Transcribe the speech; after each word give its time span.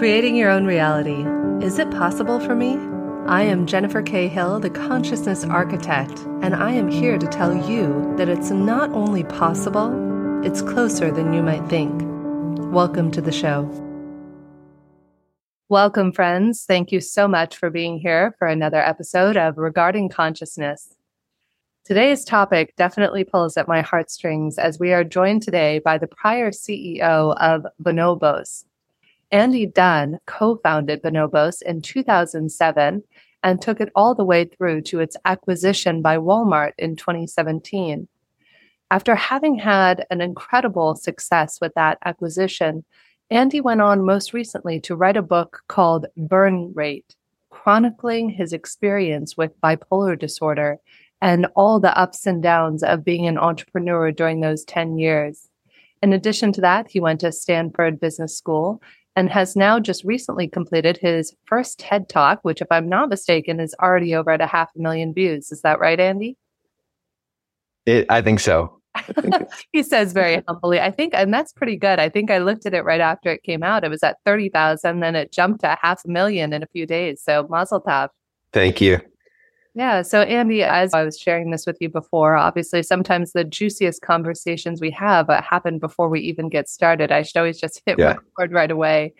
Creating 0.00 0.34
your 0.34 0.48
own 0.48 0.64
reality. 0.64 1.26
Is 1.62 1.78
it 1.78 1.90
possible 1.90 2.40
for 2.40 2.54
me? 2.54 2.78
I 3.26 3.42
am 3.42 3.66
Jennifer 3.66 4.00
K. 4.00 4.28
Hill, 4.28 4.58
the 4.58 4.70
consciousness 4.70 5.44
architect, 5.44 6.20
and 6.40 6.54
I 6.54 6.72
am 6.72 6.88
here 6.88 7.18
to 7.18 7.26
tell 7.26 7.54
you 7.54 8.14
that 8.16 8.26
it's 8.26 8.50
not 8.50 8.88
only 8.92 9.24
possible, 9.24 9.92
it's 10.42 10.62
closer 10.62 11.12
than 11.12 11.34
you 11.34 11.42
might 11.42 11.68
think. 11.68 11.92
Welcome 12.72 13.10
to 13.10 13.20
the 13.20 13.30
show. 13.30 13.68
Welcome, 15.68 16.12
friends. 16.12 16.64
Thank 16.66 16.92
you 16.92 17.02
so 17.02 17.28
much 17.28 17.58
for 17.58 17.68
being 17.68 17.98
here 17.98 18.34
for 18.38 18.48
another 18.48 18.80
episode 18.80 19.36
of 19.36 19.58
Regarding 19.58 20.08
Consciousness. 20.08 20.94
Today's 21.84 22.24
topic 22.24 22.74
definitely 22.76 23.24
pulls 23.24 23.58
at 23.58 23.68
my 23.68 23.82
heartstrings 23.82 24.56
as 24.56 24.78
we 24.78 24.94
are 24.94 25.04
joined 25.04 25.42
today 25.42 25.78
by 25.78 25.98
the 25.98 26.06
prior 26.06 26.52
CEO 26.52 27.36
of 27.36 27.66
Bonobos, 27.82 28.64
Andy 29.32 29.64
Dunn 29.66 30.18
co 30.26 30.56
founded 30.56 31.02
Bonobos 31.02 31.62
in 31.62 31.82
2007 31.82 33.02
and 33.42 33.62
took 33.62 33.80
it 33.80 33.90
all 33.94 34.14
the 34.14 34.24
way 34.24 34.44
through 34.44 34.82
to 34.82 35.00
its 35.00 35.16
acquisition 35.24 36.02
by 36.02 36.16
Walmart 36.16 36.72
in 36.78 36.96
2017. 36.96 38.08
After 38.90 39.14
having 39.14 39.56
had 39.56 40.04
an 40.10 40.20
incredible 40.20 40.96
success 40.96 41.60
with 41.60 41.72
that 41.74 41.98
acquisition, 42.04 42.84
Andy 43.30 43.60
went 43.60 43.80
on 43.80 44.04
most 44.04 44.32
recently 44.32 44.80
to 44.80 44.96
write 44.96 45.16
a 45.16 45.22
book 45.22 45.62
called 45.68 46.06
Burn 46.16 46.72
Rate, 46.74 47.14
chronicling 47.50 48.30
his 48.30 48.52
experience 48.52 49.36
with 49.36 49.60
bipolar 49.60 50.18
disorder 50.18 50.78
and 51.22 51.46
all 51.54 51.78
the 51.78 51.96
ups 51.96 52.26
and 52.26 52.42
downs 52.42 52.82
of 52.82 53.04
being 53.04 53.28
an 53.28 53.38
entrepreneur 53.38 54.10
during 54.10 54.40
those 54.40 54.64
10 54.64 54.98
years. 54.98 55.48
In 56.02 56.12
addition 56.12 56.50
to 56.52 56.60
that, 56.62 56.90
he 56.90 56.98
went 56.98 57.20
to 57.20 57.30
Stanford 57.30 58.00
Business 58.00 58.36
School 58.36 58.82
and 59.16 59.30
has 59.30 59.56
now 59.56 59.80
just 59.80 60.04
recently 60.04 60.48
completed 60.48 60.96
his 60.96 61.34
first 61.46 61.78
TED 61.78 62.08
Talk, 62.08 62.40
which, 62.42 62.60
if 62.60 62.68
I'm 62.70 62.88
not 62.88 63.08
mistaken, 63.08 63.60
is 63.60 63.74
already 63.82 64.14
over 64.14 64.30
at 64.30 64.40
a 64.40 64.46
half 64.46 64.70
a 64.76 64.80
million 64.80 65.12
views. 65.12 65.50
Is 65.50 65.62
that 65.62 65.80
right, 65.80 65.98
Andy? 65.98 66.36
It, 67.86 68.06
I 68.08 68.22
think 68.22 68.40
so. 68.40 68.80
he 69.72 69.82
says 69.82 70.12
very 70.12 70.42
humbly, 70.46 70.80
I 70.80 70.90
think, 70.90 71.14
and 71.14 71.32
that's 71.32 71.52
pretty 71.52 71.76
good. 71.76 71.98
I 71.98 72.08
think 72.08 72.30
I 72.30 72.38
looked 72.38 72.66
at 72.66 72.74
it 72.74 72.84
right 72.84 73.00
after 73.00 73.30
it 73.30 73.42
came 73.42 73.62
out. 73.62 73.84
It 73.84 73.90
was 73.90 74.02
at 74.02 74.16
30,000, 74.24 75.00
then 75.00 75.16
it 75.16 75.32
jumped 75.32 75.60
to 75.60 75.76
half 75.80 76.04
a 76.04 76.08
million 76.08 76.52
in 76.52 76.62
a 76.62 76.66
few 76.66 76.86
days. 76.86 77.22
So, 77.22 77.46
mazel 77.48 77.80
tov. 77.80 78.08
Thank 78.52 78.80
you. 78.80 79.00
Yeah. 79.80 80.02
So, 80.02 80.20
Andy, 80.20 80.62
as 80.62 80.92
I 80.92 81.04
was 81.04 81.18
sharing 81.18 81.52
this 81.52 81.64
with 81.64 81.78
you 81.80 81.88
before, 81.88 82.36
obviously, 82.36 82.82
sometimes 82.82 83.32
the 83.32 83.44
juiciest 83.44 84.02
conversations 84.02 84.78
we 84.78 84.90
have 84.90 85.30
uh, 85.30 85.40
happen 85.40 85.78
before 85.78 86.10
we 86.10 86.20
even 86.20 86.50
get 86.50 86.68
started. 86.68 87.10
I 87.10 87.22
should 87.22 87.38
always 87.38 87.58
just 87.58 87.80
hit 87.86 87.98
yeah. 87.98 88.16
record 88.36 88.52
right 88.52 88.70
away. 88.70 89.14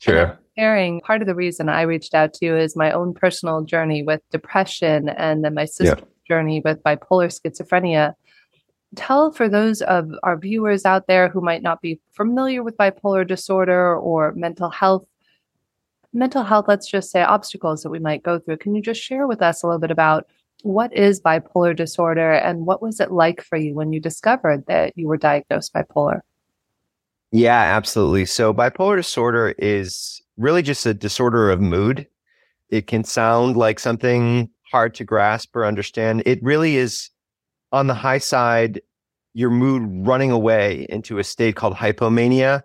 Sure. 0.00 0.36
Sharing 0.58 1.00
part 1.02 1.20
of 1.22 1.28
the 1.28 1.36
reason 1.36 1.68
I 1.68 1.82
reached 1.82 2.12
out 2.12 2.34
to 2.34 2.44
you 2.44 2.56
is 2.56 2.74
my 2.74 2.90
own 2.90 3.14
personal 3.14 3.62
journey 3.62 4.02
with 4.02 4.20
depression 4.32 5.10
and 5.10 5.44
then 5.44 5.54
my 5.54 5.64
sister's 5.64 6.00
yeah. 6.00 6.04
journey 6.26 6.60
with 6.64 6.82
bipolar 6.82 7.30
schizophrenia. 7.30 8.14
Tell 8.96 9.30
for 9.30 9.48
those 9.48 9.80
of 9.80 10.10
our 10.24 10.36
viewers 10.36 10.84
out 10.84 11.06
there 11.06 11.28
who 11.28 11.40
might 11.40 11.62
not 11.62 11.82
be 11.82 12.00
familiar 12.10 12.64
with 12.64 12.76
bipolar 12.76 13.24
disorder 13.24 13.96
or 13.96 14.32
mental 14.32 14.70
health 14.70 15.06
mental 16.12 16.42
health, 16.42 16.66
let's 16.68 16.88
just 16.88 17.10
say 17.10 17.22
obstacles 17.22 17.82
that 17.82 17.90
we 17.90 17.98
might 17.98 18.22
go 18.22 18.38
through. 18.38 18.58
Can 18.58 18.74
you 18.74 18.82
just 18.82 19.00
share 19.00 19.26
with 19.26 19.42
us 19.42 19.62
a 19.62 19.66
little 19.66 19.80
bit 19.80 19.90
about 19.90 20.26
what 20.62 20.94
is 20.94 21.20
bipolar 21.20 21.74
disorder 21.74 22.32
and 22.32 22.66
what 22.66 22.82
was 22.82 23.00
it 23.00 23.10
like 23.10 23.42
for 23.42 23.56
you 23.56 23.74
when 23.74 23.92
you 23.92 24.00
discovered 24.00 24.66
that 24.66 24.92
you 24.96 25.06
were 25.06 25.16
diagnosed 25.16 25.72
bipolar? 25.72 26.20
Yeah, 27.32 27.60
absolutely. 27.60 28.26
So, 28.26 28.52
bipolar 28.52 28.96
disorder 28.96 29.54
is 29.58 30.20
really 30.36 30.62
just 30.62 30.84
a 30.84 30.94
disorder 30.94 31.50
of 31.50 31.60
mood. 31.60 32.06
It 32.70 32.86
can 32.86 33.04
sound 33.04 33.56
like 33.56 33.78
something 33.78 34.50
hard 34.70 34.94
to 34.94 35.04
grasp 35.04 35.54
or 35.54 35.64
understand. 35.64 36.22
It 36.26 36.42
really 36.42 36.76
is 36.76 37.10
on 37.72 37.86
the 37.86 37.94
high 37.94 38.18
side, 38.18 38.80
your 39.32 39.50
mood 39.50 40.06
running 40.06 40.30
away 40.30 40.86
into 40.88 41.18
a 41.18 41.24
state 41.24 41.54
called 41.54 41.74
hypomania, 41.74 42.62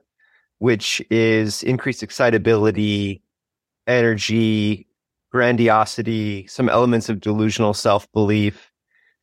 which 0.57 1.01
is 1.11 1.61
increased 1.63 2.01
excitability, 2.01 3.21
energy, 3.87 4.87
grandiosity, 5.31 6.47
some 6.47 6.69
elements 6.69 7.09
of 7.09 7.19
delusional 7.19 7.73
self 7.73 8.11
belief. 8.11 8.71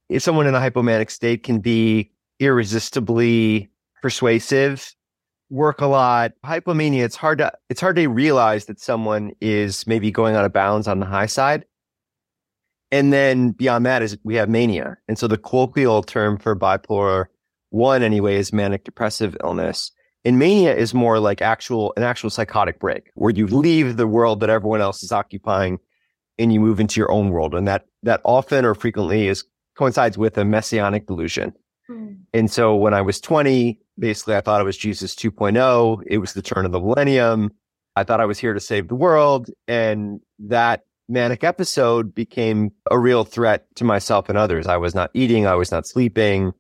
If 0.09 0.23
someone 0.23 0.47
in 0.47 0.55
a 0.55 0.61
hypomanic 0.61 1.11
state 1.11 1.43
can 1.43 1.61
be 1.61 2.13
irresistibly 2.39 3.71
persuasive, 4.03 4.95
work 5.49 5.81
a 5.81 5.87
lot. 5.87 6.33
Hypomania, 6.45 7.05
it's 7.05 7.17
hard 7.17 7.39
to 7.39 7.53
it's 7.69 7.81
hard 7.81 7.97
to 7.97 8.09
realize 8.09 8.67
that 8.67 8.81
someone 8.81 9.33
is 9.41 9.87
maybe 9.87 10.11
going 10.11 10.35
out 10.35 10.45
of 10.45 10.53
bounds 10.53 10.89
on 10.89 11.01
the 11.01 11.07
high 11.07 11.27
side. 11.27 11.65
And 12.91 13.13
then 13.13 13.53
beyond 13.53 13.87
that 13.87 14.03
is 14.03 14.19
we 14.23 14.35
have 14.35 14.49
mania. 14.49 14.97
And 15.09 15.19
so 15.19 15.27
the 15.27 15.39
colloquial 15.39 16.03
term 16.03 16.39
for 16.39 16.55
bipolar 16.55 17.27
one 17.71 18.03
anyway 18.03 18.37
is 18.37 18.53
manic 18.53 18.85
depressive 18.85 19.37
illness. 19.43 19.93
And 20.25 20.39
mania 20.39 20.75
is 20.75 20.95
more 20.95 21.19
like 21.19 21.43
actual 21.43 21.93
an 21.97 22.05
actual 22.05 22.31
psychotic 22.31 22.79
break 22.79 23.11
where 23.15 23.33
you 23.33 23.47
leave 23.47 23.97
the 23.97 24.07
world 24.07 24.41
that 24.41 24.51
everyone 24.51 24.81
else 24.81 25.03
is 25.03 25.13
occupying 25.13 25.79
and 26.39 26.53
you 26.53 26.61
move 26.61 26.81
into 26.81 27.01
your 27.01 27.11
own 27.11 27.31
world. 27.31 27.55
And 27.55 27.67
that 27.67 27.87
that 28.03 28.21
often 28.25 28.65
or 28.65 28.75
frequently 28.75 29.29
is 29.29 29.45
coincides 29.77 30.17
with 30.17 30.39
a 30.39 30.45
messianic 30.45 31.07
delusion. 31.07 31.53
Mm. 31.91 32.19
And 32.33 32.51
so 32.51 32.77
when 32.77 32.95
I 32.95 33.01
was 33.01 33.21
20, 33.21 33.81
basically 33.99 34.37
I 34.37 34.41
thought 34.41 34.61
it 34.61 34.65
was 34.65 34.77
Jesus 34.77 35.15
2.0. 35.15 36.03
It 36.07 36.19
was 36.19 36.35
the 36.35 36.43
turn 36.43 36.67
of 36.67 36.73
the 36.73 36.81
millennium. 36.81 37.51
I 37.97 38.05
thought 38.05 38.21
I 38.21 38.27
was 38.27 38.39
here 38.39 38.55
to 38.55 38.61
save 38.61 38.89
the 38.89 38.95
world. 38.95 39.51
And 39.67 40.21
that 40.39 40.83
manic 41.09 41.45
episode 41.45 42.15
became 42.15 42.71
a 42.91 42.99
real 42.99 43.25
threat 43.25 43.67
to 43.77 43.85
myself 43.85 44.29
and 44.29 44.39
others. 44.39 44.67
I 44.67 44.77
was 44.77 44.95
not 44.95 45.11
eating, 45.15 45.47
I 45.47 45.55
was 45.55 45.71
not 45.71 45.87
sleeping. 45.87 46.53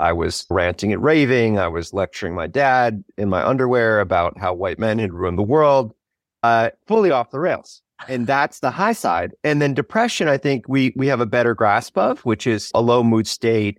I 0.00 0.12
was 0.12 0.46
ranting 0.50 0.92
and 0.92 1.02
raving. 1.02 1.58
I 1.58 1.68
was 1.68 1.92
lecturing 1.92 2.34
my 2.34 2.46
dad 2.46 3.04
in 3.18 3.28
my 3.28 3.46
underwear 3.46 4.00
about 4.00 4.38
how 4.38 4.54
white 4.54 4.78
men 4.78 4.98
had 4.98 5.12
ruined 5.12 5.38
the 5.38 5.42
world, 5.42 5.94
uh, 6.42 6.70
fully 6.86 7.10
off 7.10 7.30
the 7.30 7.38
rails. 7.38 7.82
And 8.08 8.26
that's 8.26 8.60
the 8.60 8.70
high 8.70 8.94
side. 8.94 9.32
And 9.44 9.60
then 9.60 9.74
depression, 9.74 10.26
I 10.26 10.38
think 10.38 10.66
we 10.68 10.92
we 10.96 11.06
have 11.08 11.20
a 11.20 11.26
better 11.26 11.54
grasp 11.54 11.98
of, 11.98 12.20
which 12.24 12.46
is 12.46 12.70
a 12.74 12.80
low 12.80 13.04
mood 13.04 13.26
state. 13.26 13.78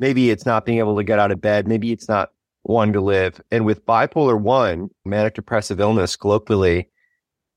Maybe 0.00 0.30
it's 0.30 0.44
not 0.44 0.66
being 0.66 0.78
able 0.78 0.96
to 0.96 1.04
get 1.04 1.20
out 1.20 1.30
of 1.30 1.40
bed. 1.40 1.68
Maybe 1.68 1.92
it's 1.92 2.08
not 2.08 2.30
wanting 2.64 2.94
to 2.94 3.00
live. 3.00 3.40
And 3.50 3.64
with 3.64 3.86
bipolar 3.86 4.40
one, 4.40 4.90
manic 5.04 5.34
depressive 5.34 5.78
illness, 5.80 6.16
colloquially, 6.16 6.88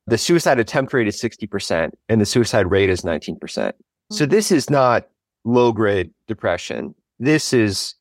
the 0.06 0.18
suicide 0.18 0.60
attempt 0.60 0.94
rate 0.94 1.08
is 1.08 1.20
60% 1.22 1.92
and 2.10 2.22
the 2.22 2.26
suicide 2.26 2.70
rate 2.70 2.90
is 2.90 3.02
19%. 3.02 3.72
So 4.12 4.26
this 4.26 4.52
is 4.52 4.70
not 4.70 5.08
low 5.46 5.72
grade 5.72 6.12
depression. 6.28 6.94
This 7.20 7.54
is 7.54 7.96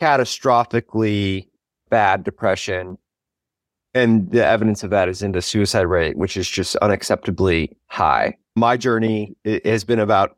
catastrophically 0.00 1.48
bad 1.90 2.24
depression. 2.24 2.98
And 3.92 4.30
the 4.30 4.44
evidence 4.44 4.82
of 4.84 4.90
that 4.90 5.08
is 5.08 5.22
in 5.22 5.32
the 5.32 5.42
suicide 5.42 5.86
rate, 5.86 6.16
which 6.16 6.36
is 6.36 6.48
just 6.48 6.76
unacceptably 6.80 7.76
high. 7.88 8.36
My 8.56 8.76
journey 8.76 9.36
has 9.64 9.84
been 9.84 9.98
about 9.98 10.36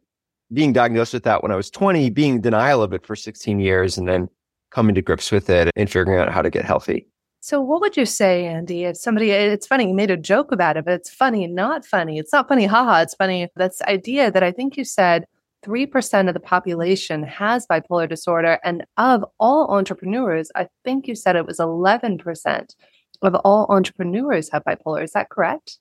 being 0.52 0.72
diagnosed 0.72 1.14
with 1.14 1.24
that 1.24 1.42
when 1.42 1.52
I 1.52 1.56
was 1.56 1.70
20, 1.70 2.10
being 2.10 2.40
denial 2.40 2.82
of 2.82 2.92
it 2.92 3.06
for 3.06 3.16
16 3.16 3.60
years, 3.60 3.96
and 3.96 4.08
then 4.08 4.28
coming 4.70 4.94
to 4.94 5.02
grips 5.02 5.30
with 5.30 5.50
it 5.50 5.70
and 5.76 5.90
figuring 5.90 6.18
out 6.18 6.32
how 6.32 6.42
to 6.42 6.50
get 6.50 6.64
healthy. 6.64 7.06
So, 7.40 7.60
what 7.60 7.80
would 7.80 7.96
you 7.96 8.06
say, 8.06 8.46
Andy, 8.46 8.84
if 8.84 8.96
somebody, 8.96 9.30
it's 9.32 9.66
funny, 9.66 9.88
you 9.88 9.94
made 9.94 10.10
a 10.10 10.16
joke 10.16 10.52
about 10.52 10.76
it, 10.76 10.84
but 10.84 10.94
it's 10.94 11.10
funny, 11.10 11.46
not 11.46 11.84
funny. 11.84 12.18
It's 12.18 12.32
not 12.32 12.48
funny, 12.48 12.66
haha, 12.66 13.00
it's 13.00 13.14
funny. 13.14 13.48
That's 13.56 13.82
idea 13.82 14.30
that 14.30 14.42
I 14.42 14.52
think 14.52 14.76
you 14.76 14.84
said 14.84 15.24
3% 15.64 16.28
of 16.28 16.34
the 16.34 16.40
population 16.40 17.22
has 17.22 17.66
bipolar 17.66 18.08
disorder. 18.08 18.58
And 18.64 18.84
of 18.96 19.24
all 19.38 19.68
entrepreneurs, 19.68 20.50
I 20.54 20.68
think 20.84 21.06
you 21.06 21.14
said 21.14 21.36
it 21.36 21.46
was 21.46 21.58
11% 21.58 22.74
of 23.22 23.34
all 23.36 23.66
entrepreneurs 23.68 24.50
have 24.50 24.64
bipolar. 24.64 25.04
Is 25.04 25.12
that 25.12 25.30
correct? 25.30 25.78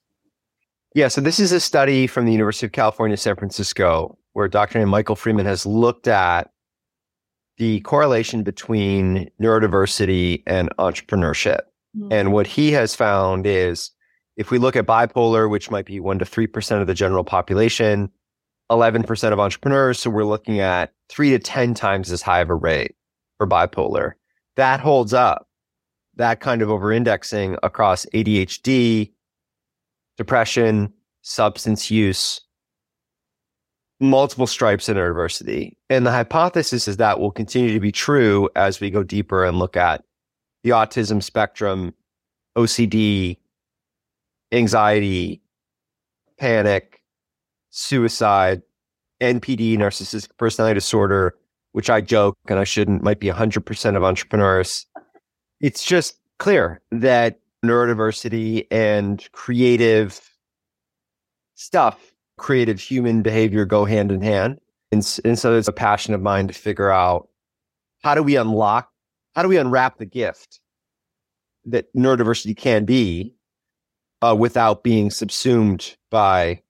Yeah. 0.94 1.08
So 1.08 1.20
this 1.20 1.40
is 1.40 1.52
a 1.52 1.60
study 1.60 2.06
from 2.06 2.26
the 2.26 2.32
University 2.32 2.66
of 2.66 2.72
California, 2.72 3.16
San 3.16 3.36
Francisco, 3.36 4.16
where 4.34 4.48
Dr. 4.48 4.86
Michael 4.86 5.16
Freeman 5.16 5.46
has 5.46 5.66
looked 5.66 6.06
at 6.06 6.50
the 7.58 7.80
correlation 7.80 8.42
between 8.42 9.30
neurodiversity 9.40 10.42
and 10.46 10.70
entrepreneurship. 10.78 11.60
Mm-hmm. 11.96 12.12
And 12.12 12.32
what 12.32 12.46
he 12.46 12.72
has 12.72 12.94
found 12.94 13.46
is 13.46 13.90
if 14.36 14.50
we 14.50 14.58
look 14.58 14.76
at 14.76 14.86
bipolar, 14.86 15.50
which 15.50 15.70
might 15.70 15.86
be 15.86 16.00
1% 16.00 16.18
to 16.18 16.24
3% 16.24 16.80
of 16.80 16.86
the 16.86 16.94
general 16.94 17.24
population, 17.24 18.10
11% 18.70 19.32
of 19.32 19.40
entrepreneurs. 19.40 20.00
So 20.00 20.10
we're 20.10 20.24
looking 20.24 20.60
at 20.60 20.92
three 21.08 21.30
to 21.30 21.38
10 21.38 21.74
times 21.74 22.10
as 22.10 22.22
high 22.22 22.40
of 22.40 22.50
a 22.50 22.54
rate 22.54 22.94
for 23.38 23.46
bipolar. 23.46 24.12
That 24.56 24.80
holds 24.80 25.12
up. 25.12 25.46
That 26.16 26.40
kind 26.40 26.60
of 26.60 26.70
over 26.70 26.92
indexing 26.92 27.56
across 27.62 28.04
ADHD, 28.12 29.12
depression, 30.18 30.92
substance 31.22 31.90
use, 31.90 32.40
multiple 33.98 34.46
stripes 34.46 34.88
in 34.88 34.96
neurodiversity. 34.96 35.76
And 35.88 36.04
the 36.04 36.10
hypothesis 36.10 36.86
is 36.86 36.98
that 36.98 37.18
will 37.18 37.30
continue 37.30 37.72
to 37.72 37.80
be 37.80 37.92
true 37.92 38.50
as 38.56 38.80
we 38.80 38.90
go 38.90 39.02
deeper 39.02 39.44
and 39.44 39.58
look 39.58 39.76
at 39.76 40.04
the 40.64 40.70
autism 40.70 41.22
spectrum, 41.22 41.94
OCD, 42.56 43.38
anxiety, 44.52 45.40
panic, 46.38 47.01
suicide, 47.72 48.62
NPD, 49.20 49.76
narcissistic 49.76 50.28
personality 50.36 50.74
disorder, 50.74 51.34
which 51.72 51.90
I 51.90 52.00
joke 52.00 52.36
and 52.48 52.58
I 52.58 52.64
shouldn't, 52.64 53.02
might 53.02 53.18
be 53.18 53.28
100% 53.28 53.96
of 53.96 54.04
entrepreneurs. 54.04 54.86
It's 55.60 55.82
just 55.82 56.18
clear 56.38 56.80
that 56.90 57.40
neurodiversity 57.64 58.66
and 58.70 59.26
creative 59.32 60.20
stuff, 61.54 62.12
creative 62.36 62.78
human 62.78 63.22
behavior 63.22 63.64
go 63.64 63.84
hand 63.84 64.12
in 64.12 64.20
hand. 64.20 64.60
And, 64.90 65.20
and 65.24 65.38
so 65.38 65.54
it's 65.54 65.68
a 65.68 65.72
passion 65.72 66.12
of 66.12 66.20
mine 66.20 66.48
to 66.48 66.54
figure 66.54 66.90
out 66.90 67.28
how 68.02 68.14
do 68.14 68.22
we 68.22 68.36
unlock, 68.36 68.90
how 69.34 69.42
do 69.42 69.48
we 69.48 69.56
unwrap 69.56 69.96
the 69.96 70.04
gift 70.04 70.60
that 71.64 71.94
neurodiversity 71.94 72.56
can 72.56 72.84
be 72.84 73.34
uh, 74.20 74.36
without 74.38 74.82
being 74.82 75.10
subsumed 75.10 75.96
by 76.10 76.60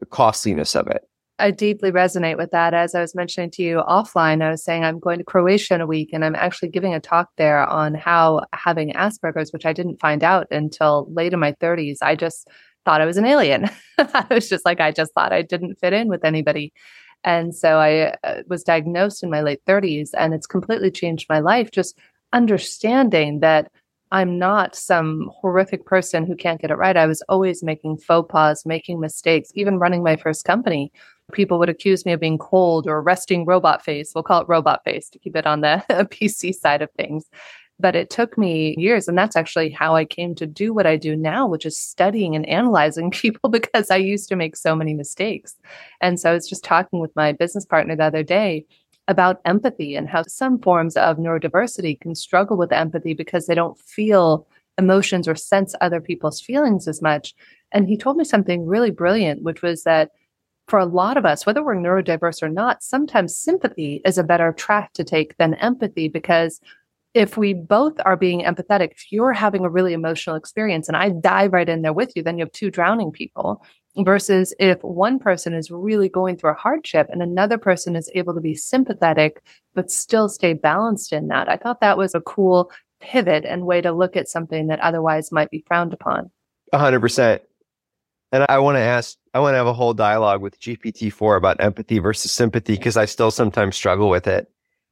the 0.00 0.06
costliness 0.06 0.74
of 0.74 0.86
it. 0.88 1.02
I 1.38 1.50
deeply 1.50 1.92
resonate 1.92 2.38
with 2.38 2.50
that. 2.52 2.72
As 2.72 2.94
I 2.94 3.00
was 3.00 3.14
mentioning 3.14 3.50
to 3.52 3.62
you 3.62 3.82
offline, 3.86 4.42
I 4.42 4.50
was 4.50 4.64
saying 4.64 4.84
I'm 4.84 4.98
going 4.98 5.18
to 5.18 5.24
Croatia 5.24 5.74
in 5.74 5.80
a 5.82 5.86
week 5.86 6.10
and 6.12 6.24
I'm 6.24 6.34
actually 6.34 6.70
giving 6.70 6.94
a 6.94 7.00
talk 7.00 7.28
there 7.36 7.66
on 7.66 7.94
how 7.94 8.42
having 8.54 8.92
Asperger's, 8.92 9.52
which 9.52 9.66
I 9.66 9.74
didn't 9.74 10.00
find 10.00 10.24
out 10.24 10.46
until 10.50 11.06
late 11.12 11.34
in 11.34 11.40
my 11.40 11.52
30s, 11.52 11.98
I 12.00 12.16
just 12.16 12.48
thought 12.86 13.02
I 13.02 13.06
was 13.06 13.18
an 13.18 13.26
alien. 13.26 13.68
I 13.98 14.26
was 14.30 14.48
just 14.48 14.64
like, 14.64 14.80
I 14.80 14.92
just 14.92 15.12
thought 15.12 15.32
I 15.32 15.42
didn't 15.42 15.78
fit 15.78 15.92
in 15.92 16.08
with 16.08 16.24
anybody. 16.24 16.72
And 17.22 17.54
so 17.54 17.78
I 17.78 18.14
uh, 18.24 18.42
was 18.46 18.62
diagnosed 18.62 19.22
in 19.22 19.30
my 19.30 19.42
late 19.42 19.60
30s 19.66 20.10
and 20.16 20.32
it's 20.32 20.46
completely 20.46 20.90
changed 20.90 21.26
my 21.28 21.40
life. 21.40 21.70
Just 21.70 21.98
understanding 22.32 23.40
that 23.40 23.70
I'm 24.12 24.38
not 24.38 24.76
some 24.76 25.30
horrific 25.34 25.84
person 25.84 26.26
who 26.26 26.36
can't 26.36 26.60
get 26.60 26.70
it 26.70 26.76
right. 26.76 26.96
I 26.96 27.06
was 27.06 27.22
always 27.28 27.62
making 27.62 27.98
faux 27.98 28.30
pas, 28.30 28.64
making 28.64 29.00
mistakes, 29.00 29.50
even 29.54 29.78
running 29.78 30.02
my 30.02 30.16
first 30.16 30.44
company. 30.44 30.92
People 31.32 31.58
would 31.58 31.68
accuse 31.68 32.06
me 32.06 32.12
of 32.12 32.20
being 32.20 32.38
cold 32.38 32.86
or 32.86 33.02
resting 33.02 33.44
robot 33.44 33.84
face. 33.84 34.12
We'll 34.14 34.22
call 34.22 34.42
it 34.42 34.48
robot 34.48 34.84
face 34.84 35.08
to 35.10 35.18
keep 35.18 35.34
it 35.34 35.46
on 35.46 35.60
the 35.60 35.84
PC 35.90 36.54
side 36.54 36.82
of 36.82 36.90
things. 36.92 37.28
But 37.78 37.96
it 37.96 38.08
took 38.08 38.38
me 38.38 38.74
years. 38.78 39.08
And 39.08 39.18
that's 39.18 39.36
actually 39.36 39.70
how 39.70 39.96
I 39.96 40.04
came 40.04 40.34
to 40.36 40.46
do 40.46 40.72
what 40.72 40.86
I 40.86 40.96
do 40.96 41.14
now, 41.14 41.46
which 41.46 41.66
is 41.66 41.78
studying 41.78 42.36
and 42.36 42.48
analyzing 42.48 43.10
people 43.12 43.50
because 43.50 43.90
I 43.90 43.96
used 43.96 44.28
to 44.28 44.36
make 44.36 44.56
so 44.56 44.76
many 44.76 44.94
mistakes. 44.94 45.56
And 46.00 46.18
so 46.20 46.30
I 46.30 46.34
was 46.34 46.48
just 46.48 46.64
talking 46.64 47.00
with 47.00 47.14
my 47.16 47.32
business 47.32 47.66
partner 47.66 47.96
the 47.96 48.04
other 48.04 48.22
day 48.22 48.64
about 49.08 49.40
empathy 49.44 49.94
and 49.94 50.08
how 50.08 50.22
some 50.26 50.60
forms 50.60 50.96
of 50.96 51.16
neurodiversity 51.16 52.00
can 52.00 52.14
struggle 52.14 52.56
with 52.56 52.72
empathy 52.72 53.14
because 53.14 53.46
they 53.46 53.54
don't 53.54 53.78
feel 53.78 54.46
emotions 54.78 55.26
or 55.26 55.34
sense 55.34 55.74
other 55.80 56.00
people's 56.00 56.40
feelings 56.40 56.88
as 56.88 57.00
much. 57.00 57.34
And 57.72 57.88
he 57.88 57.96
told 57.96 58.16
me 58.16 58.24
something 58.24 58.66
really 58.66 58.90
brilliant, 58.90 59.42
which 59.42 59.62
was 59.62 59.84
that 59.84 60.10
for 60.68 60.78
a 60.78 60.84
lot 60.84 61.16
of 61.16 61.24
us, 61.24 61.46
whether 61.46 61.62
we're 61.62 61.76
neurodiverse 61.76 62.42
or 62.42 62.48
not, 62.48 62.82
sometimes 62.82 63.36
sympathy 63.36 64.02
is 64.04 64.18
a 64.18 64.24
better 64.24 64.52
track 64.52 64.92
to 64.94 65.04
take 65.04 65.36
than 65.36 65.54
empathy 65.54 66.08
because 66.08 66.60
if 67.14 67.38
we 67.38 67.54
both 67.54 67.94
are 68.04 68.16
being 68.16 68.42
empathetic, 68.42 68.90
if 68.90 69.10
you're 69.10 69.32
having 69.32 69.64
a 69.64 69.70
really 69.70 69.94
emotional 69.94 70.36
experience 70.36 70.86
and 70.88 70.96
I 70.96 71.10
dive 71.10 71.52
right 71.52 71.68
in 71.68 71.82
there 71.82 71.92
with 71.92 72.12
you, 72.14 72.22
then 72.22 72.36
you 72.36 72.44
have 72.44 72.52
two 72.52 72.70
drowning 72.70 73.10
people 73.10 73.62
versus 73.98 74.54
if 74.58 74.82
one 74.82 75.18
person 75.18 75.54
is 75.54 75.70
really 75.70 76.08
going 76.08 76.36
through 76.36 76.50
a 76.50 76.54
hardship 76.54 77.08
and 77.10 77.22
another 77.22 77.58
person 77.58 77.96
is 77.96 78.10
able 78.14 78.34
to 78.34 78.40
be 78.40 78.54
sympathetic 78.54 79.42
but 79.74 79.90
still 79.90 80.28
stay 80.28 80.52
balanced 80.52 81.12
in 81.12 81.28
that. 81.28 81.48
I 81.48 81.56
thought 81.56 81.80
that 81.80 81.98
was 81.98 82.14
a 82.14 82.20
cool 82.20 82.70
pivot 83.00 83.44
and 83.44 83.66
way 83.66 83.80
to 83.80 83.92
look 83.92 84.16
at 84.16 84.28
something 84.28 84.68
that 84.68 84.80
otherwise 84.80 85.32
might 85.32 85.50
be 85.50 85.64
frowned 85.66 85.92
upon. 85.92 86.30
100%. 86.74 87.40
And 88.32 88.44
I 88.48 88.58
want 88.58 88.76
to 88.76 88.80
ask, 88.80 89.16
I 89.34 89.40
want 89.40 89.54
to 89.54 89.58
have 89.58 89.66
a 89.66 89.72
whole 89.72 89.94
dialogue 89.94 90.42
with 90.42 90.60
GPT-4 90.60 91.36
about 91.36 91.60
empathy 91.60 91.98
versus 91.98 92.32
sympathy 92.32 92.74
because 92.74 92.96
I 92.96 93.04
still 93.04 93.30
sometimes 93.30 93.76
struggle 93.76 94.08
with 94.08 94.26
it. 94.26 94.50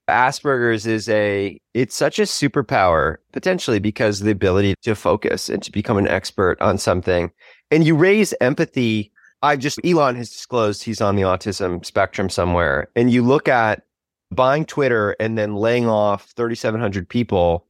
Asperger's 0.09 0.87
is 0.87 1.09
a, 1.09 1.59
it's 1.73 1.95
such 1.95 2.19
a 2.19 2.23
superpower 2.23 3.17
potentially 3.33 3.79
because 3.79 4.21
the 4.21 4.31
ability 4.31 4.75
to 4.83 4.95
focus 4.95 5.49
and 5.49 5.62
to 5.62 5.73
become 5.73 5.97
an 5.97 6.09
expert 6.09 6.61
on 6.61 6.79
something 6.79 7.31
and 7.71 7.87
you 7.87 7.97
raise 7.97 8.35
empathy. 8.41 9.12
I 9.43 9.56
just, 9.56 9.81
Elon 9.85 10.17
has 10.17 10.31
disclosed 10.31 10.83
he's 10.83 11.01
on 11.01 11.17
the 11.17 11.23
autism 11.23 11.85
spectrum 11.85 12.29
somewhere. 12.31 12.89
And 12.97 13.11
you 13.11 13.23
look 13.23 13.49
at 13.49 13.83
buying 14.31 14.65
Twitter 14.65 15.17
and 15.21 15.37
then 15.37 15.55
laying 15.55 15.89
off 15.89 16.33
3,700 16.37 17.09
people 17.09 17.67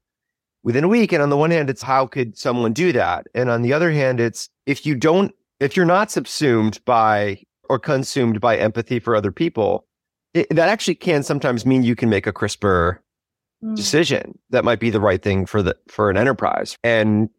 within 0.62 0.84
a 0.84 0.88
week. 0.88 1.12
And 1.12 1.22
on 1.22 1.30
the 1.30 1.36
one 1.36 1.50
hand, 1.50 1.70
it's 1.70 1.82
how 1.82 2.06
could 2.06 2.36
someone 2.36 2.72
do 2.72 2.92
that? 2.92 3.26
And 3.34 3.50
on 3.50 3.62
the 3.62 3.72
other 3.72 3.90
hand, 3.90 4.20
it's 4.20 4.48
if 4.66 4.86
you 4.86 4.94
don't, 4.94 5.32
if 5.60 5.76
you're 5.76 5.86
not 5.86 6.10
subsumed 6.10 6.84
by 6.84 7.42
or 7.68 7.78
consumed 7.78 8.40
by 8.40 8.56
empathy 8.56 8.98
for 8.98 9.14
other 9.14 9.32
people, 9.32 9.86
it, 10.34 10.48
that 10.50 10.68
actually 10.68 10.96
can 10.96 11.22
sometimes 11.22 11.64
mean 11.64 11.82
you 11.82 11.96
can 11.96 12.10
make 12.10 12.26
a 12.26 12.32
crisper 12.32 13.02
mm. 13.64 13.74
decision 13.74 14.38
that 14.50 14.64
might 14.64 14.80
be 14.80 14.90
the 14.90 15.00
right 15.00 15.22
thing 15.22 15.46
for 15.46 15.62
the 15.62 15.76
for 15.88 16.10
an 16.10 16.16
enterprise. 16.16 16.76
And 16.84 17.30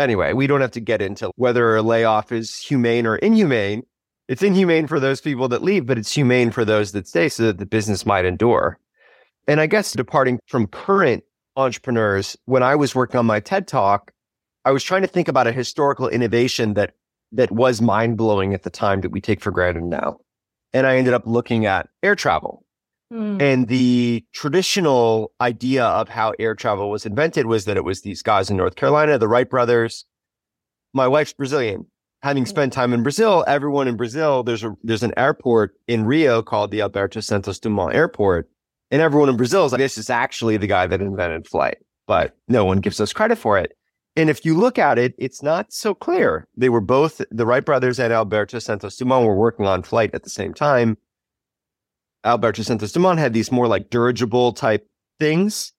Anyway, 0.00 0.32
we 0.32 0.46
don't 0.46 0.60
have 0.60 0.70
to 0.70 0.80
get 0.80 1.02
into 1.02 1.30
whether 1.36 1.76
a 1.76 1.82
layoff 1.82 2.32
is 2.32 2.56
humane 2.56 3.06
or 3.06 3.16
inhumane. 3.16 3.82
It's 4.28 4.42
inhumane 4.42 4.86
for 4.86 5.00
those 5.00 5.20
people 5.20 5.48
that 5.48 5.62
leave, 5.62 5.86
but 5.86 5.98
it's 5.98 6.12
humane 6.12 6.50
for 6.50 6.64
those 6.64 6.92
that 6.92 7.08
stay 7.08 7.28
so 7.28 7.44
that 7.44 7.58
the 7.58 7.66
business 7.66 8.06
might 8.06 8.24
endure. 8.24 8.78
And 9.48 9.60
I 9.60 9.66
guess 9.66 9.92
departing 9.92 10.38
from 10.46 10.68
current 10.68 11.24
entrepreneurs, 11.56 12.36
when 12.44 12.62
I 12.62 12.76
was 12.76 12.94
working 12.94 13.18
on 13.18 13.26
my 13.26 13.40
TED 13.40 13.66
talk, 13.66 14.12
I 14.64 14.70
was 14.70 14.84
trying 14.84 15.02
to 15.02 15.08
think 15.08 15.26
about 15.26 15.46
a 15.46 15.52
historical 15.52 16.08
innovation 16.08 16.74
that 16.74 16.94
that 17.32 17.50
was 17.50 17.82
mind 17.82 18.16
blowing 18.16 18.54
at 18.54 18.62
the 18.62 18.70
time 18.70 19.00
that 19.02 19.10
we 19.10 19.20
take 19.20 19.40
for 19.40 19.50
granted 19.50 19.84
now. 19.84 20.18
And 20.72 20.86
I 20.86 20.96
ended 20.96 21.14
up 21.14 21.26
looking 21.26 21.66
at 21.66 21.88
air 22.02 22.14
travel. 22.14 22.64
Mm. 23.12 23.42
And 23.42 23.68
the 23.68 24.24
traditional 24.32 25.32
idea 25.40 25.84
of 25.84 26.08
how 26.08 26.32
air 26.38 26.54
travel 26.54 26.90
was 26.90 27.04
invented 27.04 27.46
was 27.46 27.64
that 27.64 27.76
it 27.76 27.84
was 27.84 28.02
these 28.02 28.22
guys 28.22 28.50
in 28.50 28.56
North 28.56 28.76
Carolina, 28.76 29.18
the 29.18 29.28
Wright 29.28 29.48
brothers. 29.48 30.04
My 30.92 31.08
wife's 31.08 31.32
Brazilian. 31.32 31.86
Having 32.22 32.46
spent 32.46 32.72
time 32.72 32.92
in 32.92 33.02
Brazil, 33.02 33.44
everyone 33.48 33.88
in 33.88 33.96
Brazil, 33.96 34.42
there's 34.42 34.62
a 34.62 34.76
there's 34.84 35.02
an 35.02 35.14
airport 35.16 35.74
in 35.88 36.04
Rio 36.04 36.42
called 36.42 36.70
the 36.70 36.82
Alberto 36.82 37.20
Santos 37.20 37.58
Dumont 37.58 37.94
Airport. 37.94 38.48
And 38.90 39.00
everyone 39.00 39.30
in 39.30 39.36
Brazil 39.36 39.64
is 39.64 39.72
like, 39.72 39.78
this 39.78 39.96
is 39.96 40.10
actually 40.10 40.56
the 40.56 40.66
guy 40.66 40.86
that 40.86 41.00
invented 41.00 41.46
flight, 41.46 41.78
but 42.06 42.36
no 42.46 42.64
one 42.64 42.78
gives 42.78 43.00
us 43.00 43.12
credit 43.12 43.38
for 43.38 43.56
it. 43.56 43.72
And 44.16 44.28
if 44.28 44.44
you 44.44 44.54
look 44.54 44.78
at 44.78 44.98
it, 44.98 45.14
it's 45.18 45.42
not 45.42 45.72
so 45.72 45.94
clear. 45.94 46.48
They 46.56 46.68
were 46.68 46.80
both 46.80 47.22
the 47.30 47.46
Wright 47.46 47.64
brothers 47.64 48.00
and 48.00 48.12
Alberto 48.12 48.58
Santos 48.58 48.96
Dumont 48.96 49.26
were 49.26 49.36
working 49.36 49.66
on 49.66 49.82
flight 49.82 50.10
at 50.14 50.24
the 50.24 50.30
same 50.30 50.52
time. 50.52 50.98
Alberto 52.24 52.62
Santos 52.62 52.92
Dumont 52.92 53.18
had 53.18 53.32
these 53.32 53.52
more 53.52 53.68
like 53.68 53.88
dirigible 53.88 54.52
type 54.52 54.86
things, 55.18 55.72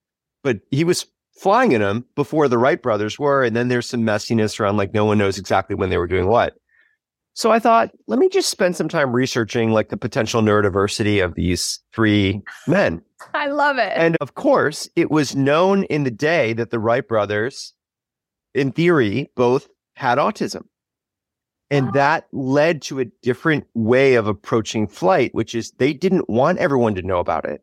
but 0.44 0.60
he 0.72 0.84
was 0.84 1.06
flying 1.36 1.72
in 1.72 1.82
them 1.82 2.06
before 2.16 2.48
the 2.48 2.58
Wright 2.58 2.82
brothers 2.82 3.20
were. 3.20 3.44
And 3.44 3.56
then 3.56 3.68
there's 3.68 3.90
some 3.90 4.02
messiness 4.02 4.60
around 4.60 4.78
like 4.78 4.94
no 4.94 5.06
one 5.06 5.18
knows 5.18 5.38
exactly 5.38 5.76
when 5.76 5.90
they 5.90 5.98
were 5.98 6.08
doing 6.08 6.28
what. 6.28 6.56
So 7.34 7.52
I 7.52 7.60
thought, 7.60 7.92
let 8.08 8.20
me 8.20 8.28
just 8.28 8.50
spend 8.50 8.76
some 8.76 8.90
time 8.90 9.14
researching 9.14 9.72
like 9.72 9.90
the 9.90 9.98
potential 9.98 10.42
neurodiversity 10.42 11.24
of 11.24 11.36
these 11.36 11.80
three 11.94 12.42
men. 12.68 13.02
I 13.34 13.48
love 13.48 13.78
it. 13.78 13.94
And 13.96 14.18
of 14.20 14.36
course, 14.36 14.90
it 14.96 15.12
was 15.12 15.36
known 15.36 15.84
in 15.86 16.04
the 16.04 16.12
day 16.12 16.54
that 16.54 16.72
the 16.72 16.80
Wright 16.80 17.08
brothers, 17.08 17.74
in 18.54 18.72
theory, 18.72 19.30
both 19.36 19.68
had 19.96 20.18
autism. 20.18 20.64
And 21.70 21.94
that 21.94 22.28
led 22.34 22.82
to 22.84 23.00
a 23.00 23.06
different 23.24 23.66
way 23.74 24.16
of 24.16 24.28
approaching 24.28 24.88
flight, 24.88 25.34
which 25.34 25.56
is 25.56 25.72
they 25.72 25.94
didn't 25.94 26.30
want 26.30 26.60
everyone 26.60 26.96
to 26.96 27.02
know 27.02 27.20
about 27.20 27.46
it. 27.46 27.62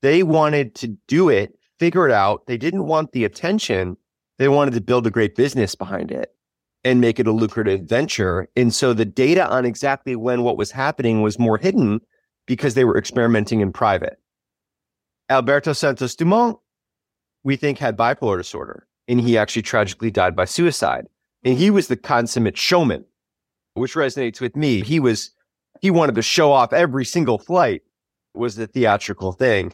They 0.00 0.22
wanted 0.22 0.74
to 0.76 0.96
do 1.06 1.28
it, 1.28 1.52
figure 1.78 2.08
it 2.08 2.12
out. 2.12 2.46
They 2.46 2.56
didn't 2.56 2.86
want 2.86 3.12
the 3.12 3.24
attention. 3.24 3.98
They 4.38 4.48
wanted 4.48 4.72
to 4.74 4.80
build 4.80 5.06
a 5.06 5.10
great 5.10 5.34
business 5.34 5.74
behind 5.74 6.10
it 6.10 6.34
and 6.82 7.00
make 7.00 7.18
it 7.18 7.26
a 7.26 7.32
lucrative 7.32 7.82
venture. 7.82 8.48
And 8.56 8.72
so 8.72 8.94
the 8.94 9.04
data 9.04 9.46
on 9.46 9.66
exactly 9.66 10.16
when 10.16 10.42
what 10.42 10.56
was 10.56 10.70
happening 10.70 11.20
was 11.20 11.38
more 11.38 11.58
hidden 11.58 12.00
because 12.46 12.74
they 12.74 12.84
were 12.84 12.96
experimenting 12.96 13.60
in 13.60 13.72
private. 13.72 14.18
Alberto 15.28 15.72
Santos 15.72 16.14
Dumont, 16.14 16.58
we 17.44 17.56
think 17.56 17.78
had 17.78 17.98
bipolar 17.98 18.38
disorder 18.38 18.86
and 19.08 19.20
he 19.20 19.38
actually 19.38 19.62
tragically 19.62 20.10
died 20.10 20.34
by 20.34 20.44
suicide. 20.44 21.06
And 21.44 21.56
he 21.56 21.70
was 21.70 21.88
the 21.88 21.96
consummate 21.96 22.56
showman 22.56 23.04
which 23.76 23.94
resonates 23.94 24.40
with 24.40 24.56
me. 24.56 24.82
He 24.82 24.98
was, 24.98 25.30
he 25.80 25.90
wanted 25.90 26.14
to 26.14 26.22
show 26.22 26.50
off 26.50 26.72
every 26.72 27.04
single 27.04 27.38
flight 27.38 27.82
was 28.34 28.56
the 28.56 28.66
theatrical 28.66 29.32
thing. 29.32 29.72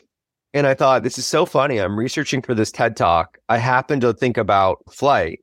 And 0.54 0.66
I 0.66 0.74
thought, 0.74 1.02
this 1.02 1.18
is 1.18 1.26
so 1.26 1.46
funny. 1.46 1.78
I'm 1.80 1.98
researching 1.98 2.42
for 2.42 2.54
this 2.54 2.70
TED 2.70 2.96
talk. 2.96 3.38
I 3.48 3.58
happen 3.58 4.00
to 4.00 4.12
think 4.12 4.36
about 4.36 4.82
flight. 4.92 5.40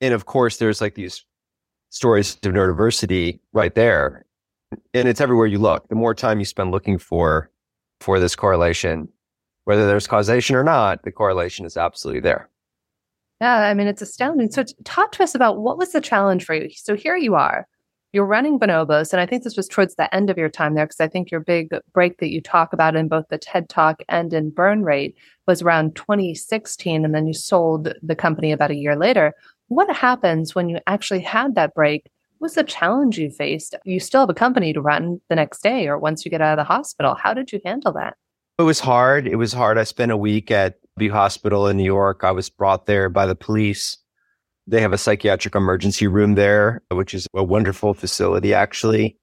And 0.00 0.14
of 0.14 0.26
course, 0.26 0.58
there's 0.58 0.80
like 0.80 0.94
these 0.94 1.24
stories 1.90 2.34
of 2.44 2.52
neurodiversity 2.52 3.40
right 3.52 3.74
there. 3.74 4.26
And 4.94 5.08
it's 5.08 5.20
everywhere 5.20 5.46
you 5.46 5.58
look. 5.58 5.88
The 5.88 5.94
more 5.94 6.14
time 6.14 6.38
you 6.38 6.44
spend 6.44 6.70
looking 6.70 6.98
for, 6.98 7.50
for 8.00 8.20
this 8.20 8.36
correlation, 8.36 9.08
whether 9.64 9.86
there's 9.86 10.06
causation 10.06 10.56
or 10.56 10.62
not, 10.62 11.02
the 11.02 11.10
correlation 11.10 11.64
is 11.64 11.76
absolutely 11.76 12.20
there. 12.20 12.50
Yeah, 13.40 13.58
I 13.58 13.74
mean, 13.74 13.86
it's 13.86 14.02
astounding. 14.02 14.50
So, 14.50 14.64
talk 14.84 15.12
to 15.12 15.22
us 15.22 15.34
about 15.34 15.58
what 15.58 15.78
was 15.78 15.92
the 15.92 16.00
challenge 16.00 16.44
for 16.44 16.54
you? 16.54 16.68
So, 16.70 16.96
here 16.96 17.16
you 17.16 17.34
are, 17.34 17.68
you're 18.12 18.24
running 18.24 18.58
Bonobos, 18.58 19.12
and 19.12 19.20
I 19.20 19.26
think 19.26 19.44
this 19.44 19.56
was 19.56 19.68
towards 19.68 19.94
the 19.94 20.12
end 20.14 20.30
of 20.30 20.38
your 20.38 20.48
time 20.48 20.74
there 20.74 20.86
because 20.86 21.00
I 21.00 21.08
think 21.08 21.30
your 21.30 21.40
big 21.40 21.68
break 21.92 22.18
that 22.18 22.30
you 22.30 22.40
talk 22.40 22.72
about 22.72 22.96
in 22.96 23.06
both 23.06 23.26
the 23.28 23.38
TED 23.38 23.68
Talk 23.68 24.02
and 24.08 24.32
in 24.32 24.50
Burn 24.50 24.82
Rate 24.82 25.14
was 25.46 25.60
around 25.60 25.94
2016, 25.94 27.04
and 27.04 27.14
then 27.14 27.26
you 27.26 27.34
sold 27.34 27.92
the 28.02 28.16
company 28.16 28.50
about 28.50 28.70
a 28.70 28.76
year 28.76 28.96
later. 28.96 29.34
What 29.68 29.94
happens 29.94 30.54
when 30.54 30.70
you 30.70 30.78
actually 30.86 31.20
had 31.20 31.54
that 31.54 31.74
break? 31.74 32.10
What 32.38 32.46
was 32.46 32.54
the 32.54 32.64
challenge 32.64 33.18
you 33.18 33.30
faced? 33.30 33.74
You 33.84 34.00
still 34.00 34.20
have 34.20 34.30
a 34.30 34.34
company 34.34 34.72
to 34.72 34.80
run 34.80 35.20
the 35.28 35.36
next 35.36 35.62
day 35.62 35.86
or 35.86 35.98
once 35.98 36.24
you 36.24 36.30
get 36.30 36.40
out 36.40 36.58
of 36.58 36.64
the 36.64 36.72
hospital. 36.72 37.14
How 37.14 37.34
did 37.34 37.52
you 37.52 37.60
handle 37.64 37.92
that? 37.92 38.16
It 38.58 38.62
was 38.62 38.80
hard. 38.80 39.28
It 39.28 39.36
was 39.36 39.52
hard. 39.52 39.76
I 39.76 39.84
spent 39.84 40.12
a 40.12 40.16
week 40.16 40.50
at 40.50 40.76
the 40.98 41.08
hospital 41.08 41.66
in 41.66 41.76
New 41.76 41.84
York. 41.84 42.24
I 42.24 42.32
was 42.32 42.50
brought 42.50 42.86
there 42.86 43.08
by 43.08 43.26
the 43.26 43.34
police 43.34 43.96
they 44.68 44.82
have 44.82 44.92
a 44.92 44.98
psychiatric 44.98 45.54
emergency 45.54 46.06
room 46.06 46.34
there, 46.34 46.82
which 46.90 47.14
is 47.14 47.26
a 47.34 47.42
wonderful 47.42 47.94
facility, 47.94 48.52
actually. 48.52 49.16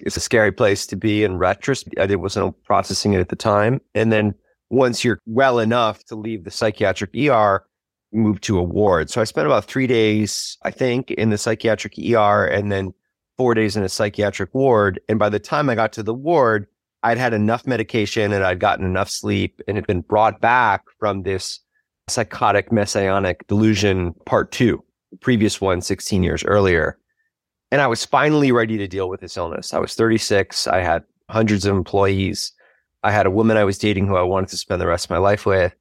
It's 0.00 0.18
a 0.18 0.20
scary 0.20 0.52
place 0.52 0.86
to 0.88 0.96
be 0.96 1.24
in 1.24 1.38
retrospect. 1.38 1.98
I 1.98 2.14
wasn't 2.14 2.62
processing 2.64 3.14
it 3.14 3.20
at 3.20 3.30
the 3.30 3.36
time. 3.36 3.80
And 3.94 4.12
then 4.12 4.34
once 4.68 5.02
you're 5.02 5.18
well 5.24 5.58
enough 5.58 6.04
to 6.04 6.14
leave 6.14 6.44
the 6.44 6.50
psychiatric 6.50 7.16
ER, 7.16 7.64
move 8.12 8.42
to 8.42 8.58
a 8.58 8.62
ward. 8.62 9.08
So 9.08 9.22
I 9.22 9.24
spent 9.24 9.46
about 9.46 9.64
three 9.64 9.86
days, 9.86 10.58
I 10.62 10.70
think, 10.70 11.10
in 11.10 11.30
the 11.30 11.38
psychiatric 11.38 11.94
ER 11.98 12.44
and 12.44 12.70
then 12.70 12.92
four 13.38 13.54
days 13.54 13.76
in 13.76 13.82
a 13.82 13.88
psychiatric 13.88 14.54
ward. 14.54 15.00
And 15.08 15.18
by 15.18 15.30
the 15.30 15.38
time 15.38 15.70
I 15.70 15.74
got 15.74 15.94
to 15.94 16.02
the 16.02 16.14
ward, 16.14 16.66
I'd 17.06 17.18
had 17.18 17.34
enough 17.34 17.68
medication 17.68 18.32
and 18.32 18.42
I'd 18.42 18.58
gotten 18.58 18.84
enough 18.84 19.08
sleep 19.08 19.62
and 19.68 19.76
had 19.76 19.86
been 19.86 20.00
brought 20.00 20.40
back 20.40 20.82
from 20.98 21.22
this 21.22 21.60
psychotic 22.08 22.72
messianic 22.72 23.46
delusion 23.46 24.12
part 24.24 24.50
two, 24.50 24.82
the 25.12 25.18
previous 25.18 25.60
one 25.60 25.82
16 25.82 26.24
years 26.24 26.42
earlier. 26.42 26.98
And 27.70 27.80
I 27.80 27.86
was 27.86 28.04
finally 28.04 28.50
ready 28.50 28.76
to 28.78 28.88
deal 28.88 29.08
with 29.08 29.20
this 29.20 29.36
illness. 29.36 29.72
I 29.72 29.78
was 29.78 29.94
36. 29.94 30.66
I 30.66 30.80
had 30.80 31.04
hundreds 31.30 31.64
of 31.64 31.76
employees. 31.76 32.52
I 33.04 33.12
had 33.12 33.26
a 33.26 33.30
woman 33.30 33.56
I 33.56 33.62
was 33.62 33.78
dating 33.78 34.08
who 34.08 34.16
I 34.16 34.22
wanted 34.22 34.48
to 34.48 34.56
spend 34.56 34.80
the 34.80 34.88
rest 34.88 35.06
of 35.06 35.10
my 35.10 35.18
life 35.18 35.46
with. 35.46 35.76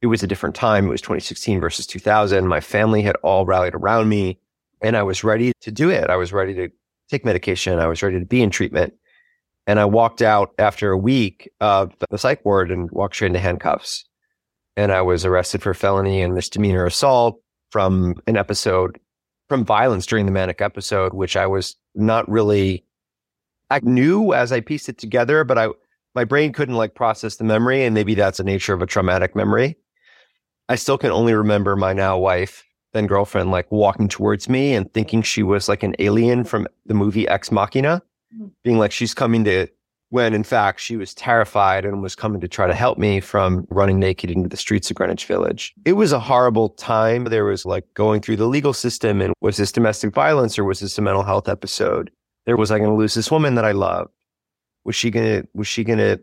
It 0.00 0.06
was 0.06 0.22
a 0.22 0.26
different 0.26 0.54
time. 0.54 0.86
It 0.86 0.90
was 0.90 1.02
2016 1.02 1.60
versus 1.60 1.86
2000. 1.86 2.48
My 2.48 2.60
family 2.60 3.02
had 3.02 3.16
all 3.16 3.44
rallied 3.44 3.74
around 3.74 4.08
me 4.08 4.38
and 4.80 4.96
I 4.96 5.02
was 5.02 5.22
ready 5.22 5.52
to 5.60 5.70
do 5.70 5.90
it. 5.90 6.08
I 6.08 6.16
was 6.16 6.32
ready 6.32 6.54
to 6.54 6.70
take 7.10 7.26
medication. 7.26 7.78
I 7.78 7.88
was 7.88 8.02
ready 8.02 8.18
to 8.18 8.24
be 8.24 8.40
in 8.40 8.48
treatment. 8.48 8.94
And 9.66 9.78
I 9.78 9.84
walked 9.84 10.22
out 10.22 10.50
after 10.58 10.90
a 10.90 10.98
week 10.98 11.50
of 11.60 11.94
the 12.10 12.18
psych 12.18 12.44
ward 12.44 12.70
and 12.70 12.90
walked 12.90 13.14
straight 13.14 13.28
into 13.28 13.38
handcuffs 13.38 14.04
and 14.76 14.92
I 14.92 15.02
was 15.02 15.24
arrested 15.24 15.62
for 15.62 15.74
felony 15.74 16.22
and 16.22 16.34
misdemeanor 16.34 16.86
assault 16.86 17.40
from 17.70 18.14
an 18.26 18.36
episode 18.36 18.98
from 19.48 19.64
violence 19.64 20.06
during 20.06 20.26
the 20.26 20.32
manic 20.32 20.60
episode, 20.62 21.12
which 21.12 21.36
I 21.36 21.46
was 21.46 21.76
not 21.94 22.28
really. 22.30 22.84
I 23.70 23.80
knew 23.82 24.32
as 24.32 24.52
I 24.52 24.60
pieced 24.60 24.88
it 24.88 24.98
together, 24.98 25.44
but 25.44 25.58
I 25.58 25.68
my 26.14 26.24
brain 26.24 26.52
couldn't 26.52 26.74
like 26.74 26.94
process 26.94 27.36
the 27.36 27.44
memory, 27.44 27.84
and 27.84 27.94
maybe 27.94 28.14
that's 28.14 28.38
the 28.38 28.44
nature 28.44 28.74
of 28.74 28.82
a 28.82 28.86
traumatic 28.86 29.34
memory. 29.34 29.76
I 30.68 30.76
still 30.76 30.98
can 30.98 31.10
only 31.10 31.34
remember 31.34 31.74
my 31.76 31.92
now 31.92 32.18
wife, 32.18 32.64
then 32.92 33.06
girlfriend, 33.06 33.50
like 33.50 33.70
walking 33.72 34.08
towards 34.08 34.48
me 34.48 34.74
and 34.74 34.92
thinking 34.92 35.22
she 35.22 35.42
was 35.42 35.68
like 35.68 35.82
an 35.82 35.94
alien 35.98 36.44
from 36.44 36.66
the 36.86 36.94
movie 36.94 37.28
Ex 37.28 37.50
Machina. 37.50 38.02
Being 38.62 38.78
like 38.78 38.92
she's 38.92 39.14
coming 39.14 39.44
to 39.44 39.66
when 40.12 40.34
in 40.34 40.44
fact 40.44 40.78
she 40.78 40.94
was 40.94 41.14
terrified 41.14 41.86
and 41.86 42.02
was 42.02 42.14
coming 42.14 42.38
to 42.38 42.46
try 42.46 42.66
to 42.66 42.74
help 42.74 42.98
me 42.98 43.18
from 43.18 43.66
running 43.70 43.98
naked 43.98 44.30
into 44.30 44.46
the 44.46 44.58
streets 44.58 44.90
of 44.90 44.96
Greenwich 44.96 45.24
Village. 45.24 45.72
It 45.86 45.94
was 45.94 46.12
a 46.12 46.20
horrible 46.20 46.68
time. 46.68 47.24
There 47.24 47.46
was 47.46 47.64
like 47.64 47.86
going 47.94 48.20
through 48.20 48.36
the 48.36 48.46
legal 48.46 48.74
system 48.74 49.22
and 49.22 49.32
was 49.40 49.56
this 49.56 49.72
domestic 49.72 50.12
violence 50.12 50.58
or 50.58 50.64
was 50.64 50.80
this 50.80 50.98
a 50.98 51.02
mental 51.02 51.22
health 51.22 51.48
episode? 51.48 52.10
There 52.44 52.58
was 52.58 52.70
I 52.70 52.78
going 52.78 52.90
to 52.90 52.96
lose 52.96 53.14
this 53.14 53.30
woman 53.30 53.54
that 53.54 53.64
I 53.64 53.72
loved? 53.72 54.10
Was 54.84 54.96
she 54.96 55.10
going 55.10 55.42
to, 55.42 55.48
was 55.54 55.66
she 55.66 55.82
going 55.82 55.98
to 55.98 56.20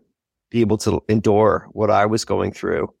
be 0.52 0.60
able 0.60 0.78
to 0.78 1.02
endure 1.08 1.66
what 1.72 1.90
I 1.90 2.06
was 2.06 2.24
going 2.24 2.52
through? 2.52 2.94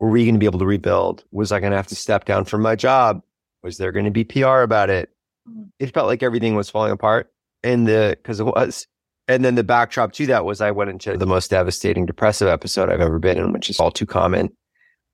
Were 0.00 0.10
we 0.10 0.24
going 0.24 0.34
to 0.34 0.40
be 0.40 0.46
able 0.46 0.58
to 0.58 0.66
rebuild? 0.66 1.22
Was 1.30 1.52
I 1.52 1.60
going 1.60 1.70
to 1.70 1.76
have 1.76 1.86
to 1.86 1.94
step 1.94 2.24
down 2.24 2.46
from 2.46 2.62
my 2.62 2.74
job? 2.74 3.22
Was 3.62 3.76
there 3.76 3.92
going 3.92 4.06
to 4.06 4.10
be 4.10 4.24
PR 4.24 4.62
about 4.62 4.90
it? 4.90 5.10
Mm. 5.48 5.68
It 5.78 5.94
felt 5.94 6.08
like 6.08 6.24
everything 6.24 6.56
was 6.56 6.68
falling 6.68 6.90
apart. 6.90 7.32
And 7.62 7.86
the, 7.86 8.16
cause 8.24 8.40
it 8.40 8.44
was, 8.44 8.86
and 9.28 9.44
then 9.44 9.54
the 9.54 9.64
backdrop 9.64 10.12
to 10.12 10.26
that 10.26 10.44
was 10.44 10.60
I 10.60 10.70
went 10.70 10.90
into 10.90 11.16
the 11.16 11.26
most 11.26 11.50
devastating 11.50 12.06
depressive 12.06 12.48
episode 12.48 12.90
I've 12.90 13.00
ever 13.00 13.18
been 13.18 13.38
in, 13.38 13.52
which 13.52 13.70
is 13.70 13.78
all 13.78 13.90
too 13.90 14.06
common, 14.06 14.50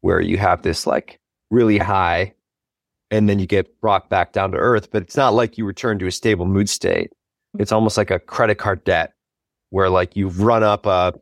where 0.00 0.20
you 0.20 0.38
have 0.38 0.62
this 0.62 0.86
like 0.86 1.20
really 1.50 1.78
high 1.78 2.34
and 3.10 3.28
then 3.28 3.38
you 3.38 3.46
get 3.46 3.80
brought 3.80 4.08
back 4.10 4.32
down 4.32 4.52
to 4.52 4.58
earth. 4.58 4.90
But 4.90 5.02
it's 5.02 5.16
not 5.16 5.34
like 5.34 5.58
you 5.58 5.64
return 5.64 5.98
to 5.98 6.06
a 6.06 6.12
stable 6.12 6.46
mood 6.46 6.68
state. 6.68 7.10
It's 7.58 7.72
almost 7.72 7.96
like 7.96 8.10
a 8.10 8.18
credit 8.18 8.56
card 8.56 8.84
debt 8.84 9.12
where 9.70 9.90
like 9.90 10.16
you've 10.16 10.40
run 10.40 10.62
up 10.62 10.86
a 10.86 11.14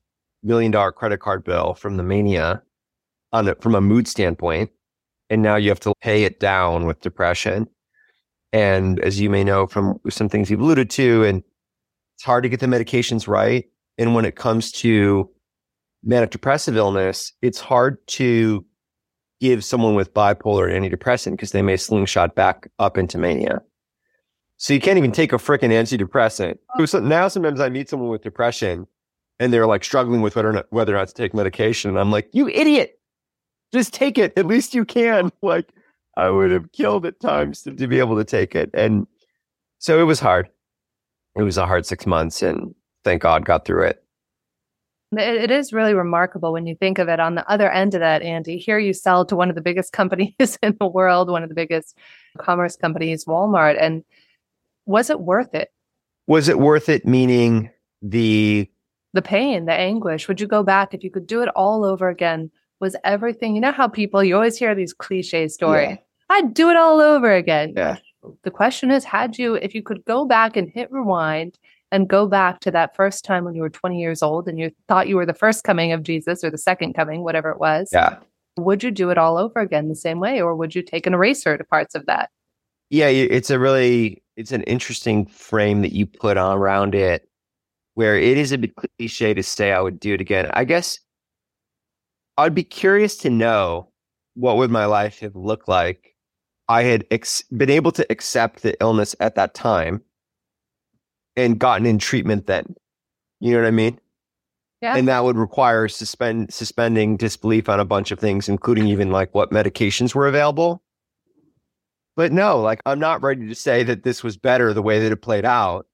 million 0.43 0.71
dollar 0.71 0.93
credit 0.93 1.19
card 1.19 1.45
bill 1.45 1.75
from 1.75 1.97
the 1.97 2.03
mania 2.03 2.63
on 3.33 3.49
it 3.49 3.63
from 3.63 3.75
a 3.75 3.81
mood 3.81 4.09
standpoint. 4.09 4.71
And 5.29 5.43
now 5.43 5.57
you 5.57 5.69
have 5.71 5.81
to 5.81 5.93
pay 6.01 6.25
it 6.25 6.39
down 6.39 6.87
with 6.87 7.01
depression. 7.01 7.69
And 8.53 9.01
as 9.01 9.21
you 9.21 9.29
may 9.29 9.45
know 9.45 9.67
from 9.67 9.99
some 10.09 10.29
things 10.29 10.51
you've 10.51 10.61
alluded 10.61 10.91
to 10.91 11.25
and 11.25 11.43
it's 12.15 12.25
hard 12.25 12.43
to 12.45 12.49
get 12.49 12.61
the 12.61 12.67
medications 12.67 13.29
right. 13.29 13.67
And 13.99 14.15
when 14.15 14.25
it 14.25 14.37
comes 14.37 14.73
to 14.73 15.31
manic 16.03 16.31
depressive 16.31 16.77
illness, 16.77 17.33
it's 17.43 17.61
hard 17.61 18.05
to 18.09 18.65
give 19.41 19.65
someone 19.65 19.95
with 19.95 20.15
bipolar 20.15 20.75
an 20.75 20.83
antidepressant 20.83 21.33
because 21.33 21.53
they 21.53 21.63
may 21.63 21.77
slingshot 21.77 22.35
back 22.35 22.69
up 22.79 22.97
into 22.97 23.19
mania. 23.19 23.61
So 24.57 24.73
you 24.73 24.81
can't 24.81 24.97
even 24.97 25.13
take 25.13 25.33
a 25.33 25.37
freaking 25.37 25.71
antidepressant. 25.71 26.59
Oh. 26.79 26.87
So 26.87 27.01
now 27.01 27.29
sometimes 27.29 27.61
I 27.61 27.69
meet 27.69 27.91
someone 27.91 28.09
with 28.09 28.23
depression 28.23 28.87
and 29.39 29.53
they're 29.53 29.67
like 29.67 29.85
struggling 29.85 30.23
with 30.23 30.37
whether 30.37 30.49
or 30.49 30.53
not, 30.55 30.67
whether 30.71 30.95
or 30.95 30.99
not 30.99 31.09
to 31.09 31.15
take 31.15 31.35
medication. 31.35 31.91
And 31.91 31.99
I'm 31.99 32.11
like, 32.11 32.31
you 32.33 32.49
idiot, 32.49 32.99
just 33.73 33.93
take 33.93 34.17
it. 34.17 34.33
At 34.37 34.47
least 34.47 34.75
you 34.75 34.85
can. 34.85 35.31
Like 35.43 35.69
I 36.17 36.31
would 36.31 36.51
have 36.51 36.73
killed 36.73 37.07
at 37.07 37.21
times 37.21 37.63
to, 37.63 37.73
to 37.73 37.87
be 37.87 37.99
able 37.99 38.17
to 38.17 38.25
take 38.25 38.55
it. 38.55 38.71
And 38.73 39.07
so 39.79 40.01
it 40.01 40.05
was 40.05 40.21
hard 40.21 40.49
it 41.37 41.43
was 41.43 41.59
a 41.59 41.67
hard 41.67 41.87
six 41.87 42.07
months 42.07 42.43
and 42.43 42.75
thank 43.05 43.23
God 43.23 43.45
got 43.45 43.65
through 43.65 43.85
it. 43.85 44.03
It 45.13 45.51
is 45.51 45.73
really 45.73 45.95
remarkable 45.95 46.53
when 46.53 46.67
you 46.67 46.75
think 46.75 46.99
of 46.99 47.09
it 47.09 47.21
on 47.21 47.37
the 47.37 47.49
other 47.49 47.71
end 47.71 47.95
of 47.95 48.01
that, 48.01 48.23
Andy. 48.23 48.59
Here 48.59 48.79
you 48.79 48.93
sell 48.93 49.25
to 49.27 49.37
one 49.37 49.49
of 49.49 49.55
the 49.55 49.61
biggest 49.61 49.93
companies 49.93 50.59
in 50.63 50.77
the 50.81 50.87
world, 50.87 51.31
one 51.31 51.43
of 51.43 51.49
the 51.49 51.55
biggest 51.55 51.97
commerce 52.39 52.75
companies, 52.75 53.25
Walmart. 53.25 53.77
And 53.81 54.03
was 54.87 55.11
it 55.11 55.21
worth 55.21 55.55
it? 55.55 55.73
Was 56.27 56.49
it 56.49 56.59
worth 56.59 56.89
it? 56.89 57.07
Meaning 57.07 57.71
the 58.03 58.69
the 59.13 59.23
pain, 59.23 59.67
the 59.67 59.73
anguish. 59.73 60.29
Would 60.29 60.41
you 60.41 60.47
go 60.47 60.63
back 60.63 60.93
if 60.93 61.05
you 61.05 61.11
could 61.11 61.27
do 61.27 61.41
it 61.41 61.49
all 61.51 61.85
over 61.85 62.09
again? 62.09 62.51
Was 62.81 62.97
everything, 63.05 63.55
you 63.55 63.61
know 63.61 63.73
how 63.73 63.89
people 63.89 64.23
you 64.25 64.35
always 64.35 64.59
hear 64.59 64.75
these 64.75 64.93
cliche 64.93 65.49
stories. 65.49 65.91
Yeah. 65.91 65.97
I'd 66.29 66.55
do 66.55 66.71
it 66.71 66.77
all 66.77 67.01
over 67.01 67.33
again. 67.33 67.75
Yeah. 67.77 67.97
The 68.43 68.51
question 68.51 68.91
is 68.91 69.05
had 69.05 69.39
you 69.39 69.55
if 69.55 69.75
you 69.75 69.83
could 69.83 70.05
go 70.05 70.25
back 70.25 70.57
and 70.57 70.69
hit 70.69 70.91
rewind 70.91 71.59
and 71.93 72.09
go 72.09 72.27
back 72.27 72.61
to 72.61 72.71
that 72.73 72.97
first 72.97 73.25
time 73.25 73.45
when 73.45 73.55
you 73.55 73.63
were 73.63 73.71
20 73.71 74.01
years 74.01 74.23
old 74.23 74.49
and 74.49 74.59
you 74.59 74.71
thought 74.89 75.09
you 75.09 75.17
were 75.17 75.27
the 75.27 75.35
first 75.35 75.65
coming 75.65 75.93
of 75.93 76.03
Jesus 76.03 76.43
or 76.43 76.51
the 76.51 76.59
second 76.59 76.95
coming 76.95 77.23
whatever 77.23 77.51
it 77.51 77.61
was 77.61 77.89
yeah. 77.93 78.19
would 78.57 78.83
you 78.83 78.91
do 78.91 79.11
it 79.11 79.19
all 79.19 79.39
over 79.39 79.61
again 79.61 79.89
the 79.89 79.95
same 79.95 80.19
way 80.19 80.41
or 80.41 80.55
would 80.57 80.75
you 80.75 80.83
take 80.83 81.07
an 81.07 81.15
eraser 81.15 81.57
to 81.57 81.65
parts 81.65 81.95
of 81.95 82.07
that? 82.07 82.31
Yeah 82.91 83.07
it's 83.07 83.51
a 83.51 83.59
really 83.59 84.23
it's 84.37 84.53
an 84.53 84.63
interesting 84.65 85.27
frame 85.27 85.83
that 85.83 85.93
you 85.93 86.07
put 86.07 86.37
on 86.37 86.59
around 86.59 86.95
it 86.95 87.29
where 87.95 88.19
it 88.19 88.37
is 88.37 88.53
a 88.53 88.59
bit 88.59 88.75
cliche 88.75 89.33
to 89.33 89.43
say 89.43 89.73
i 89.73 89.81
would 89.81 90.01
do 90.01 90.15
it 90.15 90.21
again. 90.21 90.51
I 90.55 90.65
guess 90.65 90.99
i'd 92.39 92.55
be 92.55 92.65
curious 92.65 93.17
to 93.19 93.31
know 93.31 93.91
what 94.35 94.57
would 94.57 94.71
my 94.71 94.87
life 94.87 95.21
have 95.21 95.37
looked 95.37 95.69
like 95.69 96.16
I 96.69 96.83
had 96.83 97.07
ex- 97.11 97.43
been 97.43 97.71
able 97.71 97.93
to 97.93 98.07
accept 98.11 98.63
the 98.63 98.77
illness 98.81 99.15
at 99.21 99.37
that 99.37 99.55
time 99.55 100.03
and 101.37 101.59
gotten 101.59 101.87
in 101.87 101.99
treatment 101.99 102.47
then. 102.47 102.75
You 103.41 103.53
know 103.53 103.61
what 103.61 103.69
I 103.69 103.73
mean? 103.73 104.01
Yeah. 104.83 104.97
And 104.97 105.09
that 105.09 105.25
would 105.25 105.37
require 105.37 105.89
suspend 105.89 106.53
suspending 106.53 107.17
disbelief 107.17 107.69
on 107.69 107.81
a 107.81 107.85
bunch 107.85 108.11
of 108.11 108.19
things, 108.19 108.49
including 108.49 108.87
even 108.89 109.11
like 109.11 109.35
what 109.35 109.51
medications 109.51 110.15
were 110.15 110.27
available. 110.27 110.83
But 112.15 112.33
no, 112.33 112.61
like 112.61 112.81
I'm 112.87 112.99
not 112.99 113.23
ready 113.23 113.47
to 113.49 113.55
say 113.55 113.83
that 113.85 114.03
this 114.03 114.23
was 114.23 114.37
better 114.37 114.73
the 114.73 114.83
way 114.83 115.01
that 115.01 115.13
it 115.13 115.17
played 115.17 115.45
out 115.45 115.87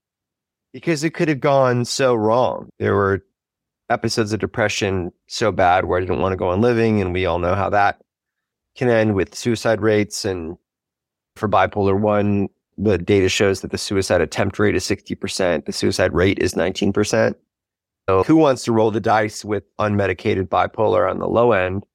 because 0.73 1.03
it 1.03 1.11
could 1.11 1.27
have 1.27 1.39
gone 1.39 1.85
so 1.85 2.15
wrong. 2.15 2.69
There 2.79 2.95
were 2.95 3.23
episodes 3.89 4.33
of 4.33 4.39
depression 4.39 5.11
so 5.27 5.51
bad 5.51 5.85
where 5.85 5.97
I 5.97 6.01
didn't 6.01 6.21
want 6.21 6.33
to 6.33 6.37
go 6.37 6.49
on 6.49 6.61
living, 6.61 7.01
and 7.01 7.13
we 7.13 7.25
all 7.25 7.39
know 7.39 7.55
how 7.55 7.69
that 7.69 8.01
can 8.75 8.89
end 8.89 9.15
with 9.15 9.35
suicide 9.35 9.81
rates 9.81 10.25
and 10.25 10.57
for 11.35 11.49
bipolar 11.49 11.99
1, 11.99 12.47
the 12.77 12.97
data 12.97 13.29
shows 13.29 13.61
that 13.61 13.71
the 13.71 13.77
suicide 13.77 14.21
attempt 14.21 14.59
rate 14.59 14.75
is 14.75 14.83
60%, 14.85 15.65
the 15.65 15.71
suicide 15.71 16.13
rate 16.13 16.39
is 16.39 16.53
19%. 16.53 17.35
So 18.09 18.23
who 18.23 18.35
wants 18.35 18.63
to 18.65 18.71
roll 18.71 18.91
the 18.91 18.99
dice 18.99 19.45
with 19.45 19.63
unmedicated 19.77 20.47
bipolar 20.49 21.09
on 21.09 21.19
the 21.19 21.27
low 21.27 21.53
end 21.53 21.85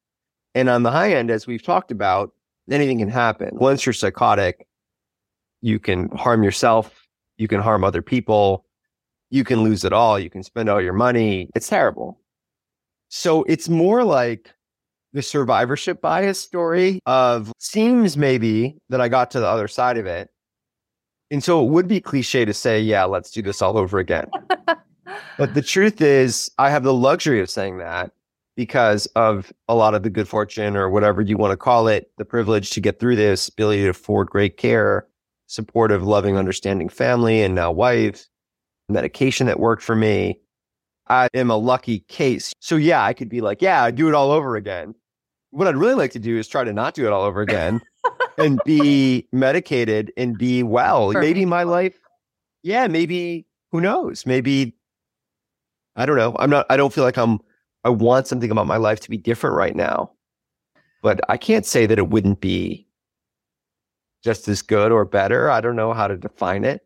And 0.54 0.68
on 0.68 0.82
the 0.82 0.90
high 0.90 1.12
end, 1.12 1.30
as 1.30 1.46
we've 1.46 1.62
talked 1.62 1.90
about, 1.90 2.32
anything 2.70 2.98
can 2.98 3.08
happen. 3.08 3.50
Once 3.52 3.86
you're 3.86 3.92
psychotic, 3.92 4.66
you 5.60 5.78
can 5.78 6.08
harm 6.10 6.42
yourself, 6.42 7.06
you 7.36 7.48
can 7.48 7.60
harm 7.60 7.84
other 7.84 8.02
people, 8.02 8.64
you 9.30 9.44
can 9.44 9.62
lose 9.62 9.84
it 9.84 9.92
all, 9.92 10.18
you 10.18 10.30
can 10.30 10.42
spend 10.42 10.68
all 10.68 10.80
your 10.80 10.92
money. 10.92 11.50
It's 11.54 11.68
terrible. 11.68 12.20
So 13.08 13.42
it's 13.44 13.68
more 13.68 14.04
like 14.04 14.52
the 15.12 15.22
survivorship 15.22 16.00
bias 16.00 16.38
story 16.38 17.00
of 17.06 17.52
seems 17.58 18.16
maybe 18.16 18.76
that 18.88 19.00
I 19.00 19.08
got 19.08 19.30
to 19.32 19.40
the 19.40 19.46
other 19.46 19.68
side 19.68 19.98
of 19.98 20.06
it. 20.06 20.30
And 21.30 21.44
so 21.44 21.64
it 21.64 21.70
would 21.70 21.88
be 21.88 22.00
cliche 22.00 22.44
to 22.44 22.54
say, 22.54 22.80
yeah, 22.80 23.04
let's 23.04 23.30
do 23.30 23.42
this 23.42 23.60
all 23.60 23.76
over 23.76 23.98
again. 23.98 24.30
but 25.36 25.54
the 25.54 25.62
truth 25.66 26.00
is, 26.00 26.50
I 26.58 26.70
have 26.70 26.82
the 26.82 26.94
luxury 26.94 27.40
of 27.40 27.50
saying 27.50 27.78
that 27.78 28.12
because 28.56 29.06
of 29.14 29.52
a 29.68 29.74
lot 29.74 29.94
of 29.94 30.02
the 30.02 30.10
good 30.10 30.26
fortune 30.26 30.76
or 30.76 30.90
whatever 30.90 31.22
you 31.22 31.36
want 31.36 31.52
to 31.52 31.56
call 31.56 31.86
it, 31.86 32.10
the 32.18 32.24
privilege 32.24 32.70
to 32.70 32.80
get 32.80 32.98
through 32.98 33.16
this, 33.16 33.48
ability 33.48 33.82
to 33.82 33.90
afford 33.90 34.28
great 34.28 34.56
care, 34.56 35.06
supportive, 35.46 36.02
loving, 36.02 36.36
understanding 36.36 36.88
family, 36.88 37.42
and 37.42 37.54
now 37.54 37.70
wife, 37.70 38.26
medication 38.88 39.46
that 39.46 39.60
worked 39.60 39.82
for 39.82 39.94
me. 39.94 40.40
I 41.08 41.28
am 41.34 41.50
a 41.50 41.56
lucky 41.56 42.00
case. 42.00 42.52
So 42.60 42.76
yeah, 42.76 43.04
I 43.04 43.12
could 43.12 43.28
be 43.28 43.40
like, 43.40 43.62
yeah, 43.62 43.84
I'd 43.84 43.96
do 43.96 44.08
it 44.08 44.14
all 44.14 44.30
over 44.30 44.56
again. 44.56 44.94
What 45.50 45.66
I'd 45.66 45.76
really 45.76 45.94
like 45.94 46.12
to 46.12 46.18
do 46.18 46.36
is 46.36 46.46
try 46.46 46.64
to 46.64 46.72
not 46.72 46.94
do 46.94 47.06
it 47.06 47.12
all 47.12 47.22
over 47.22 47.40
again 47.40 47.80
and 48.36 48.60
be 48.64 49.26
medicated 49.32 50.12
and 50.16 50.36
be 50.36 50.62
well. 50.62 51.08
Perfect. 51.08 51.22
Maybe 51.22 51.44
my 51.46 51.62
life, 51.62 51.98
yeah, 52.62 52.86
maybe 52.86 53.46
who 53.72 53.80
knows? 53.80 54.26
Maybe 54.26 54.74
I 55.96 56.06
don't 56.06 56.16
know. 56.16 56.36
I'm 56.38 56.50
not 56.50 56.66
I 56.68 56.76
don't 56.76 56.92
feel 56.92 57.04
like 57.04 57.16
I'm 57.16 57.40
I 57.84 57.88
want 57.88 58.26
something 58.26 58.50
about 58.50 58.66
my 58.66 58.76
life 58.76 59.00
to 59.00 59.10
be 59.10 59.16
different 59.16 59.56
right 59.56 59.74
now. 59.74 60.12
But 61.02 61.20
I 61.28 61.36
can't 61.36 61.64
say 61.64 61.86
that 61.86 61.98
it 61.98 62.08
wouldn't 62.08 62.40
be 62.40 62.86
just 64.22 64.48
as 64.48 64.62
good 64.62 64.92
or 64.92 65.04
better. 65.04 65.48
I 65.50 65.60
don't 65.60 65.76
know 65.76 65.92
how 65.92 66.08
to 66.08 66.16
define 66.16 66.64
it 66.64 66.84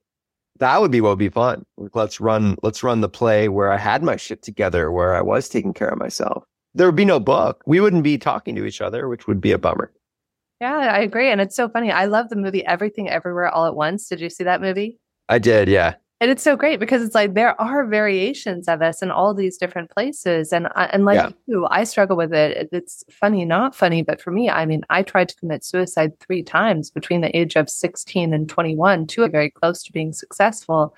that 0.63 0.81
would 0.81 0.93
be 0.93 1.01
what 1.01 1.11
would 1.11 1.19
be 1.19 1.29
fun. 1.29 1.65
Let's 1.93 2.21
run, 2.21 2.57
let's 2.63 2.83
run 2.83 3.01
the 3.01 3.09
play 3.09 3.49
where 3.49 3.73
I 3.73 3.77
had 3.79 4.03
my 4.03 4.17
shit 4.17 4.43
together, 4.43 4.93
where 4.93 5.15
I 5.15 5.21
was 5.21 5.49
taking 5.49 5.75
care 5.75 5.89
of 5.89 5.99
myself. 5.99 6.45
There 6.75 6.87
would 6.87 6.97
be 6.97 7.05
no 7.05 7.19
book. 7.21 7.63
We 7.67 7.81
wouldn't 7.81 8.05
be 8.05 8.17
talking 8.17 8.55
to 8.55 8.65
each 8.65 8.81
other, 8.81 9.09
which 9.09 9.27
would 9.27 9.41
be 9.41 9.53
a 9.53 9.59
bummer. 9.59 9.93
Yeah, 10.61 10.77
I 10.77 11.01
agree. 11.01 11.31
And 11.31 11.41
it's 11.41 11.57
so 11.57 11.69
funny. 11.69 11.91
I 11.91 12.05
love 12.05 12.29
the 12.29 12.37
movie 12.37 12.65
Everything 12.65 13.11
Everywhere 13.11 13.49
All 13.49 13.67
at 13.67 13.75
Once. 13.75 14.09
Did 14.09 14.21
you 14.21 14.31
see 14.31 14.45
that 14.45 14.61
movie? 14.61 15.01
I 15.29 15.41
did, 15.41 15.69
yeah. 15.69 15.95
And 16.23 16.31
it's 16.31 16.45
so 16.45 16.55
great 16.55 16.79
because 16.79 17.03
it's 17.03 17.17
like 17.17 17.35
there 17.35 17.61
are 17.61 17.85
variations 17.85 18.69
of 18.69 18.81
us 18.81 19.03
in 19.03 19.11
all 19.11 19.35
these 19.35 19.59
different 19.59 19.91
places. 19.91 20.53
And 20.53 20.69
and 20.77 21.05
like 21.05 21.17
yeah. 21.17 21.31
you, 21.49 21.67
I 21.69 21.83
struggle 21.83 22.17
with 22.17 22.33
it. 22.33 22.69
It's 22.71 23.03
funny, 23.11 23.45
not 23.45 23.75
funny, 23.75 24.03
but 24.03 24.21
for 24.21 24.31
me, 24.31 24.49
I 24.49 24.65
mean, 24.65 24.83
I 24.89 25.03
tried 25.03 25.31
to 25.31 25.35
commit 25.35 25.65
suicide 25.65 26.21
three 26.21 26.45
times 26.45 26.93
between 26.93 27.23
the 27.23 27.37
age 27.37 27.57
of 27.57 27.69
16 27.69 28.33
and 28.33 28.49
21, 28.49 29.09
two 29.09 29.25
are 29.25 29.29
very 29.29 29.51
close 29.51 29.83
to 29.83 29.93
being 29.93 30.13
successful. 30.13 30.95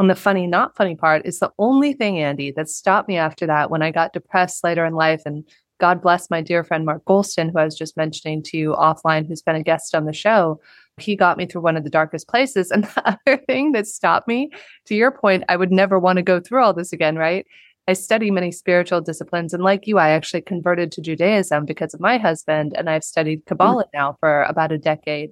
And 0.00 0.10
the 0.10 0.16
funny, 0.16 0.48
not 0.48 0.74
funny 0.74 0.96
part 0.96 1.24
is 1.24 1.38
the 1.38 1.52
only 1.56 1.92
thing, 1.92 2.18
Andy, 2.18 2.50
that 2.56 2.68
stopped 2.68 3.06
me 3.06 3.16
after 3.16 3.46
that 3.46 3.70
when 3.70 3.80
I 3.80 3.92
got 3.92 4.12
depressed 4.12 4.64
later 4.64 4.84
in 4.84 4.94
life. 4.94 5.22
And 5.24 5.48
God 5.78 6.02
bless 6.02 6.30
my 6.30 6.40
dear 6.40 6.64
friend 6.64 6.84
Mark 6.84 7.04
Goulston, 7.04 7.52
who 7.52 7.60
I 7.60 7.64
was 7.64 7.78
just 7.78 7.96
mentioning 7.96 8.42
to 8.42 8.56
you 8.56 8.72
offline, 8.72 9.28
who's 9.28 9.40
been 9.40 9.54
a 9.54 9.62
guest 9.62 9.94
on 9.94 10.04
the 10.04 10.12
show 10.12 10.60
he 10.98 11.16
got 11.16 11.36
me 11.36 11.46
through 11.46 11.62
one 11.62 11.76
of 11.76 11.84
the 11.84 11.90
darkest 11.90 12.28
places. 12.28 12.70
And 12.74 12.84
the 12.84 13.18
other 13.26 13.36
thing 13.46 13.72
that 13.72 13.86
stopped 13.86 14.28
me, 14.28 14.50
to 14.86 14.94
your 14.94 15.10
point, 15.10 15.44
I 15.48 15.56
would 15.56 15.70
never 15.70 15.98
want 15.98 16.16
to 16.16 16.22
go 16.22 16.40
through 16.40 16.62
all 16.62 16.74
this 16.74 16.92
again, 16.92 17.16
right? 17.16 17.46
I 17.86 17.92
study 17.92 18.30
many 18.30 18.50
spiritual 18.50 19.00
disciplines. 19.00 19.52
And 19.52 19.62
like 19.62 19.86
you, 19.86 19.98
I 19.98 20.10
actually 20.10 20.42
converted 20.42 20.90
to 20.92 21.02
Judaism 21.02 21.66
because 21.66 21.92
of 21.92 22.00
my 22.00 22.18
husband. 22.18 22.74
And 22.76 22.88
I've 22.88 23.04
studied 23.04 23.40
hmm. 23.40 23.48
Kabbalah 23.48 23.86
now 23.92 24.16
for 24.20 24.42
about 24.44 24.72
a 24.72 24.78
decade. 24.78 25.30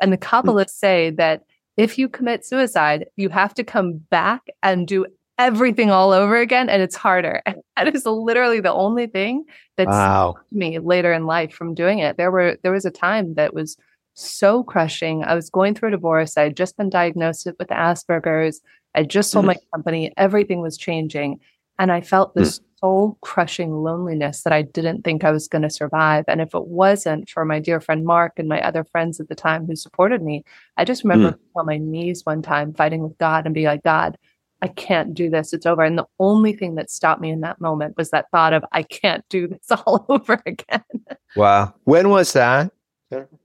And 0.00 0.12
the 0.12 0.16
hmm. 0.16 0.22
Kabbalists 0.22 0.70
say 0.70 1.10
that 1.10 1.42
if 1.76 1.98
you 1.98 2.08
commit 2.08 2.44
suicide, 2.44 3.06
you 3.16 3.30
have 3.30 3.54
to 3.54 3.64
come 3.64 3.94
back 4.10 4.42
and 4.62 4.86
do 4.86 5.06
everything 5.38 5.90
all 5.90 6.12
over 6.12 6.36
again. 6.36 6.68
And 6.68 6.82
it's 6.82 6.94
harder. 6.94 7.42
And 7.46 7.56
that 7.76 7.94
is 7.94 8.06
literally 8.06 8.60
the 8.60 8.72
only 8.72 9.06
thing 9.06 9.44
that 9.76 9.88
wow. 9.88 10.34
stopped 10.34 10.52
me 10.52 10.78
later 10.78 11.12
in 11.12 11.26
life 11.26 11.52
from 11.52 11.74
doing 11.74 11.98
it. 11.98 12.16
There 12.16 12.30
were, 12.30 12.58
there 12.62 12.72
was 12.72 12.84
a 12.84 12.90
time 12.90 13.34
that 13.34 13.54
was 13.54 13.76
so 14.14 14.62
crushing. 14.62 15.24
I 15.24 15.34
was 15.34 15.50
going 15.50 15.74
through 15.74 15.88
a 15.88 15.92
divorce. 15.92 16.36
I 16.36 16.44
had 16.44 16.56
just 16.56 16.76
been 16.76 16.90
diagnosed 16.90 17.46
with 17.46 17.68
Asperger's. 17.68 18.60
I 18.94 19.02
just 19.02 19.30
sold 19.30 19.44
mm. 19.44 19.48
my 19.48 19.56
company. 19.72 20.12
Everything 20.16 20.60
was 20.60 20.76
changing. 20.76 21.40
And 21.78 21.90
I 21.90 22.00
felt 22.00 22.34
this 22.34 22.60
mm. 22.60 22.62
soul 22.80 23.18
crushing 23.20 23.72
loneliness 23.82 24.42
that 24.42 24.52
I 24.52 24.62
didn't 24.62 25.02
think 25.02 25.24
I 25.24 25.32
was 25.32 25.48
going 25.48 25.62
to 25.62 25.70
survive. 25.70 26.24
And 26.28 26.40
if 26.40 26.54
it 26.54 26.66
wasn't 26.66 27.28
for 27.28 27.44
my 27.44 27.58
dear 27.58 27.80
friend 27.80 28.04
Mark 28.04 28.34
and 28.38 28.48
my 28.48 28.60
other 28.60 28.84
friends 28.84 29.18
at 29.18 29.28
the 29.28 29.34
time 29.34 29.66
who 29.66 29.74
supported 29.74 30.22
me, 30.22 30.44
I 30.76 30.84
just 30.84 31.02
remember 31.02 31.32
mm. 31.32 31.38
on 31.56 31.66
my 31.66 31.78
knees 31.78 32.24
one 32.24 32.42
time 32.42 32.72
fighting 32.72 33.02
with 33.02 33.18
God 33.18 33.46
and 33.46 33.54
be 33.54 33.64
like, 33.64 33.82
God, 33.82 34.16
I 34.62 34.68
can't 34.68 35.12
do 35.12 35.28
this. 35.28 35.52
It's 35.52 35.66
over. 35.66 35.82
And 35.82 35.98
the 35.98 36.06
only 36.20 36.52
thing 36.54 36.76
that 36.76 36.90
stopped 36.90 37.20
me 37.20 37.30
in 37.30 37.40
that 37.40 37.60
moment 37.60 37.96
was 37.96 38.10
that 38.10 38.30
thought 38.30 38.52
of, 38.52 38.64
I 38.72 38.84
can't 38.84 39.24
do 39.28 39.48
this 39.48 39.70
all 39.86 40.06
over 40.08 40.40
again. 40.46 40.84
Wow. 41.34 41.74
When 41.82 42.08
was 42.08 42.32
that? 42.34 42.72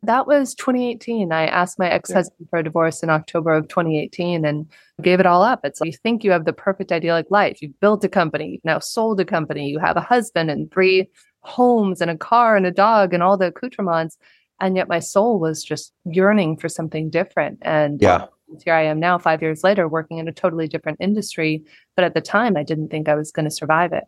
That 0.04 0.28
was 0.28 0.56
2018. 0.56 1.32
I 1.32 1.46
asked 1.46 1.80
my 1.80 1.90
ex 1.90 2.12
husband 2.12 2.38
yeah. 2.40 2.48
for 2.50 2.60
a 2.60 2.64
divorce 2.64 3.04
in 3.04 3.10
October 3.10 3.54
of 3.54 3.68
2018 3.68 4.46
and 4.46 4.68
gave 5.02 5.20
it 5.20 5.26
all 5.26 5.44
up. 5.44 5.62
It's 5.64 5.82
like 5.82 5.92
you 5.92 5.98
think 5.98 6.24
you 6.24 6.32
have 6.32 6.46
the 6.46 6.54
perfect 6.54 6.92
idyllic 6.92 7.28
life. 7.30 7.62
You've 7.62 7.80
built 7.80 8.04
a 8.04 8.10
company, 8.10 8.52
you've 8.52 8.66
now 8.66 8.80
sold 8.80 9.20
a 9.20 9.26
company, 9.26 9.70
you 9.70 9.80
have 9.80 9.98
a 9.98 10.02
husband 10.02 10.50
and 10.50 10.72
three 10.72 11.10
homes 11.42 12.02
and 12.02 12.12
a 12.12 12.18
car 12.18 12.56
and 12.56 12.66
a 12.66 12.72
dog 12.72 13.14
and 13.14 13.24
all 13.24 13.38
the 13.38 13.48
accoutrements. 13.48 14.18
And 14.62 14.76
yet 14.76 14.90
my 14.90 15.00
soul 15.00 15.40
was 15.40 15.64
just 15.64 15.94
yearning 16.06 16.58
for 16.58 16.68
something 16.68 17.10
different. 17.10 17.60
And 17.62 18.02
yeah. 18.02 18.26
here 18.64 18.74
I 18.74 18.84
am 18.84 19.00
now, 19.00 19.18
five 19.18 19.42
years 19.42 19.64
later, 19.64 19.88
working 19.88 20.18
in 20.18 20.28
a 20.28 20.34
totally 20.34 20.68
different 20.68 21.00
industry. 21.00 21.64
But 21.96 22.06
at 22.06 22.14
the 22.14 22.22
time, 22.22 22.58
I 22.58 22.64
didn't 22.64 22.90
think 22.90 23.08
I 23.08 23.16
was 23.16 23.32
going 23.32 23.46
to 23.46 23.52
survive 23.52 23.94
it. 23.94 24.04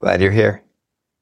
Glad 0.00 0.20
you're 0.20 0.30
here. 0.30 0.62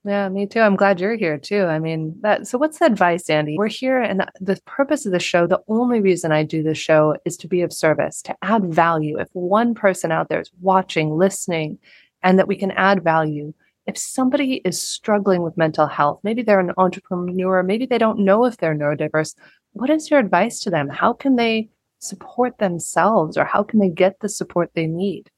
Yeah, 0.08 0.30
me 0.30 0.46
too. 0.46 0.60
I'm 0.60 0.74
glad 0.74 1.00
you're 1.00 1.16
here 1.16 1.36
too. 1.36 1.64
I 1.64 1.78
mean, 1.78 2.16
that 2.22 2.46
so 2.46 2.56
what's 2.56 2.78
the 2.78 2.86
advice, 2.86 3.28
Andy? 3.28 3.56
We're 3.58 3.68
here 3.68 4.00
and 4.00 4.24
the 4.40 4.58
purpose 4.64 5.04
of 5.04 5.12
the 5.12 5.20
show, 5.20 5.46
the 5.46 5.60
only 5.68 6.00
reason 6.00 6.32
I 6.32 6.44
do 6.44 6.62
this 6.62 6.78
show 6.78 7.14
is 7.26 7.36
to 7.36 7.46
be 7.46 7.60
of 7.60 7.74
service, 7.74 8.22
to 8.22 8.34
add 8.40 8.72
value. 8.72 9.18
If 9.18 9.28
one 9.34 9.74
person 9.74 10.10
out 10.10 10.30
there 10.30 10.40
is 10.40 10.50
watching, 10.62 11.10
listening, 11.10 11.78
and 12.22 12.38
that 12.38 12.48
we 12.48 12.56
can 12.56 12.70
add 12.70 13.04
value. 13.04 13.52
If 13.86 13.98
somebody 13.98 14.62
is 14.64 14.80
struggling 14.80 15.42
with 15.42 15.58
mental 15.58 15.86
health, 15.86 16.20
maybe 16.22 16.42
they're 16.42 16.58
an 16.58 16.72
entrepreneur, 16.78 17.62
maybe 17.62 17.84
they 17.84 17.98
don't 17.98 18.20
know 18.20 18.46
if 18.46 18.56
they're 18.56 18.74
neurodiverse, 18.74 19.34
what 19.72 19.90
is 19.90 20.10
your 20.10 20.20
advice 20.20 20.60
to 20.60 20.70
them? 20.70 20.88
How 20.88 21.12
can 21.12 21.36
they 21.36 21.68
support 21.98 22.56
themselves 22.58 23.36
or 23.36 23.44
how 23.44 23.62
can 23.62 23.78
they 23.78 23.90
get 23.90 24.20
the 24.20 24.28
support 24.30 24.70
they 24.72 24.86
need? 24.86 25.30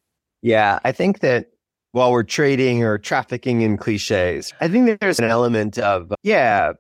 Yeah, 0.43 0.79
I 0.85 0.93
think 0.93 1.21
that 1.21 1.47
while 1.93 2.13
we're 2.13 2.23
trading 2.23 2.85
or 2.85 2.99
trafficking 2.99 3.63
in 3.63 3.77
cliches. 3.77 4.53
I 4.61 4.69
think 4.69 5.01
there's 5.01 5.19
an 5.19 5.27
element 5.27 5.79
of, 5.79 6.13
yeah, 6.23 6.73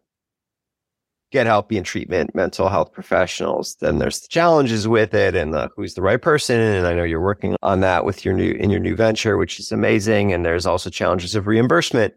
get 1.33 1.47
help, 1.47 1.69
be 1.69 1.77
in 1.77 1.85
treatment, 1.85 2.35
mental 2.35 2.69
health 2.69 2.93
professionals. 2.93 3.77
Then 3.81 3.99
there's 3.99 4.21
the 4.21 4.29
challenges 4.29 4.89
with 4.89 5.15
it 5.15 5.35
and 5.35 5.55
the, 5.55 5.71
who's 5.77 5.95
the 5.95 6.03
right 6.03 6.21
person. 6.21 6.61
And 6.61 6.87
I 6.87 6.95
know 6.95 7.05
you're 7.05 7.21
working 7.21 7.57
on 7.63 7.81
that 7.81 8.05
with 8.05 8.25
your 8.25 8.35
new, 8.35 8.53
in 8.53 8.71
your 8.71 8.81
new 8.81 8.97
venture, 8.97 9.37
which 9.37 9.61
is 9.61 9.73
amazing. 9.73 10.33
And 10.33 10.45
there's 10.45 10.67
also 10.67 10.91
challenges 10.91 11.35
of 11.35 11.47
reimbursement. 11.47 12.15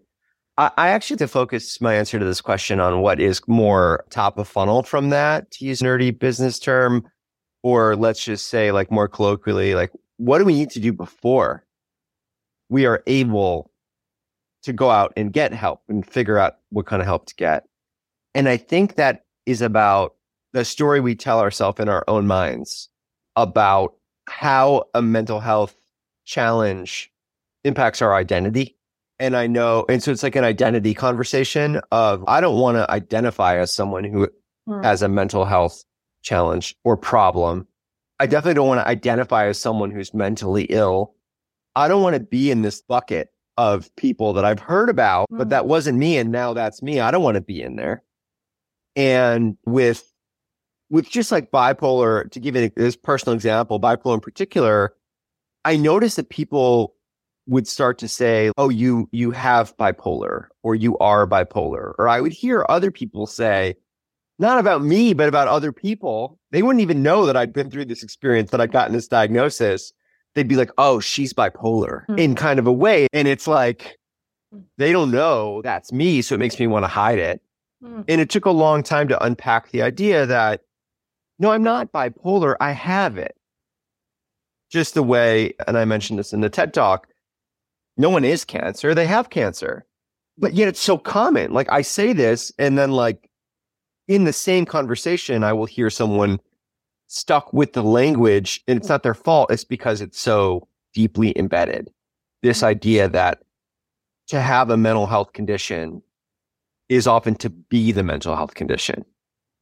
I, 0.58 0.71
I 0.77 0.89
actually 0.89 1.17
to 1.17 1.27
focus 1.27 1.82
my 1.82 1.95
answer 1.95 2.19
to 2.19 2.25
this 2.25 2.41
question 2.41 2.79
on 2.79 3.01
what 3.01 3.19
is 3.19 3.41
more 3.47 4.06
top 4.10 4.38
of 4.38 4.47
funnel 4.47 4.84
from 4.84 5.10
that, 5.10 5.49
to 5.51 5.65
use 5.65 5.82
nerdy 5.82 6.17
business 6.17 6.60
term, 6.60 7.08
or 7.63 7.95
let's 7.95 8.23
just 8.23 8.49
say 8.49 8.71
like 8.71 8.91
more 8.91 9.08
colloquially, 9.08 9.73
like 9.73 9.91
what 10.17 10.39
do 10.39 10.45
we 10.45 10.53
need 10.53 10.69
to 10.71 10.79
do 10.79 10.93
before 10.93 11.65
we 12.73 12.88
are 12.88 13.03
able 13.05 13.71
to 14.63 14.73
go 14.73 14.89
out 14.89 15.13
and 15.15 15.31
get 15.31 15.53
help 15.53 15.81
and 15.88 16.03
figure 16.03 16.39
out 16.39 16.55
what 16.71 16.88
kind 16.88 17.03
of 17.03 17.05
help 17.05 17.27
to 17.27 17.36
get. 17.36 17.65
And 18.33 18.49
I 18.49 18.57
think 18.57 18.95
that 18.95 19.25
is 19.45 19.62
about 19.62 20.15
the 20.53 20.65
story 20.65 20.99
we 20.99 21.13
tell 21.13 21.39
ourselves 21.39 21.79
in 21.79 21.88
our 21.88 22.03
own 22.07 22.25
minds 22.25 22.89
about 23.36 23.93
how 24.27 24.86
a 24.95 25.03
mental 25.03 25.39
health 25.39 25.75
challenge 26.25 27.12
impacts 27.63 28.01
our 28.01 28.15
identity. 28.15 28.75
And 29.19 29.38
I 29.38 29.45
know, 29.45 29.86
and 29.88 30.01
so 30.01 30.12
it's 30.12 30.23
like 30.23 30.36
an 30.36 30.43
identity 30.43 30.95
conversation 30.95 31.79
of 31.91 32.23
I 32.27 32.41
don't 32.41 32.59
want 32.59 32.77
to 32.77 32.89
identify 32.89 33.59
as 33.59 33.71
someone 33.71 34.03
who 34.03 34.29
mm. 34.67 34.83
has 34.83 35.03
a 35.03 35.07
mental 35.07 35.45
health 35.45 35.83
challenge 36.23 36.75
or 36.83 36.97
problem. 36.97 37.67
I 38.19 38.25
definitely 38.25 38.55
don't 38.55 38.67
want 38.67 38.81
to 38.81 38.88
identify 38.88 39.45
as 39.45 39.62
someone 39.62 39.91
who's 39.91 40.12
mentally 40.15 40.63
ill 40.71 41.13
I 41.75 41.88
don't 41.88 42.03
want 42.03 42.15
to 42.15 42.19
be 42.19 42.51
in 42.51 42.62
this 42.62 42.81
bucket 42.81 43.29
of 43.57 43.95
people 43.95 44.33
that 44.33 44.45
I've 44.45 44.59
heard 44.59 44.89
about, 44.89 45.29
mm. 45.29 45.38
but 45.38 45.49
that 45.49 45.65
wasn't 45.65 45.97
me. 45.97 46.17
And 46.17 46.31
now 46.31 46.53
that's 46.53 46.81
me. 46.81 46.99
I 46.99 47.12
don't 47.12 47.23
want 47.23 47.36
to 47.36 47.41
be 47.41 47.62
in 47.62 47.75
there. 47.75 48.03
And 48.95 49.57
with, 49.65 50.12
with 50.89 51.09
just 51.09 51.31
like 51.31 51.51
bipolar, 51.51 52.29
to 52.31 52.39
give 52.39 52.55
you 52.55 52.69
this 52.75 52.95
personal 52.95 53.33
example, 53.33 53.79
bipolar 53.79 54.15
in 54.15 54.19
particular, 54.19 54.93
I 55.65 55.77
noticed 55.77 56.17
that 56.17 56.29
people 56.29 56.95
would 57.47 57.67
start 57.67 57.97
to 57.97 58.07
say, 58.07 58.51
"Oh, 58.57 58.69
you 58.69 59.09
you 59.12 59.31
have 59.31 59.75
bipolar 59.77 60.47
or 60.62 60.75
you 60.75 60.97
are 60.99 61.27
bipolar." 61.27 61.93
Or 61.97 62.07
I 62.07 62.21
would 62.21 62.31
hear 62.31 62.65
other 62.69 62.91
people 62.91 63.27
say, 63.27 63.75
not 64.39 64.59
about 64.59 64.83
me, 64.83 65.13
but 65.13 65.29
about 65.29 65.47
other 65.47 65.71
people. 65.71 66.39
They 66.51 66.63
wouldn't 66.63 66.81
even 66.81 67.03
know 67.03 67.25
that 67.25 67.38
I'd 67.38 67.53
been 67.53 67.69
through 67.69 67.86
this 67.86 68.03
experience 68.03 68.51
that 68.51 68.62
I'd 68.62 68.71
gotten 68.71 68.93
this 68.93 69.07
diagnosis. 69.07 69.93
They'd 70.35 70.47
be 70.47 70.55
like, 70.55 70.71
"Oh, 70.77 70.99
she's 70.99 71.33
bipolar." 71.33 72.05
Mm-hmm. 72.07 72.19
In 72.19 72.35
kind 72.35 72.59
of 72.59 72.67
a 72.67 72.73
way, 72.73 73.07
and 73.13 73.27
it's 73.27 73.47
like 73.47 73.97
hmm. 74.51 74.61
they 74.77 74.91
don't 74.91 75.11
know 75.11 75.61
that's 75.61 75.91
me, 75.91 76.21
so 76.21 76.35
it 76.35 76.39
makes 76.39 76.59
me 76.59 76.67
want 76.67 76.83
to 76.83 76.87
hide 76.87 77.19
it. 77.19 77.41
Mm-hmm. 77.83 78.01
And 78.07 78.21
it 78.21 78.29
took 78.29 78.45
a 78.45 78.51
long 78.51 78.83
time 78.83 79.07
to 79.09 79.23
unpack 79.23 79.71
the 79.71 79.81
idea 79.81 80.25
that 80.25 80.61
no, 81.39 81.51
I'm 81.51 81.63
not 81.63 81.91
bipolar. 81.91 82.55
I 82.59 82.71
have 82.71 83.17
it. 83.17 83.35
Just 84.71 84.93
the 84.93 85.03
way, 85.03 85.53
and 85.67 85.77
I 85.77 85.85
mentioned 85.85 86.19
this 86.19 86.33
in 86.33 86.41
the 86.41 86.49
TED 86.49 86.73
talk, 86.73 87.07
no 87.97 88.09
one 88.09 88.23
is 88.23 88.45
cancer. 88.45 88.95
They 88.95 89.05
have 89.05 89.29
cancer. 89.29 89.85
But 90.37 90.53
yet 90.53 90.67
it's 90.67 90.79
so 90.79 90.97
common. 90.97 91.53
Like 91.53 91.71
I 91.71 91.81
say 91.81 92.13
this, 92.13 92.51
and 92.57 92.77
then 92.77 92.91
like 92.91 93.29
in 94.07 94.23
the 94.23 94.33
same 94.33 94.65
conversation, 94.65 95.43
I 95.43 95.53
will 95.53 95.65
hear 95.65 95.89
someone 95.89 96.39
stuck 97.13 97.54
with 97.54 97.73
the 97.73 97.84
language, 97.84 98.63
and 98.67 98.78
it's 98.78 98.89
not 98.89 99.04
their 99.04 99.13
fault. 99.13 99.52
It's 99.52 99.63
because 99.63 100.02
it's 100.02 100.19
so 100.19 100.67
deeply 100.93 101.38
embedded. 101.38 101.91
This 102.41 102.60
mm-hmm. 102.60 102.67
idea 102.67 103.10
that 103.10 103.43
to 104.28 104.39
have 104.39 104.69
a 104.69 104.78
mental 104.78 105.08
health 105.08 105.34
condition 105.34 106.02
is 106.89 107.08
often 107.08 107.36
to 107.36 107.49
be 107.49 107.91
the 107.91 108.04
mental 108.04 108.36
health 108.36 108.54
condition. 108.54 109.06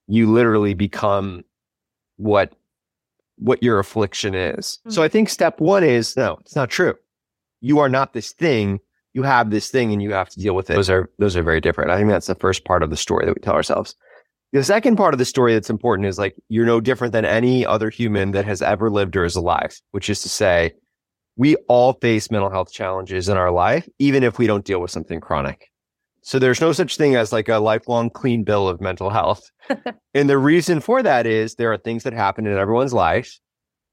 You 0.08 0.32
literally 0.32 0.74
become 0.74 1.44
what 2.18 2.54
what 3.38 3.64
your 3.64 3.80
affliction 3.80 4.36
is. 4.36 4.80
Mm-hmm. 4.80 4.92
So 4.92 5.02
I 5.02 5.08
think 5.08 5.30
step 5.30 5.60
1 5.60 5.84
is 5.84 6.16
no, 6.16 6.38
it's 6.42 6.56
not 6.56 6.70
true 6.70 6.96
you 7.62 7.80
are 7.80 7.90
not 7.90 8.14
this 8.14 8.34
thing. 8.34 8.80
You 9.14 9.24
have 9.24 9.52
this 9.52 9.70
thing 9.70 9.94
and 9.94 10.02
you 10.02 10.12
have 10.12 10.30
to 10.30 10.40
deal 10.40 10.56
with 10.56 10.70
it. 10.70 10.74
Those 10.74 10.90
are 10.90 11.10
those 11.20 11.38
are 11.38 11.44
very 11.44 11.62
different. 11.62 11.92
I 11.92 11.98
think 11.98 12.10
that's 12.10 12.28
the 12.28 12.36
first 12.36 12.66
part 12.66 12.84
of 12.84 12.90
the 12.90 12.98
story 12.98 13.26
that 13.26 13.36
we 13.36 13.42
tell 13.42 13.54
ourselves. 13.54 13.96
The 14.54 14.64
second 14.64 14.98
part 14.98 15.14
of 15.14 15.18
the 15.18 15.26
story 15.26 15.54
that's 15.54 15.70
important 15.70 16.08
is 16.08 16.20
like 16.20 16.36
you're 16.50 16.66
no 16.66 16.82
different 16.82 17.14
than 17.14 17.24
any 17.24 17.66
other 17.66 17.90
human 17.90 18.32
that 18.32 18.46
has 18.46 18.62
ever 18.62 18.90
lived 18.90 19.16
or 19.16 19.24
is 19.24 19.36
alive, 19.36 19.80
which 19.92 20.10
is 20.10 20.22
to 20.24 20.30
say, 20.30 20.74
we 21.38 21.56
all 21.70 21.94
face 21.94 22.30
mental 22.30 22.50
health 22.50 22.74
challenges 22.74 23.30
in 23.30 23.38
our 23.38 23.52
life, 23.52 23.88
even 24.00 24.24
if 24.24 24.38
we 24.38 24.48
don't 24.48 24.66
deal 24.66 24.82
with 24.82 24.92
something 24.92 25.22
chronic. 25.22 25.72
So 26.22 26.38
there's 26.38 26.62
no 26.62 26.74
such 26.74 26.98
thing 26.98 27.16
as 27.16 27.32
like 27.32 27.48
a 27.48 27.60
lifelong 27.60 28.10
clean 28.10 28.44
bill 28.44 28.68
of 28.68 28.82
mental 28.82 29.10
health. 29.10 29.50
and 30.14 30.30
the 30.30 30.38
reason 30.38 30.82
for 30.82 31.02
that 31.02 31.26
is 31.26 31.56
there 31.56 31.72
are 31.72 31.78
things 31.78 32.04
that 32.04 32.14
happen 32.14 32.46
in 32.46 32.58
everyone's 32.58 32.94
life 32.94 33.40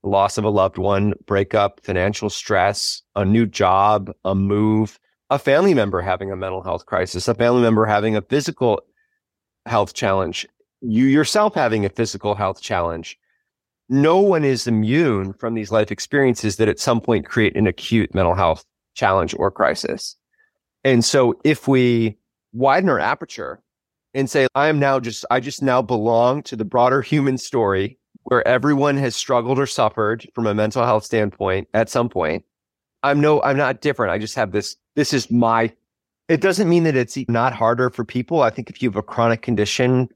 loss 0.04 0.38
of 0.38 0.44
a 0.44 0.50
loved 0.50 0.78
one, 0.78 1.12
breakup, 1.26 1.80
financial 1.84 2.30
stress, 2.30 3.02
a 3.16 3.24
new 3.24 3.46
job, 3.46 4.10
a 4.24 4.34
move, 4.34 4.98
a 5.28 5.38
family 5.38 5.74
member 5.74 6.00
having 6.00 6.30
a 6.30 6.36
mental 6.36 6.62
health 6.62 6.86
crisis, 6.86 7.26
a 7.28 7.34
family 7.34 7.60
member 7.60 7.84
having 7.84 8.16
a 8.16 8.22
physical 8.22 8.80
health 9.68 9.94
challenge, 9.94 10.46
you 10.80 11.06
yourself 11.06 11.54
having 11.54 11.84
a 11.84 11.90
physical 11.90 12.34
health 12.34 12.60
challenge. 12.60 13.18
No 13.88 14.18
one 14.18 14.44
is 14.44 14.66
immune 14.66 15.32
from 15.32 15.54
these 15.54 15.72
life 15.72 15.90
experiences 15.90 16.56
that 16.56 16.68
at 16.68 16.78
some 16.78 17.00
point 17.00 17.26
create 17.26 17.56
an 17.56 17.66
acute 17.66 18.14
mental 18.14 18.34
health 18.34 18.64
challenge 18.94 19.34
or 19.38 19.50
crisis. 19.50 20.16
And 20.84 21.04
so 21.04 21.38
if 21.44 21.66
we 21.66 22.18
widen 22.52 22.90
our 22.90 22.98
aperture 22.98 23.62
and 24.14 24.28
say, 24.28 24.46
I 24.54 24.68
am 24.68 24.78
now 24.78 25.00
just, 25.00 25.24
I 25.30 25.40
just 25.40 25.62
now 25.62 25.82
belong 25.82 26.42
to 26.44 26.56
the 26.56 26.64
broader 26.64 27.02
human 27.02 27.38
story 27.38 27.98
where 28.24 28.46
everyone 28.46 28.96
has 28.98 29.16
struggled 29.16 29.58
or 29.58 29.66
suffered 29.66 30.28
from 30.34 30.46
a 30.46 30.54
mental 30.54 30.84
health 30.84 31.04
standpoint 31.04 31.68
at 31.72 31.88
some 31.88 32.08
point. 32.08 32.44
I'm 33.02 33.20
no, 33.20 33.42
I'm 33.42 33.56
not 33.56 33.80
different. 33.80 34.12
I 34.12 34.18
just 34.18 34.34
have 34.34 34.52
this, 34.52 34.76
this 34.96 35.12
is 35.12 35.30
my, 35.30 35.72
it 36.28 36.42
doesn't 36.42 36.68
mean 36.68 36.84
that 36.84 36.94
it's 36.94 37.16
not 37.28 37.54
harder 37.54 37.90
for 37.90 38.04
people. 38.04 38.42
I 38.42 38.50
think 38.50 38.68
if 38.68 38.82
you 38.82 38.88
have 38.90 38.96
a 38.96 39.02
chronic 39.02 39.42
condition, 39.42 40.08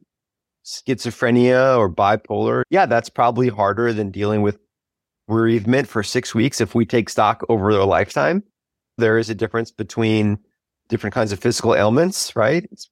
schizophrenia 0.65 1.77
or 1.79 1.91
bipolar, 1.91 2.63
yeah, 2.71 2.87
that's 2.87 3.09
probably 3.09 3.49
harder 3.49 3.93
than 3.93 4.11
dealing 4.11 4.43
with 4.43 4.59
bereavement 5.27 5.89
for 5.89 6.03
six 6.03 6.35
weeks 6.35 6.61
if 6.61 6.75
we 6.75 6.85
take 6.85 7.09
stock 7.09 7.43
over 7.49 7.73
their 7.73 7.85
lifetime. 7.85 8.43
There 8.99 9.17
is 9.17 9.31
a 9.31 9.35
difference 9.35 9.71
between 9.71 10.39
different 10.89 11.15
kinds 11.15 11.33
of 11.33 11.41
physical 11.41 11.75
ailments, 11.75 12.37
right? 12.37 12.69
It's 12.71 12.91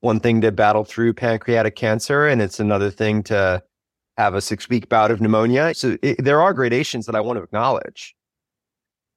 one 0.00 0.20
thing 0.20 0.40
to 0.40 0.50
battle 0.50 0.84
through 0.84 1.12
pancreatic 1.14 1.76
cancer, 1.76 2.26
and 2.26 2.40
it's 2.40 2.60
another 2.60 2.90
thing 2.90 3.22
to 3.24 3.62
have 4.16 4.34
a 4.34 4.40
six 4.40 4.68
week 4.70 4.88
bout 4.88 5.10
of 5.10 5.20
pneumonia. 5.20 5.74
So 5.74 5.98
it, 6.02 6.24
there 6.24 6.40
are 6.40 6.54
gradations 6.54 7.04
that 7.06 7.14
I 7.14 7.20
want 7.20 7.38
to 7.38 7.42
acknowledge, 7.42 8.14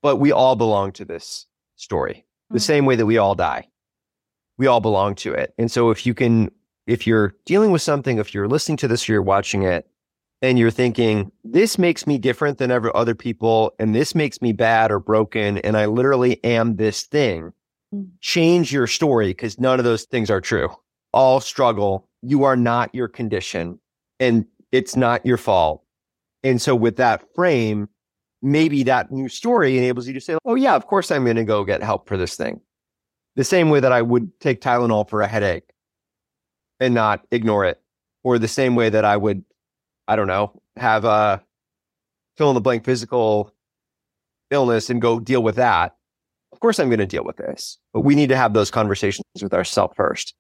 but 0.01 0.17
we 0.17 0.33
all 0.33 0.57
belong 0.57 0.91
to 0.93 1.05
this 1.05 1.45
story 1.77 2.26
the 2.49 2.57
mm-hmm. 2.57 2.63
same 2.63 2.85
way 2.85 2.95
that 2.95 3.05
we 3.05 3.17
all 3.17 3.35
die. 3.35 3.67
We 4.57 4.67
all 4.67 4.79
belong 4.79 5.15
to 5.15 5.33
it. 5.33 5.53
And 5.57 5.71
so 5.71 5.91
if 5.91 6.05
you 6.05 6.13
can, 6.13 6.51
if 6.87 7.05
you're 7.05 7.35
dealing 7.45 7.71
with 7.71 7.81
something, 7.81 8.17
if 8.17 8.33
you're 8.33 8.47
listening 8.47 8.77
to 8.77 8.87
this 8.87 9.07
or 9.07 9.13
you're 9.13 9.21
watching 9.21 9.63
it 9.63 9.87
and 10.41 10.57
you're 10.57 10.71
thinking, 10.71 11.31
this 11.43 11.77
makes 11.77 12.07
me 12.07 12.17
different 12.17 12.57
than 12.57 12.71
ever 12.71 12.95
other 12.95 13.15
people 13.15 13.73
and 13.79 13.93
this 13.93 14.15
makes 14.15 14.41
me 14.41 14.53
bad 14.53 14.91
or 14.91 14.99
broken 14.99 15.59
and 15.59 15.77
I 15.77 15.85
literally 15.85 16.43
am 16.43 16.75
this 16.75 17.03
thing, 17.03 17.53
mm. 17.93 18.07
change 18.21 18.71
your 18.71 18.87
story 18.87 19.27
because 19.27 19.59
none 19.59 19.79
of 19.79 19.85
those 19.85 20.05
things 20.05 20.29
are 20.29 20.41
true. 20.41 20.69
All 21.13 21.39
struggle. 21.39 22.07
You 22.21 22.43
are 22.43 22.55
not 22.55 22.93
your 22.95 23.07
condition. 23.07 23.79
And 24.19 24.45
it's 24.71 24.95
not 24.95 25.25
your 25.25 25.37
fault. 25.37 25.83
And 26.43 26.61
so 26.61 26.75
with 26.75 26.97
that 26.97 27.23
frame, 27.35 27.89
maybe 28.41 28.83
that 28.83 29.11
new 29.11 29.29
story 29.29 29.77
enables 29.77 30.07
you 30.07 30.13
to 30.13 30.21
say, 30.21 30.37
oh, 30.45 30.55
yeah, 30.55 30.75
of 30.75 30.87
course 30.87 31.11
I'm 31.11 31.23
going 31.23 31.37
to 31.37 31.43
go 31.43 31.63
get 31.63 31.83
help 31.83 32.07
for 32.07 32.17
this 32.17 32.35
thing. 32.35 32.61
The 33.35 33.43
same 33.43 33.69
way 33.69 33.79
that 33.79 33.91
I 33.91 34.01
would 34.01 34.39
take 34.39 34.61
Tylenol 34.61 35.09
for 35.09 35.21
a 35.21 35.27
headache 35.27 35.69
and 36.79 36.93
not 36.93 37.25
ignore 37.31 37.65
it. 37.65 37.81
Or 38.23 38.39
the 38.39 38.47
same 38.47 38.75
way 38.75 38.89
that 38.89 39.05
I 39.05 39.15
would, 39.15 39.43
I 40.07 40.15
don't 40.15 40.27
know, 40.27 40.61
have 40.75 41.05
a 41.05 41.41
fill 42.35 42.49
in 42.49 42.55
the 42.55 42.61
blank 42.61 42.83
physical 42.83 43.53
illness 44.51 44.89
and 44.89 45.01
go 45.01 45.19
deal 45.19 45.41
with 45.41 45.55
that. 45.55 45.95
Of 46.51 46.59
course, 46.59 46.79
I'm 46.79 46.89
going 46.89 46.99
to 46.99 47.05
deal 47.05 47.23
with 47.23 47.37
this, 47.37 47.77
but 47.93 48.01
we 48.01 48.15
need 48.15 48.29
to 48.29 48.35
have 48.35 48.53
those 48.53 48.71
conversations 48.71 49.25
with 49.41 49.53
ourselves 49.53 49.93
first. 49.95 50.33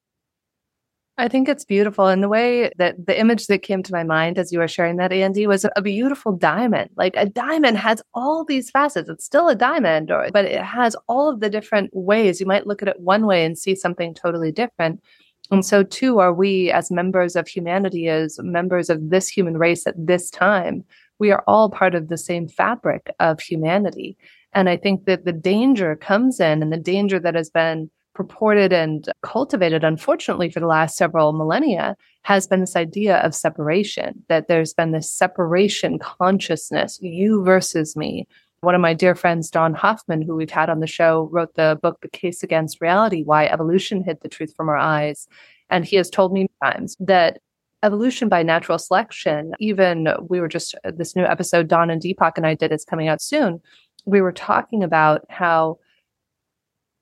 I 1.19 1.27
think 1.27 1.49
it's 1.49 1.65
beautiful. 1.65 2.05
And 2.05 2.21
the 2.21 2.29
way 2.29 2.71
that 2.77 3.07
the 3.07 3.19
image 3.19 3.47
that 3.47 3.63
came 3.63 3.81
to 3.81 3.91
my 3.91 4.03
mind 4.03 4.37
as 4.37 4.51
you 4.51 4.59
were 4.59 4.67
sharing 4.67 4.97
that, 4.97 5.11
Andy, 5.11 5.47
was 5.47 5.65
a 5.75 5.81
beautiful 5.81 6.31
diamond. 6.31 6.91
Like 6.95 7.15
a 7.17 7.25
diamond 7.25 7.77
has 7.77 8.03
all 8.13 8.45
these 8.45 8.69
facets. 8.69 9.09
It's 9.09 9.25
still 9.25 9.49
a 9.49 9.55
diamond, 9.55 10.11
or, 10.11 10.29
but 10.31 10.45
it 10.45 10.61
has 10.61 10.95
all 11.07 11.27
of 11.27 11.39
the 11.39 11.49
different 11.49 11.89
ways. 11.91 12.39
You 12.39 12.45
might 12.45 12.67
look 12.67 12.83
at 12.83 12.87
it 12.87 12.99
one 12.99 13.25
way 13.25 13.43
and 13.45 13.57
see 13.57 13.73
something 13.73 14.13
totally 14.13 14.51
different. 14.51 15.01
And 15.49 15.65
so, 15.65 15.81
too, 15.81 16.19
are 16.19 16.33
we 16.33 16.71
as 16.71 16.91
members 16.91 17.35
of 17.35 17.47
humanity, 17.47 18.09
as 18.09 18.37
members 18.39 18.89
of 18.89 19.09
this 19.09 19.27
human 19.27 19.57
race 19.57 19.87
at 19.87 19.95
this 19.97 20.29
time. 20.29 20.83
We 21.19 21.31
are 21.31 21.43
all 21.47 21.71
part 21.71 21.95
of 21.95 22.09
the 22.09 22.17
same 22.17 22.47
fabric 22.47 23.09
of 23.19 23.39
humanity. 23.39 24.17
And 24.53 24.69
I 24.69 24.77
think 24.77 25.05
that 25.05 25.25
the 25.25 25.33
danger 25.33 25.95
comes 25.95 26.39
in, 26.39 26.61
and 26.61 26.71
the 26.71 26.77
danger 26.77 27.19
that 27.19 27.33
has 27.33 27.49
been 27.49 27.89
purported 28.17 28.73
and 28.73 29.07
cultivated, 29.21 29.83
unfortunately, 29.83 30.49
for 30.49 30.59
the 30.59 30.65
last 30.65 30.97
several 30.97 31.33
millennia, 31.33 31.95
has 32.23 32.47
been 32.47 32.61
this 32.61 32.75
idea 32.75 33.17
of 33.17 33.35
separation, 33.35 34.23
that 34.27 34.47
there's 34.47 34.73
been 34.73 34.91
this 34.91 35.11
separation 35.11 35.99
consciousness, 35.99 36.97
you 36.99 37.43
versus 37.43 37.95
me. 37.95 38.27
One 38.61 38.73
of 38.73 38.81
my 38.81 38.95
dear 38.95 39.13
friends, 39.13 39.51
Don 39.51 39.75
Hoffman, 39.75 40.23
who 40.23 40.35
we've 40.35 40.49
had 40.49 40.67
on 40.67 40.79
the 40.79 40.87
show, 40.87 41.29
wrote 41.31 41.53
the 41.53 41.77
book, 41.83 41.99
The 42.01 42.09
Case 42.09 42.41
Against 42.41 42.81
Reality 42.81 43.21
Why 43.21 43.45
Evolution 43.45 44.03
Hid 44.03 44.21
the 44.21 44.29
Truth 44.29 44.55
from 44.57 44.67
Our 44.67 44.77
Eyes. 44.77 45.27
And 45.69 45.85
he 45.85 45.95
has 45.97 46.09
told 46.09 46.33
me 46.33 46.47
times 46.63 46.97
that 46.99 47.39
evolution 47.83 48.29
by 48.29 48.41
natural 48.41 48.79
selection, 48.79 49.53
even 49.59 50.07
we 50.27 50.39
were 50.39 50.47
just, 50.47 50.73
uh, 50.83 50.91
this 50.91 51.15
new 51.15 51.23
episode 51.23 51.67
Don 51.67 51.91
and 51.91 52.01
Deepak 52.01 52.31
and 52.35 52.47
I 52.47 52.55
did 52.55 52.71
is 52.71 52.83
coming 52.83 53.09
out 53.09 53.21
soon. 53.21 53.61
We 54.05 54.21
were 54.21 54.31
talking 54.31 54.81
about 54.83 55.23
how 55.29 55.77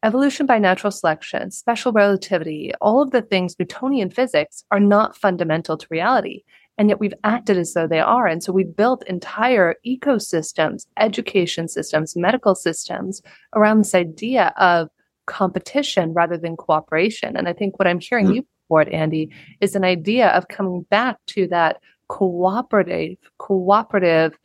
Evolution 0.05 0.45
by 0.45 0.59
natural 0.59 0.91
selection, 0.91 1.49
special 1.49 1.91
relativity, 1.91 2.71
all 2.79 3.01
of 3.01 3.09
the 3.09 3.23
things, 3.23 3.55
Newtonian 3.57 4.11
physics, 4.11 4.63
are 4.69 4.79
not 4.79 5.17
fundamental 5.17 5.77
to 5.77 5.87
reality. 5.89 6.43
And 6.77 6.89
yet 6.89 6.99
we've 6.99 7.15
acted 7.23 7.57
as 7.57 7.73
though 7.73 7.87
they 7.87 8.01
are. 8.01 8.27
And 8.27 8.43
so 8.43 8.53
we've 8.53 8.75
built 8.75 9.03
entire 9.07 9.73
ecosystems, 9.83 10.85
education 10.99 11.67
systems, 11.67 12.15
medical 12.15 12.53
systems 12.53 13.23
around 13.55 13.79
this 13.79 13.95
idea 13.95 14.53
of 14.57 14.89
competition 15.25 16.13
rather 16.13 16.37
than 16.37 16.55
cooperation. 16.55 17.35
And 17.35 17.49
I 17.49 17.53
think 17.53 17.79
what 17.79 17.87
I'm 17.87 17.99
hearing 17.99 18.25
mm-hmm. 18.25 18.35
you 18.35 18.47
report, 18.65 18.89
Andy, 18.89 19.31
is 19.59 19.75
an 19.75 19.83
idea 19.83 20.27
of 20.29 20.49
coming 20.49 20.85
back 20.91 21.17
to 21.29 21.47
that 21.47 21.77
cooperative, 22.09 23.17
cooperative 23.39 24.37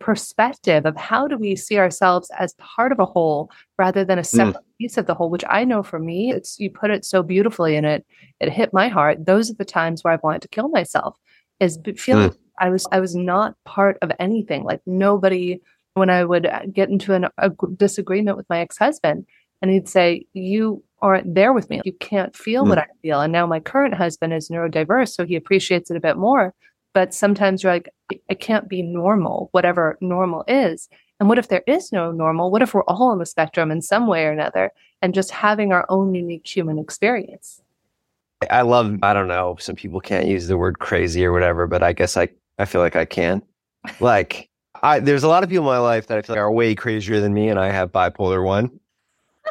perspective 0.00 0.86
of 0.86 0.96
how 0.96 1.26
do 1.26 1.36
we 1.36 1.56
see 1.56 1.78
ourselves 1.78 2.30
as 2.38 2.54
part 2.54 2.92
of 2.92 3.00
a 3.00 3.04
whole 3.04 3.50
rather 3.78 4.04
than 4.04 4.18
a 4.18 4.22
mm. 4.22 4.26
separate 4.26 4.62
mm. 4.62 4.78
piece 4.80 4.96
of 4.96 5.06
the 5.06 5.14
whole 5.14 5.28
which 5.28 5.44
i 5.48 5.64
know 5.64 5.82
for 5.82 5.98
me 5.98 6.30
it's 6.32 6.58
you 6.60 6.70
put 6.70 6.90
it 6.90 7.04
so 7.04 7.22
beautifully 7.22 7.74
and 7.74 7.84
it 7.84 8.06
it 8.38 8.48
hit 8.48 8.72
my 8.72 8.86
heart 8.86 9.26
those 9.26 9.50
are 9.50 9.54
the 9.54 9.64
times 9.64 10.04
where 10.04 10.12
i've 10.12 10.22
wanted 10.22 10.40
to 10.40 10.48
kill 10.48 10.68
myself 10.68 11.18
is 11.58 11.78
feeling 11.96 12.30
mm. 12.30 12.36
i 12.58 12.70
was 12.70 12.86
i 12.92 13.00
was 13.00 13.16
not 13.16 13.56
part 13.64 13.98
of 14.02 14.12
anything 14.20 14.62
like 14.62 14.80
nobody 14.86 15.60
when 15.98 16.10
I 16.10 16.24
would 16.24 16.46
uh, 16.46 16.62
get 16.72 16.88
into 16.88 17.12
an, 17.12 17.26
a 17.36 17.50
disagreement 17.76 18.36
with 18.36 18.48
my 18.48 18.60
ex 18.60 18.78
husband, 18.78 19.26
and 19.60 19.70
he'd 19.70 19.88
say, 19.88 20.26
You 20.32 20.82
aren't 21.02 21.34
there 21.34 21.52
with 21.52 21.68
me. 21.68 21.82
You 21.84 21.92
can't 21.92 22.34
feel 22.34 22.64
mm. 22.64 22.70
what 22.70 22.78
I 22.78 22.86
feel. 23.02 23.20
And 23.20 23.32
now 23.32 23.46
my 23.46 23.60
current 23.60 23.94
husband 23.94 24.32
is 24.32 24.48
neurodiverse, 24.48 25.10
so 25.10 25.26
he 25.26 25.36
appreciates 25.36 25.90
it 25.90 25.96
a 25.96 26.00
bit 26.00 26.16
more. 26.16 26.54
But 26.94 27.14
sometimes 27.14 27.62
you're 27.62 27.72
like, 27.72 27.90
it 28.28 28.40
can't 28.40 28.68
be 28.68 28.82
normal, 28.82 29.48
whatever 29.52 29.98
normal 30.00 30.44
is. 30.48 30.88
And 31.20 31.28
what 31.28 31.38
if 31.38 31.48
there 31.48 31.64
is 31.66 31.92
no 31.92 32.12
normal? 32.12 32.50
What 32.50 32.62
if 32.62 32.74
we're 32.74 32.84
all 32.84 33.10
on 33.10 33.18
the 33.18 33.26
spectrum 33.26 33.70
in 33.70 33.82
some 33.82 34.06
way 34.06 34.24
or 34.24 34.30
another 34.30 34.70
and 35.02 35.14
just 35.14 35.30
having 35.30 35.72
our 35.72 35.84
own 35.88 36.14
unique 36.14 36.46
human 36.46 36.78
experience? 36.78 37.60
I 38.50 38.62
love, 38.62 38.98
I 39.02 39.12
don't 39.12 39.28
know, 39.28 39.56
some 39.58 39.74
people 39.74 40.00
can't 40.00 40.26
use 40.26 40.46
the 40.46 40.56
word 40.56 40.78
crazy 40.78 41.24
or 41.24 41.32
whatever, 41.32 41.66
but 41.66 41.82
I 41.82 41.92
guess 41.92 42.16
I, 42.16 42.28
I 42.58 42.64
feel 42.64 42.80
like 42.80 42.96
I 42.96 43.04
can. 43.04 43.42
Like, 44.00 44.50
I, 44.82 44.98
there's 45.00 45.22
a 45.22 45.28
lot 45.28 45.44
of 45.44 45.48
people 45.48 45.64
in 45.64 45.72
my 45.72 45.78
life 45.78 46.08
that 46.08 46.18
I 46.18 46.22
feel 46.22 46.34
like 46.34 46.40
are 46.40 46.52
way 46.52 46.74
crazier 46.74 47.20
than 47.20 47.32
me, 47.32 47.48
and 47.48 47.58
I 47.58 47.70
have 47.70 47.90
bipolar 47.90 48.44
one, 48.44 48.78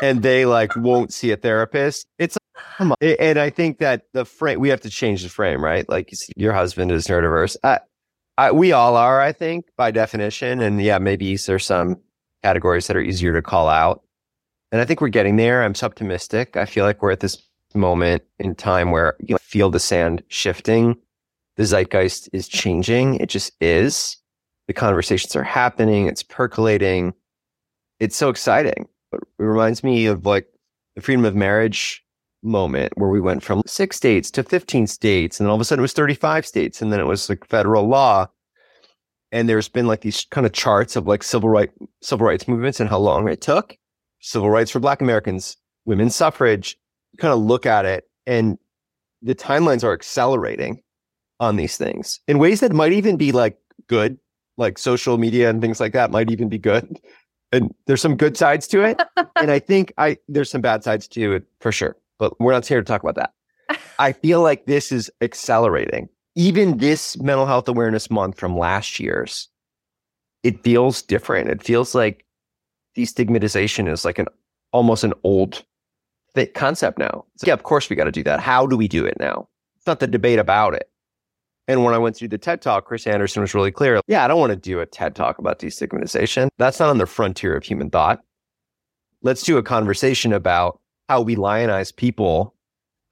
and 0.02 0.22
they 0.22 0.46
like 0.46 0.76
won't 0.76 1.14
see 1.14 1.32
a 1.32 1.38
therapist. 1.38 2.08
It's 2.20 2.38
come 2.78 2.92
on, 2.92 2.98
and 3.02 3.38
I 3.38 3.50
think 3.50 3.80
that 3.80 4.04
the 4.14 4.26
frame 4.26 4.60
we 4.60 4.70
have 4.70 4.82
to 4.82 4.90
change 4.90 5.24
the 5.24 5.30
frame, 5.30 5.64
right? 5.64 5.88
Like 5.90 6.14
your 6.36 6.54
husband 6.54 6.92
is 6.92 7.08
neurodiverse. 7.08 7.58
I, 7.64 7.80
I, 8.38 8.52
we 8.52 8.72
all 8.72 8.96
are, 8.96 9.20
I 9.20 9.32
think, 9.32 9.66
by 9.78 9.92
definition, 9.92 10.62
and 10.62 10.82
yeah, 10.82 11.00
maybe 11.00 11.36
there's 11.38 11.66
some 11.66 11.98
categories 12.44 12.88
that 12.88 12.96
are 12.96 13.02
easier 13.02 13.34
to 13.34 13.42
call 13.42 13.68
out, 13.68 14.04
and 14.72 14.82
I 14.82 14.86
think 14.86 15.02
we're 15.02 15.10
getting 15.10 15.38
there. 15.38 15.64
I'm 15.64 15.74
optimistic. 15.82 16.56
I 16.58 16.66
feel 16.66 16.86
like 16.86 17.02
we're 17.02 17.12
at 17.12 17.20
this 17.20 17.42
moment 17.74 18.24
in 18.40 18.56
time 18.56 18.92
where 18.92 19.16
you 19.20 19.34
know, 19.34 19.40
feel 19.42 19.70
the 19.70 19.80
sand 19.80 20.24
shifting. 20.28 20.96
The 21.56 21.64
zeitgeist 21.64 22.30
is 22.34 22.48
changing. 22.48 23.16
It 23.16 23.30
just 23.30 23.52
is. 23.60 24.18
The 24.68 24.74
conversations 24.74 25.36
are 25.36 25.44
happening. 25.44 26.06
It's 26.06 26.22
percolating. 26.22 27.14
It's 28.00 28.16
so 28.16 28.30
exciting. 28.30 28.88
It 29.13 29.22
reminds 29.38 29.84
me 29.84 30.06
of 30.06 30.26
like 30.26 30.48
the 30.96 31.02
freedom 31.02 31.26
of 31.26 31.36
marriage 31.36 32.04
moment 32.43 32.93
where 32.96 33.10
we 33.10 33.20
went 33.20 33.43
from 33.43 33.62
six 33.65 33.98
states 33.98 34.30
to 34.32 34.43
15 34.43 34.88
states. 34.88 35.39
And 35.39 35.50
all 35.50 35.56
of 35.56 35.62
a 35.62 35.65
sudden 35.65 35.82
it 35.82 35.84
was 35.84 35.93
35 35.93 36.46
states. 36.46 36.82
And 36.82 36.91
then 36.91 37.00
it 37.00 37.06
was 37.06 37.30
like 37.30 37.46
federal 37.46 37.88
law. 37.88 38.28
And 39.32 39.50
there's 39.50 39.67
been 39.70 39.88
like 39.88 40.02
these 40.02 40.26
kind 40.32 40.46
of 40.46 40.54
charts 40.54 40.96
of 40.96 41.08
like 41.08 41.24
civil 41.24 41.50
right, 41.50 41.70
civil 42.02 42.28
rights 42.28 42.48
movements 42.48 42.80
and 42.80 42.89
how 42.89 43.00
long 43.00 43.28
it 43.28 43.41
took. 43.41 43.78
Civil 44.20 44.50
rights 44.50 44.72
for 44.72 44.80
black 44.80 45.02
Americans, 45.02 45.58
women's 45.86 46.15
suffrage, 46.15 46.78
kind 47.17 47.34
of 47.34 47.39
look 47.39 47.65
at 47.65 47.86
it 47.86 48.06
and 48.28 48.58
the 49.22 49.34
timelines 49.34 49.84
are 49.84 49.93
accelerating 49.93 50.84
on 51.39 51.56
these 51.56 51.78
things 51.78 52.20
in 52.28 52.38
ways 52.38 52.60
that 52.60 52.74
might 52.74 52.91
even 52.91 53.17
be 53.17 53.32
like 53.32 53.58
good, 53.88 54.20
like 54.58 54.78
social 54.78 55.17
media 55.17 55.50
and 55.50 55.62
things 55.62 55.80
like 55.80 55.93
that 55.93 56.12
might 56.12 56.30
even 56.30 56.50
be 56.50 56.58
good. 56.60 57.00
And 57.52 57.74
there's 57.86 58.02
some 58.02 58.18
good 58.18 58.38
sides 58.38 58.68
to 58.68 58.84
it. 58.84 59.02
and 59.36 59.52
I 59.52 59.60
think 59.60 59.94
I 59.98 60.18
there's 60.28 60.50
some 60.50 60.62
bad 60.62 60.84
sides 60.84 61.08
to 61.10 61.34
it 61.34 61.44
for 61.62 61.72
sure. 61.72 61.96
But 62.20 62.40
we're 62.40 62.52
not 62.52 62.66
here 62.66 62.80
to 62.80 62.86
talk 62.86 63.04
about 63.04 63.16
that. 63.16 63.80
I 64.00 64.12
feel 64.12 64.42
like 64.42 64.66
this 64.66 64.92
is 64.92 65.10
accelerating. 65.22 66.10
Even 66.36 66.78
this 66.78 67.18
mental 67.18 67.46
health 67.46 67.68
awareness 67.68 68.12
month 68.12 68.38
from 68.38 68.58
last 68.58 69.00
year's, 69.00 69.50
it 70.44 70.64
feels 70.64 71.02
different. 71.02 71.50
It 71.50 71.64
feels 71.64 71.96
like 71.96 72.26
destigmatization 72.96 73.92
is 73.92 74.06
like 74.06 74.20
an 74.20 74.28
almost 74.72 75.04
an 75.04 75.14
old 75.24 75.64
concept 76.54 77.00
now. 77.00 77.26
Yeah, 77.44 77.54
of 77.54 77.64
course 77.64 77.90
we 77.90 77.96
got 77.96 78.06
to 78.06 78.12
do 78.12 78.24
that. 78.24 78.40
How 78.40 78.68
do 78.68 78.78
we 78.78 78.88
do 78.88 79.06
it 79.06 79.18
now? 79.20 79.48
It's 79.78 79.88
not 79.88 80.00
the 80.00 80.08
debate 80.08 80.40
about 80.40 80.74
it. 80.76 80.90
And 81.67 81.84
when 81.84 81.93
I 81.93 81.97
went 81.97 82.15
through 82.15 82.30
the 82.30 82.38
TED 82.38 82.62
talk, 82.62 82.86
Chris 82.86 83.06
Anderson 83.06 83.41
was 83.41 83.53
really 83.53 83.71
clear. 83.71 83.99
Yeah, 84.08 84.23
I 84.23 84.27
don't 84.27 84.39
want 84.39 84.51
to 84.51 84.56
do 84.56 84.80
a 84.80 84.86
TED 84.86 85.15
talk 85.15 85.38
about 85.38 85.60
destigmatization. 85.60 86.47
That's 86.58 86.80
not 86.80 86.89
on 86.89 86.97
the 86.97 87.06
frontier 87.06 87.56
of 87.56 87.63
human 87.63 87.89
thought. 87.89 88.21
Let's 89.21 89.43
do 89.43 89.58
a 89.58 89.63
conversation 89.63 90.32
about 90.32 90.80
how 91.10 91.21
we 91.21 91.36
lionize 91.36 91.93
people 91.95 92.56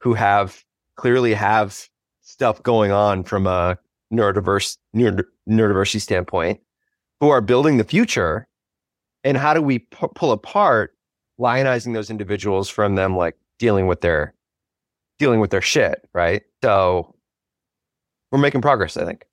who 0.00 0.14
have 0.14 0.64
clearly 0.96 1.34
have 1.34 1.88
stuff 2.22 2.62
going 2.62 2.92
on 2.92 3.24
from 3.24 3.46
a 3.46 3.78
neurodiverse 4.12 4.78
neuro, 4.94 5.22
neurodiversity 5.48 6.00
standpoint, 6.00 6.60
who 7.20 7.28
are 7.28 7.40
building 7.40 7.76
the 7.76 7.84
future, 7.84 8.46
and 9.24 9.36
how 9.36 9.52
do 9.52 9.60
we 9.60 9.80
pu- 9.80 10.08
pull 10.14 10.32
apart 10.32 10.94
lionizing 11.38 11.92
those 11.92 12.10
individuals 12.10 12.68
from 12.68 12.94
them 12.94 13.16
like 13.16 13.36
dealing 13.58 13.86
with 13.86 14.00
their 14.00 14.34
dealing 15.18 15.40
with 15.40 15.50
their 15.50 15.62
shit, 15.62 16.08
right? 16.14 16.42
So 16.62 17.15
we're 18.30 18.38
making 18.38 18.62
progress, 18.62 18.96
I 18.96 19.04
think. 19.04 19.24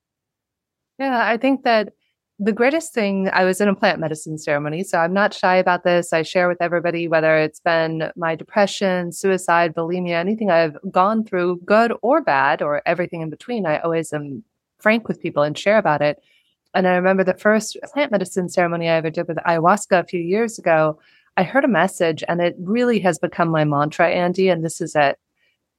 Yeah, 0.99 1.25
I 1.25 1.37
think 1.37 1.63
that 1.63 1.93
the 2.39 2.51
greatest 2.51 2.93
thing 2.93 3.29
I 3.31 3.45
was 3.45 3.61
in 3.61 3.67
a 3.67 3.75
plant 3.75 3.99
medicine 3.99 4.37
ceremony, 4.37 4.83
so 4.83 4.97
I'm 4.97 5.13
not 5.13 5.33
shy 5.33 5.55
about 5.55 5.83
this. 5.83 6.13
I 6.13 6.23
share 6.23 6.47
with 6.47 6.61
everybody 6.61 7.07
whether 7.07 7.37
it's 7.37 7.59
been 7.59 8.11
my 8.15 8.35
depression, 8.35 9.11
suicide, 9.11 9.75
bulimia, 9.75 10.15
anything 10.15 10.51
I've 10.51 10.77
gone 10.91 11.23
through, 11.23 11.61
good 11.65 11.93
or 12.01 12.21
bad, 12.21 12.61
or 12.61 12.81
everything 12.85 13.21
in 13.21 13.29
between. 13.29 13.65
I 13.65 13.79
always 13.79 14.11
am 14.13 14.43
frank 14.79 15.07
with 15.07 15.21
people 15.21 15.43
and 15.43 15.57
share 15.57 15.77
about 15.77 16.01
it. 16.01 16.21
And 16.73 16.87
I 16.87 16.95
remember 16.95 17.23
the 17.23 17.35
first 17.35 17.77
plant 17.93 18.11
medicine 18.11 18.49
ceremony 18.49 18.89
I 18.89 18.95
ever 18.95 19.11
did 19.11 19.27
with 19.27 19.37
ayahuasca 19.37 19.99
a 19.99 20.07
few 20.07 20.19
years 20.19 20.57
ago. 20.57 20.99
I 21.37 21.43
heard 21.43 21.65
a 21.65 21.69
message 21.69 22.23
and 22.27 22.41
it 22.41 22.55
really 22.59 22.99
has 22.99 23.19
become 23.19 23.49
my 23.49 23.63
mantra, 23.63 24.09
Andy. 24.09 24.49
And 24.49 24.65
this 24.65 24.81
is 24.81 24.95
it 24.95 25.17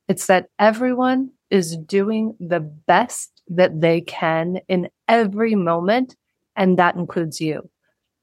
it's 0.09 0.27
that 0.27 0.48
everyone 0.59 1.31
is 1.55 1.77
doing 1.77 2.37
the 2.40 2.59
best 2.59 3.40
that 3.47 3.81
they 3.81 4.01
can 4.01 4.59
in 4.67 4.88
every 5.07 5.55
moment. 5.55 6.17
And 6.57 6.77
that 6.81 6.97
includes 6.97 7.40
you. 7.40 7.71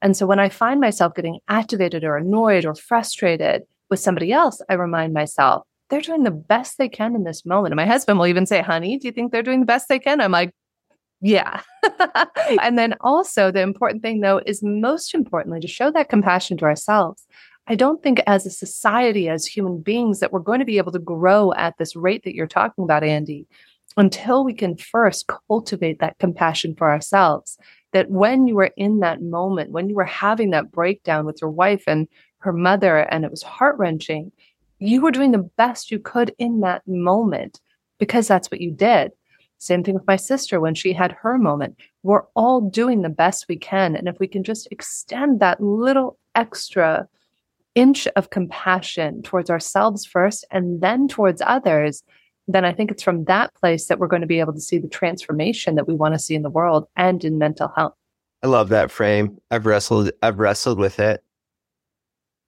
And 0.02 0.18
so 0.18 0.26
when 0.26 0.40
I 0.40 0.50
find 0.50 0.82
myself 0.82 1.16
getting 1.16 1.40
activated 1.48 2.04
or 2.04 2.18
annoyed 2.18 2.66
or 2.66 2.76
frustrated 2.76 3.64
with 3.90 4.02
somebody 4.02 4.34
else, 4.34 4.62
I 4.68 4.74
remind 4.74 5.14
myself, 5.14 5.64
they're 5.90 6.02
doing 6.02 6.24
the 6.24 6.32
best 6.32 6.78
they 6.78 6.90
can 6.90 7.16
in 7.16 7.24
this 7.24 7.46
moment. 7.46 7.72
And 7.72 7.78
my 7.78 7.86
husband 7.86 8.20
will 8.20 8.28
even 8.28 8.46
say, 8.46 8.62
honey, 8.62 8.98
do 8.98 9.08
you 9.08 9.14
think 9.14 9.32
they're 9.32 9.44
doing 9.44 9.62
the 9.62 9.66
best 9.66 9.88
they 9.88 10.00
can? 10.00 10.20
I'm 10.20 10.32
like, 10.32 10.54
yeah. 11.22 11.62
and 12.62 12.78
then 12.78 12.96
also, 13.00 13.52
the 13.52 13.62
important 13.62 14.02
thing, 14.02 14.20
though, 14.20 14.42
is 14.46 14.62
most 14.62 15.14
importantly 15.14 15.62
to 15.62 15.68
show 15.68 15.92
that 15.92 16.10
compassion 16.10 16.58
to 16.58 16.66
ourselves. 16.66 17.26
I 17.68 17.76
don't 17.76 18.02
think 18.02 18.22
as 18.28 18.46
a 18.46 18.52
society, 18.52 19.30
as 19.30 19.46
human 19.46 19.82
beings, 19.82 20.20
that 20.20 20.32
we're 20.32 20.40
going 20.40 20.60
to 20.60 20.66
be 20.66 20.78
able 20.78 20.92
to 20.92 21.00
grow 21.00 21.54
at 21.54 21.78
this 21.78 21.96
rate 21.96 22.24
that 22.24 22.36
you're 22.36 22.48
talking 22.48 22.84
about, 22.84 23.04
Andy, 23.04 23.48
until 23.98 24.44
we 24.44 24.54
can 24.54 24.76
first 24.76 25.30
cultivate 25.48 26.00
that 26.00 26.20
compassion 26.20 26.76
for 26.76 26.90
ourselves. 26.90 27.58
That 27.94 28.10
when 28.10 28.48
you 28.48 28.56
were 28.56 28.72
in 28.78 29.00
that 29.00 29.22
moment, 29.22 29.72
when 29.72 29.90
you 29.90 29.96
were 29.96 30.06
having 30.06 30.52
that 30.52 30.72
breakdown 30.72 31.26
with 31.26 31.40
your 31.42 31.52
wife 31.52 31.84
and 31.88 32.08
her 32.40 32.54
mother, 32.54 33.00
and 33.00 33.24
it 33.24 33.32
was 33.32 33.44
heart 33.44 33.78
wrenching, 33.78 34.32
you 34.80 35.02
were 35.02 35.12
doing 35.12 35.32
the 35.32 35.50
best 35.58 35.92
you 35.92 36.00
could 36.00 36.34
in 36.40 36.62
that 36.62 36.88
moment 36.88 37.62
because 38.00 38.28
that's 38.28 38.50
what 38.50 38.62
you 38.62 38.72
did. 38.72 39.12
Same 39.60 39.84
thing 39.84 39.94
with 39.94 40.08
my 40.08 40.16
sister 40.16 40.60
when 40.60 40.74
she 40.74 40.92
had 40.92 41.12
her 41.12 41.38
moment. 41.38 41.78
We're 42.02 42.24
all 42.36 42.62
doing 42.62 43.04
the 43.04 43.10
best 43.10 43.46
we 43.48 43.58
can. 43.58 43.96
And 43.96 44.08
if 44.08 44.20
we 44.20 44.28
can 44.28 44.44
just 44.44 44.68
extend 44.72 45.40
that 45.40 45.62
little 45.62 46.18
extra 46.34 47.08
inch 47.76 48.08
of 48.16 48.30
compassion 48.30 49.22
towards 49.22 49.50
ourselves 49.50 50.06
first 50.06 50.46
and 50.52 50.82
then 50.82 51.08
towards 51.08 51.42
others, 51.46 52.04
then 52.48 52.66
I 52.66 52.74
think 52.74 52.92
it's 52.92 53.04
from 53.04 53.26
that 53.26 53.54
place 53.56 53.88
that 53.88 54.00
we're 54.00 54.08
going 54.08 54.22
to 54.22 54.28
be 54.28 54.40
able 54.40 54.54
to 54.54 54.60
see 54.60 54.78
the 54.78 54.88
transformation 54.88 55.76
that 55.76 55.88
we 55.88 55.94
want 55.94 56.14
to 56.14 56.20
see 56.20 56.36
in 56.36 56.42
the 56.42 56.50
world 56.50 56.88
and 56.96 57.24
in 57.24 57.38
mental 57.38 57.72
health. 57.76 57.94
I 58.44 58.48
love 58.48 58.70
that 58.70 58.92
frame. 58.92 59.38
I've 59.52 59.66
wrestled 59.66 60.12
I've 60.22 60.40
wrestled 60.40 60.80
with 60.80 61.00
it. 61.00 61.24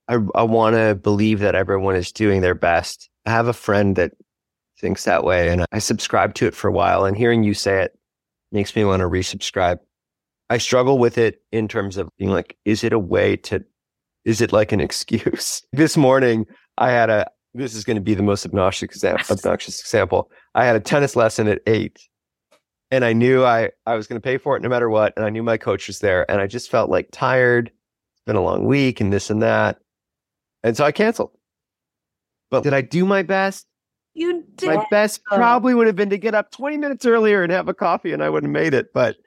I 0.07 0.17
I 0.35 0.43
want 0.43 0.75
to 0.75 0.95
believe 0.95 1.39
that 1.39 1.55
everyone 1.55 1.95
is 1.95 2.11
doing 2.11 2.41
their 2.41 2.55
best. 2.55 3.09
I 3.25 3.31
have 3.31 3.47
a 3.47 3.53
friend 3.53 3.95
that 3.95 4.11
thinks 4.79 5.05
that 5.05 5.23
way. 5.23 5.49
And 5.49 5.65
I 5.71 5.79
subscribed 5.79 6.35
to 6.37 6.47
it 6.47 6.55
for 6.55 6.67
a 6.67 6.71
while. 6.73 7.05
And 7.05 7.15
hearing 7.15 7.43
you 7.43 7.53
say 7.53 7.83
it 7.83 7.97
makes 8.51 8.75
me 8.75 8.83
want 8.83 8.99
to 9.01 9.09
resubscribe. 9.09 9.77
I 10.49 10.57
struggle 10.57 10.97
with 10.97 11.17
it 11.17 11.41
in 11.51 11.67
terms 11.67 11.97
of 11.97 12.09
being 12.17 12.31
like, 12.31 12.57
is 12.65 12.83
it 12.83 12.91
a 12.91 12.99
way 12.99 13.37
to, 13.37 13.63
is 14.25 14.41
it 14.41 14.51
like 14.51 14.71
an 14.71 14.79
excuse? 14.79 15.63
this 15.73 15.97
morning, 15.97 16.45
I 16.77 16.91
had 16.91 17.09
a, 17.09 17.27
this 17.53 17.75
is 17.75 17.83
going 17.83 17.95
to 17.95 18.01
be 18.01 18.13
the 18.13 18.23
most 18.23 18.45
obnoxious 18.45 18.83
example, 18.83 19.35
obnoxious 19.35 19.79
example. 19.79 20.31
I 20.55 20.65
had 20.65 20.75
a 20.75 20.79
tennis 20.79 21.15
lesson 21.15 21.47
at 21.47 21.61
eight 21.67 21.99
and 22.89 23.05
I 23.05 23.13
knew 23.13 23.43
I, 23.43 23.71
I 23.85 23.95
was 23.95 24.07
going 24.07 24.19
to 24.19 24.23
pay 24.23 24.37
for 24.37 24.55
it 24.55 24.61
no 24.61 24.69
matter 24.69 24.89
what. 24.89 25.13
And 25.15 25.25
I 25.25 25.29
knew 25.29 25.43
my 25.43 25.57
coach 25.57 25.87
was 25.87 25.99
there 25.99 26.29
and 26.29 26.41
I 26.41 26.47
just 26.47 26.71
felt 26.71 26.89
like 26.89 27.09
tired. 27.11 27.67
It's 27.67 28.25
been 28.25 28.35
a 28.35 28.41
long 28.41 28.65
week 28.65 29.01
and 29.01 29.13
this 29.13 29.29
and 29.29 29.41
that. 29.41 29.77
And 30.63 30.75
so 30.75 30.83
I 30.83 30.91
canceled. 30.91 31.31
But 32.49 32.63
did 32.63 32.73
I 32.73 32.81
do 32.81 33.05
my 33.05 33.23
best? 33.23 33.67
You 34.13 34.43
did. 34.55 34.75
My 34.75 34.85
best 34.91 35.21
oh. 35.31 35.37
probably 35.37 35.73
would 35.73 35.87
have 35.87 35.95
been 35.95 36.11
to 36.11 36.17
get 36.17 36.35
up 36.35 36.51
20 36.51 36.77
minutes 36.77 37.05
earlier 37.05 37.41
and 37.41 37.51
have 37.51 37.67
a 37.67 37.73
coffee, 37.73 38.13
and 38.13 38.23
I 38.23 38.29
would 38.29 38.43
have 38.43 38.51
made 38.51 38.73
it. 38.73 38.93
But 38.93 39.17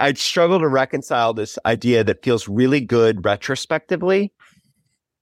I 0.00 0.14
struggle 0.14 0.58
to 0.58 0.68
reconcile 0.68 1.34
this 1.34 1.58
idea 1.66 2.02
that 2.04 2.24
feels 2.24 2.48
really 2.48 2.80
good 2.80 3.24
retrospectively, 3.24 4.32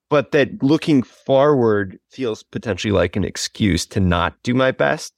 but 0.08 0.30
that 0.30 0.62
looking 0.62 1.02
forward 1.02 1.98
feels 2.10 2.44
potentially 2.44 2.92
like 2.92 3.16
an 3.16 3.24
excuse 3.24 3.84
to 3.86 4.00
not 4.00 4.40
do 4.44 4.54
my 4.54 4.70
best. 4.70 5.12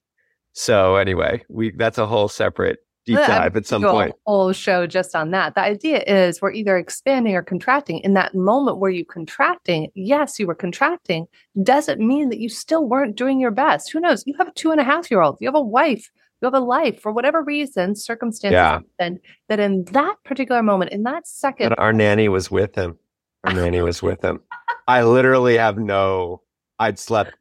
So 0.53 0.97
anyway, 0.97 1.45
we 1.49 1.73
that's 1.77 1.99
a 1.99 2.07
whole 2.07 2.29
separate 2.29 2.79
deep 3.07 3.17
dive 3.17 3.57
at 3.57 3.67
some 3.67 3.83
point. 3.83 4.15
whole 4.27 4.53
show 4.53 4.87
just 4.87 5.15
on 5.15 5.31
that. 5.31 5.55
The 5.55 5.61
idea 5.61 6.03
is 6.07 6.41
we're 6.41 6.53
either 6.53 6.77
expanding 6.77 7.35
or 7.35 7.43
contracting. 7.43 7.99
In 8.01 8.15
that 8.15 8.35
moment 8.35 8.79
where 8.79 8.91
you 8.91 9.05
contracting, 9.05 9.89
yes, 9.95 10.39
you 10.39 10.47
were 10.47 10.55
contracting, 10.55 11.27
doesn't 11.63 12.01
mean 12.01 12.31
that 12.31 12.41
you 12.41 12.49
still 12.49 12.89
weren't 12.89 13.17
doing 13.17 13.41
your 13.41 13.51
best. 13.51 13.91
Who 13.93 14.01
knows? 14.01 14.25
You 14.27 14.35
have 14.39 14.49
a 14.49 14.53
two 14.53 14.71
and 14.71 14.81
a 14.81 14.85
half 14.85 15.11
year 15.11 15.21
old, 15.23 15.39
you 15.41 15.49
have 15.49 15.55
a 15.55 15.61
wife, 15.61 16.11
you 16.41 16.47
have 16.47 16.55
a 16.55 16.61
life 16.61 17.01
for 17.01 17.13
whatever 17.13 17.43
reason, 17.43 17.95
circumstances 17.95 18.55
Yeah. 18.55 18.81
happen, 18.99 19.21
that 19.49 19.61
in 19.61 19.85
that 19.93 20.17
particular 20.25 20.63
moment, 20.63 20.93
in 20.93 21.03
that 21.05 21.27
second, 21.27 21.67
And 21.67 21.75
our 21.79 21.93
nanny 21.93 22.29
was 22.29 22.51
with 22.51 22.75
him. 22.75 22.99
Our 23.45 23.53
nanny 23.55 23.81
was 23.83 24.03
with 24.03 24.23
him. 24.25 24.41
I 24.89 25.03
literally 25.03 25.57
have 25.57 25.79
no. 25.79 26.43
I'd 26.79 26.99
slept 26.99 27.35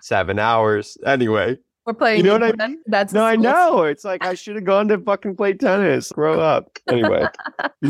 seven 0.00 0.38
hours 0.38 0.96
anyway. 1.04 1.56
we're 1.86 1.94
playing. 1.94 2.18
You 2.18 2.24
know 2.24 2.38
what 2.38 2.60
I 2.60 2.66
mean? 2.68 2.78
That's 2.86 3.12
No, 3.14 3.24
I 3.24 3.36
know. 3.36 3.82
It's 3.84 4.04
like 4.04 4.24
I 4.24 4.34
should 4.34 4.56
have 4.56 4.64
gone 4.64 4.88
to 4.88 4.98
fucking 4.98 5.36
play 5.36 5.54
tennis. 5.54 6.12
Grow 6.12 6.38
up. 6.40 6.70
Anyway, 6.88 7.26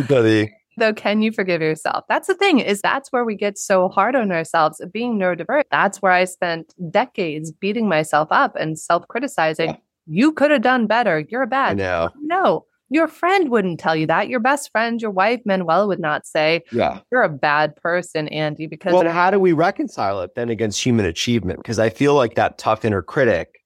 buddy. 0.08 0.52
though 0.76 0.92
can 0.92 1.22
you 1.22 1.30
forgive 1.32 1.60
yourself 1.62 2.04
that's 2.08 2.26
the 2.28 2.34
thing 2.34 2.58
is 2.60 2.80
that's 2.80 3.10
where 3.12 3.24
we 3.24 3.34
get 3.36 3.56
so 3.58 3.88
hard 3.88 4.14
on 4.16 4.30
ourselves 4.32 4.80
being 4.92 5.18
neurodivergent 5.18 5.62
that's 5.70 6.00
where 6.02 6.12
i 6.12 6.24
spent 6.24 6.72
decades 6.90 7.50
beating 7.52 7.88
myself 7.88 8.28
up 8.30 8.54
and 8.56 8.78
self-criticizing 8.78 9.70
Yeah. 9.70 9.76
You 10.08 10.32
could 10.32 10.50
have 10.50 10.62
done 10.62 10.86
better 10.86 11.20
you're 11.28 11.42
I 11.42 11.46
bad 11.46 11.76
know. 11.76 12.10
no 12.20 12.64
your 12.90 13.06
friend 13.08 13.50
wouldn't 13.50 13.78
tell 13.78 13.94
you 13.94 14.06
that 14.06 14.28
your 14.28 14.40
best 14.40 14.70
friend 14.72 15.00
your 15.02 15.10
wife 15.10 15.42
Manuel, 15.44 15.86
would 15.88 16.00
not 16.00 16.26
say 16.26 16.62
Yeah. 16.72 17.00
you're 17.12 17.22
a 17.22 17.28
bad 17.28 17.76
person 17.76 18.28
andy 18.28 18.66
because 18.66 18.92
Well, 18.94 19.02
and 19.02 19.10
how 19.10 19.30
do 19.30 19.38
we 19.38 19.52
reconcile 19.52 20.22
it 20.22 20.34
then 20.34 20.48
against 20.48 20.82
human 20.82 21.04
achievement? 21.04 21.58
Because 21.58 21.78
I 21.78 21.90
feel 21.90 22.14
like 22.14 22.34
that 22.36 22.56
tough 22.56 22.84
inner 22.86 23.02
critic, 23.02 23.60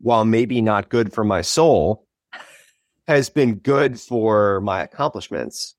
while 0.00 0.24
maybe 0.24 0.60
not 0.60 0.88
good 0.88 1.12
for 1.12 1.22
my 1.22 1.40
soul, 1.42 2.04
has 3.06 3.30
been 3.30 3.54
good 3.54 4.00
for 4.00 4.60
my 4.60 4.82
accomplishments. 4.82 5.76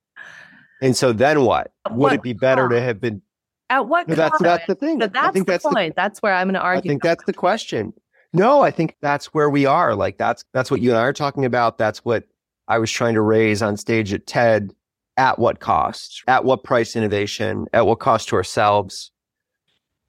And 0.81 0.95
so 0.95 1.11
then 1.11 1.43
what? 1.43 1.71
At 1.85 1.91
Would 1.91 1.99
what 1.99 2.13
it 2.13 2.21
be 2.21 2.31
better 2.33 2.69
to 2.69 2.79
have 2.81 3.01
been? 3.01 3.21
at 3.69 3.87
what 3.87 4.07
No, 4.07 4.15
that's 4.15 4.41
that's 4.41 4.65
the 4.67 4.75
thing. 4.75 4.99
So 4.99 5.05
I 5.05 5.09
that's 5.09 5.33
think 5.33 5.45
the 5.45 5.51
that's 5.51 5.63
the 5.63 5.69
point 5.69 5.95
that's 5.95 6.21
where 6.21 6.33
i'm 6.33 6.47
going 6.47 6.53
to 6.55 6.61
argue. 6.61 6.79
I 6.79 6.91
think 6.93 7.03
that's 7.03 7.23
the 7.25 7.33
question. 7.33 7.93
No, 8.33 8.61
I 8.61 8.71
think 8.71 8.95
that's 9.01 9.27
where 9.27 9.49
we 9.49 9.65
are. 9.65 9.95
Like 9.95 10.17
that's 10.17 10.43
that's 10.53 10.69
what 10.69 10.81
you 10.81 10.91
and 10.91 10.99
I 10.99 11.03
are 11.03 11.13
talking 11.13 11.45
about. 11.45 11.77
That's 11.77 12.05
what 12.05 12.25
I 12.67 12.77
was 12.77 12.91
trying 12.91 13.15
to 13.15 13.21
raise 13.21 13.61
on 13.61 13.77
stage 13.77 14.13
at 14.13 14.27
TED. 14.27 14.73
At 15.17 15.37
what 15.37 15.59
cost? 15.59 16.23
At 16.27 16.45
what 16.45 16.63
price 16.63 16.95
innovation? 16.95 17.65
At 17.73 17.85
what 17.85 17.99
cost 17.99 18.29
to 18.29 18.35
ourselves, 18.37 19.11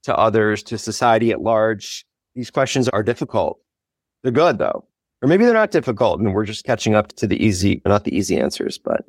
to 0.04 0.16
others, 0.16 0.62
to 0.64 0.78
society 0.78 1.33
at 1.33 1.40
large? 1.40 2.06
These 2.37 2.50
questions 2.50 2.88
are 2.90 3.02
difficult. 3.02 3.59
They're 4.22 4.30
good 4.30 4.59
though. 4.59 4.85
Or 5.22 5.28
maybe 5.28 5.44
they're 5.44 5.52
not 5.52 5.72
difficult 5.72 6.20
and 6.20 6.33
we're 6.33 6.46
just 6.46 6.64
catching 6.64 6.94
up 6.94 7.09
to 7.14 7.26
the 7.26 7.44
easy, 7.44 7.83
not 7.85 8.04
the 8.04 8.16
easy 8.16 8.38
answers, 8.38 8.78
but 8.78 9.04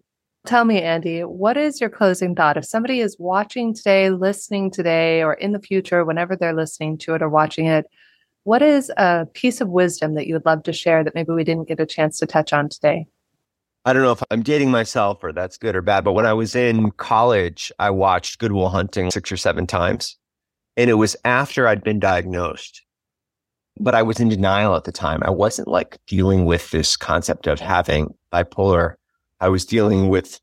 Tell 0.45 0.65
me, 0.65 0.81
Andy, 0.81 1.21
what 1.21 1.55
is 1.55 1.79
your 1.79 1.91
closing 1.91 2.33
thought? 2.33 2.57
If 2.57 2.65
somebody 2.65 2.99
is 2.99 3.15
watching 3.19 3.75
today, 3.75 4.09
listening 4.09 4.71
today, 4.71 5.21
or 5.21 5.35
in 5.35 5.51
the 5.51 5.59
future, 5.59 6.03
whenever 6.03 6.35
they're 6.35 6.55
listening 6.55 6.97
to 6.99 7.13
it 7.13 7.21
or 7.21 7.29
watching 7.29 7.67
it, 7.67 7.85
what 8.43 8.61
is 8.61 8.91
a 8.97 9.27
piece 9.33 9.61
of 9.61 9.69
wisdom 9.69 10.15
that 10.15 10.27
you 10.27 10.33
would 10.33 10.45
love 10.45 10.63
to 10.63 10.73
share 10.73 11.03
that 11.03 11.15
maybe 11.15 11.31
we 11.31 11.43
didn't 11.43 11.67
get 11.67 11.79
a 11.79 11.85
chance 11.85 12.19
to 12.19 12.25
touch 12.25 12.53
on 12.53 12.69
today? 12.69 13.07
I 13.85 13.93
don't 13.93 14.03
know 14.03 14.11
if 14.11 14.23
I'm 14.29 14.43
dating 14.43 14.69
myself 14.69 15.23
or 15.23 15.31
that's 15.31 15.57
good 15.57 15.75
or 15.75 15.81
bad, 15.81 16.03
but 16.03 16.13
when 16.13 16.25
I 16.25 16.33
was 16.33 16.55
in 16.55 16.91
college, 16.91 17.71
I 17.79 17.89
watched 17.89 18.39
Good 18.39 18.51
Will 18.51 18.69
Hunting 18.69 19.09
six 19.09 19.31
or 19.31 19.37
seven 19.37 19.65
times. 19.65 20.17
And 20.77 20.89
it 20.89 20.95
was 20.95 21.15
after 21.25 21.67
I'd 21.67 21.83
been 21.83 21.99
diagnosed. 21.99 22.81
But 23.79 23.95
I 23.95 24.03
was 24.03 24.19
in 24.19 24.29
denial 24.29 24.75
at 24.75 24.83
the 24.83 24.91
time. 24.91 25.21
I 25.23 25.31
wasn't 25.31 25.67
like 25.67 25.97
dealing 26.05 26.45
with 26.45 26.69
this 26.71 26.95
concept 26.95 27.47
of 27.47 27.59
having 27.59 28.13
bipolar. 28.31 28.95
I 29.39 29.49
was 29.49 29.65
dealing 29.65 30.09
with 30.09 30.39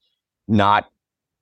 not 0.49 0.91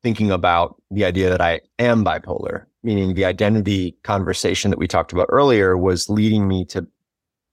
thinking 0.02 0.30
about 0.30 0.80
the 0.90 1.04
idea 1.04 1.30
that 1.30 1.40
I 1.40 1.60
am 1.78 2.04
bipolar, 2.04 2.66
meaning 2.86 3.14
the 3.14 3.24
identity 3.24 3.96
conversation 4.04 4.70
that 4.70 4.78
we 4.78 4.86
talked 4.86 5.12
about 5.12 5.26
earlier 5.28 5.76
was 5.76 6.08
leading 6.08 6.46
me 6.46 6.64
to, 6.66 6.86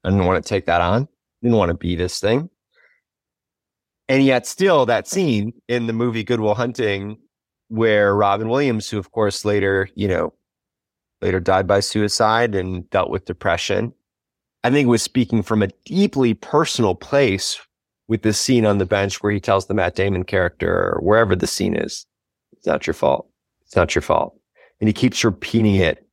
I 0.04 0.12
didn't 0.12 0.26
want 0.26 0.42
to 0.42 0.48
take 0.48 0.68
that 0.68 0.80
on. 0.80 1.08
didn't 1.42 1.58
want 1.58 1.70
to 1.70 1.76
be 1.76 1.96
this 1.96 2.20
thing. 2.20 2.52
And 4.08 4.24
yet, 4.24 4.46
still, 4.46 4.86
that 4.86 5.08
scene 5.08 5.54
in 5.68 5.88
the 5.88 5.94
movie 5.94 6.24
Good 6.24 6.40
Will 6.40 6.54
Hunting, 6.54 7.18
where 7.70 8.16
Robin 8.16 8.48
Williams, 8.48 8.88
who 8.88 9.00
of 9.00 9.12
course 9.12 9.44
later, 9.44 9.90
you 9.96 10.08
know, 10.08 10.34
later 11.20 11.40
died 11.40 11.66
by 11.66 11.80
suicide 11.80 12.54
and 12.54 12.88
dealt 12.92 13.10
with 13.10 13.26
depression, 13.26 13.92
I 14.64 14.70
think 14.70 14.88
was 14.88 15.02
speaking 15.02 15.42
from 15.42 15.64
a 15.64 15.70
deeply 15.84 16.36
personal 16.36 16.94
place 16.94 17.60
with 18.08 18.22
this 18.22 18.40
scene 18.40 18.68
on 18.68 18.78
the 18.78 18.86
bench 18.86 19.24
where 19.24 19.32
he 19.32 19.40
tells 19.40 19.66
the 19.66 19.74
Matt 19.74 19.96
Damon 19.96 20.26
character, 20.26 20.72
or 20.72 21.00
wherever 21.02 21.36
the 21.36 21.48
scene 21.48 21.76
is, 21.76 22.06
it's 22.52 22.68
not 22.68 22.86
your 22.86 22.94
fault. 22.94 23.28
It's 23.66 23.76
not 23.76 23.96
your 23.96 24.04
fault. 24.04 24.38
And 24.84 24.90
he 24.90 24.94
keeps 24.94 25.24
repeating 25.24 25.76
it. 25.76 26.06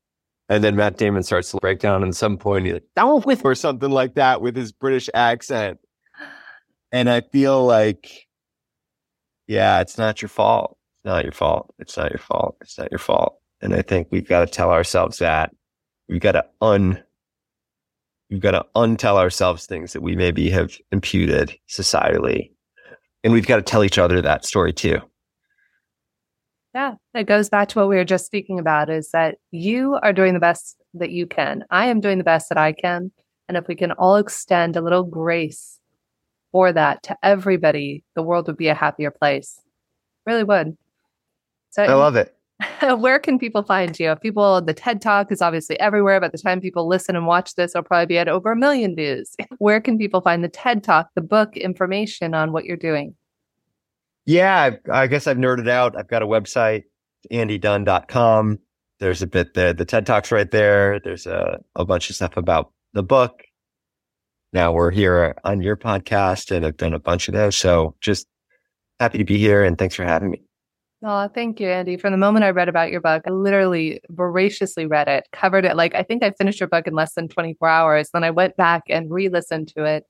And 0.49 0.63
then 0.63 0.77
Matt 0.77 0.97
Damon 0.97 1.25
starts 1.25 1.51
to 1.51 1.57
break 1.57 1.81
down 1.81 2.05
at 2.05 2.15
some 2.15 2.39
point. 2.39 2.67
He's 2.67 2.75
like, 2.75 2.85
down 2.95 3.21
with, 3.23 3.45
or 3.45 3.57
something 3.57 3.91
like 3.91 4.15
that 4.15 4.43
with 4.43 4.55
his 4.55 4.71
British 4.71 5.11
accent. 5.13 5.81
And 6.93 7.11
I 7.11 7.23
feel 7.23 7.67
like, 7.67 8.29
yeah, 9.49 9.81
it's 9.81 9.99
not 9.99 10.23
your 10.23 10.29
fault. 10.29 10.79
It's 10.99 11.05
not 11.05 11.25
your 11.25 11.33
fault. 11.33 11.75
It's 11.81 11.97
not 11.97 12.13
your 12.13 12.21
fault. 12.21 12.59
It's 12.61 12.79
not 12.79 12.93
your 12.93 13.01
fault. 13.01 13.41
And 13.61 13.75
I 13.75 13.83
think 13.83 14.07
we've 14.13 14.29
got 14.29 14.43
to 14.43 14.47
tell 14.47 14.71
ourselves 14.71 15.19
that 15.19 15.51
we've 16.09 16.21
got 16.21 16.33
to 16.33 16.45
un, 16.61 17.03
we've 18.31 18.39
got 18.39 18.53
to 18.53 18.65
untell 18.77 19.17
ourselves 19.17 19.67
things 19.67 19.95
that 19.95 20.03
we 20.03 20.15
maybe 20.15 20.49
have 20.51 20.79
imputed 20.93 21.57
societally. 21.69 22.53
And 23.25 23.33
we've 23.33 23.49
got 23.49 23.57
to 23.57 23.63
tell 23.63 23.83
each 23.83 23.99
other 23.99 24.23
that 24.23 24.45
story 24.45 24.73
too. 24.73 25.01
Yeah, 26.75 26.95
it 27.15 27.25
goes 27.25 27.49
back 27.49 27.69
to 27.69 27.81
what 27.81 27.89
we 27.89 27.97
were 27.97 28.05
just 28.05 28.27
speaking 28.27 28.59
about 28.59 28.91
is 28.91 29.11
that 29.11 29.39
you 29.51 29.99
are 30.03 30.13
doing 30.13 30.35
the 30.35 30.41
best 30.41 30.77
that 30.95 31.11
you 31.11 31.27
can. 31.27 31.65
I 31.71 31.87
am 31.87 32.01
doing 32.01 32.19
the 32.19 32.25
best 32.25 32.49
that 32.49 32.59
I 32.59 32.73
can. 32.73 33.11
And 33.49 33.57
if 33.57 33.67
we 33.67 33.75
can 33.75 33.91
all 33.93 34.17
extend 34.17 34.77
a 34.77 34.81
little 34.81 35.03
grace 35.03 35.81
for 36.53 36.73
that 36.73 37.03
to 37.05 37.17
everybody, 37.23 38.05
the 38.15 38.23
world 38.23 38.47
would 38.47 38.57
be 38.57 38.69
a 38.69 38.75
happier 38.75 39.11
place. 39.11 39.61
Really 40.27 40.45
would. 40.45 40.77
So 41.71 41.83
I 41.83 41.95
love 41.95 42.15
it. 42.15 42.37
where 42.99 43.19
can 43.19 43.39
people 43.39 43.63
find 43.63 43.99
you? 43.99 44.11
If 44.11 44.21
people, 44.21 44.61
the 44.61 44.75
TED 44.75 45.01
Talk 45.01 45.33
is 45.33 45.43
obviously 45.43 45.79
everywhere. 45.81 46.21
By 46.21 46.29
the 46.29 46.39
time 46.39 46.61
people 46.61 46.87
listen 46.87 47.17
and 47.17 47.27
watch 47.27 47.55
this, 47.55 47.73
it'll 47.75 47.85
probably 47.85 48.07
be 48.07 48.19
at 48.19 48.29
over 48.29 48.53
a 48.53 48.57
million 48.57 48.95
views. 48.95 49.35
Where 49.59 49.81
can 49.81 49.99
people 49.99 50.21
find 50.21 50.45
the 50.45 50.49
TED 50.49 50.85
Talk, 50.85 51.09
the 51.15 51.21
book, 51.21 51.57
information 51.57 52.35
on 52.35 52.53
what 52.53 52.65
you're 52.65 52.77
doing? 52.77 53.15
Yeah, 54.31 54.77
I 54.93 55.09
guess 55.09 55.27
I've 55.27 55.39
nerded 55.39 55.69
out. 55.69 55.99
I've 55.99 56.07
got 56.07 56.23
a 56.23 56.27
website, 56.27 56.85
andydunn.com. 57.33 58.61
There's 59.01 59.23
a 59.23 59.27
bit 59.27 59.55
there. 59.55 59.73
The 59.73 59.85
TED 59.85 60.07
Talk's 60.07 60.31
right 60.31 60.49
there. 60.49 61.01
There's 61.03 61.27
a, 61.27 61.59
a 61.75 61.85
bunch 61.85 62.11
of 62.11 62.15
stuff 62.15 62.37
about 62.37 62.73
the 62.93 63.03
book. 63.03 63.43
Now 64.53 64.73
we're 64.73 64.93
here 64.93 65.35
on 65.43 65.61
your 65.63 65.77
podcast 65.77 66.55
and 66.55 66.65
I've 66.65 66.77
done 66.77 66.95
a 66.95 67.01
bunch 67.01 67.27
of 67.27 67.35
those. 67.35 67.57
So 67.57 67.97
just 68.01 68.29
happy 69.01 69.19
to 69.19 69.25
be 69.25 69.37
here 69.37 69.65
and 69.65 69.77
thanks 69.77 69.97
for 69.97 70.05
having 70.05 70.31
me. 70.31 70.43
Oh, 71.03 71.27
thank 71.27 71.59
you, 71.59 71.67
Andy. 71.67 71.97
From 71.97 72.13
the 72.13 72.17
moment 72.17 72.45
I 72.45 72.51
read 72.51 72.69
about 72.69 72.93
your 72.93 73.01
book, 73.01 73.25
I 73.27 73.31
literally 73.31 74.01
voraciously 74.11 74.87
read 74.87 75.09
it, 75.09 75.27
covered 75.33 75.65
it. 75.65 75.75
Like, 75.75 75.97
I 75.97 76.05
think 76.05 76.23
I 76.23 76.31
finished 76.31 76.61
your 76.61 76.69
book 76.69 76.87
in 76.87 76.95
less 76.95 77.15
than 77.15 77.27
24 77.27 77.69
hours. 77.69 78.11
Then 78.13 78.23
I 78.23 78.31
went 78.31 78.57
back 78.57 78.85
and 78.89 79.11
re 79.11 79.29
listened 79.29 79.73
to 79.75 79.85
it. 79.85 80.05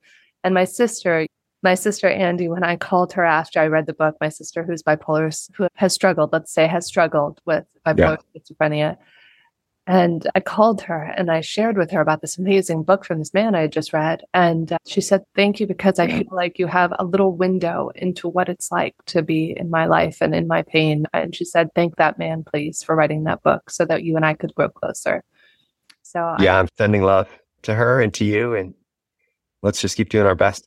And 0.45 0.53
my 0.53 0.65
sister, 0.65 1.27
my 1.63 1.75
sister 1.75 2.09
Andy, 2.09 2.49
when 2.49 2.65
I 2.65 2.77
called 2.77 3.13
her 3.13 3.25
after 3.25 3.61
I 3.61 3.67
read 3.67 3.87
the 3.87 3.93
book, 3.93 4.17
my 4.21 4.29
sister 4.31 4.63
who's 4.63 4.83
bipolar, 4.83 5.31
who 5.57 5.69
has 5.75 5.93
struggled, 5.93 6.33
let's 6.33 6.53
say, 6.53 6.67
has 6.67 6.87
struggled 6.87 7.41
with 7.45 7.65
bipolar 7.87 8.19
schizophrenia. 8.35 8.97
And 9.87 10.27
I 10.37 10.41
called 10.41 10.83
her 10.83 11.03
and 11.17 11.31
I 11.33 11.41
shared 11.41 11.77
with 11.77 11.91
her 11.91 12.01
about 12.01 12.21
this 12.21 12.39
amazing 12.39 12.85
book 12.85 13.05
from 13.05 13.19
this 13.19 13.35
man 13.35 13.55
I 13.57 13.63
had 13.63 13.73
just 13.73 13.93
read. 13.93 14.23
And 14.33 14.71
uh, 14.73 14.79
she 14.87 15.01
said, 15.01 15.25
Thank 15.35 15.59
you, 15.59 15.67
because 15.67 15.99
I 15.99 16.07
feel 16.07 16.29
like 16.31 16.59
you 16.61 16.67
have 16.69 16.93
a 16.99 17.05
little 17.05 17.35
window 17.35 17.91
into 17.97 18.29
what 18.29 18.49
it's 18.49 18.71
like 18.71 18.95
to 19.07 19.23
be 19.23 19.53
in 19.59 19.69
my 19.69 19.87
life 19.87 20.19
and 20.21 20.35
in 20.35 20.47
my 20.47 20.63
pain. 20.63 21.07
And 21.13 21.35
she 21.35 21.45
said, 21.45 21.71
Thank 21.75 21.97
that 21.97 22.19
man, 22.19 22.45
please, 22.45 22.83
for 22.85 22.95
writing 22.95 23.25
that 23.25 23.43
book 23.43 23.69
so 23.71 23.85
that 23.87 24.05
you 24.05 24.15
and 24.17 24.25
I 24.25 24.35
could 24.35 24.55
grow 24.55 24.69
closer. 24.69 25.25
So, 26.03 26.21
I- 26.21 26.43
Yeah, 26.43 26.59
I'm 26.59 26.69
sending 26.79 27.03
love 27.03 27.29
to 27.63 27.75
her 27.75 28.01
and 28.01 28.15
to 28.15 28.25
you. 28.25 28.55
And 28.55 28.75
let's 29.63 29.81
just 29.81 29.97
keep 29.97 30.09
doing 30.11 30.27
our 30.27 30.37
best. 30.37 30.67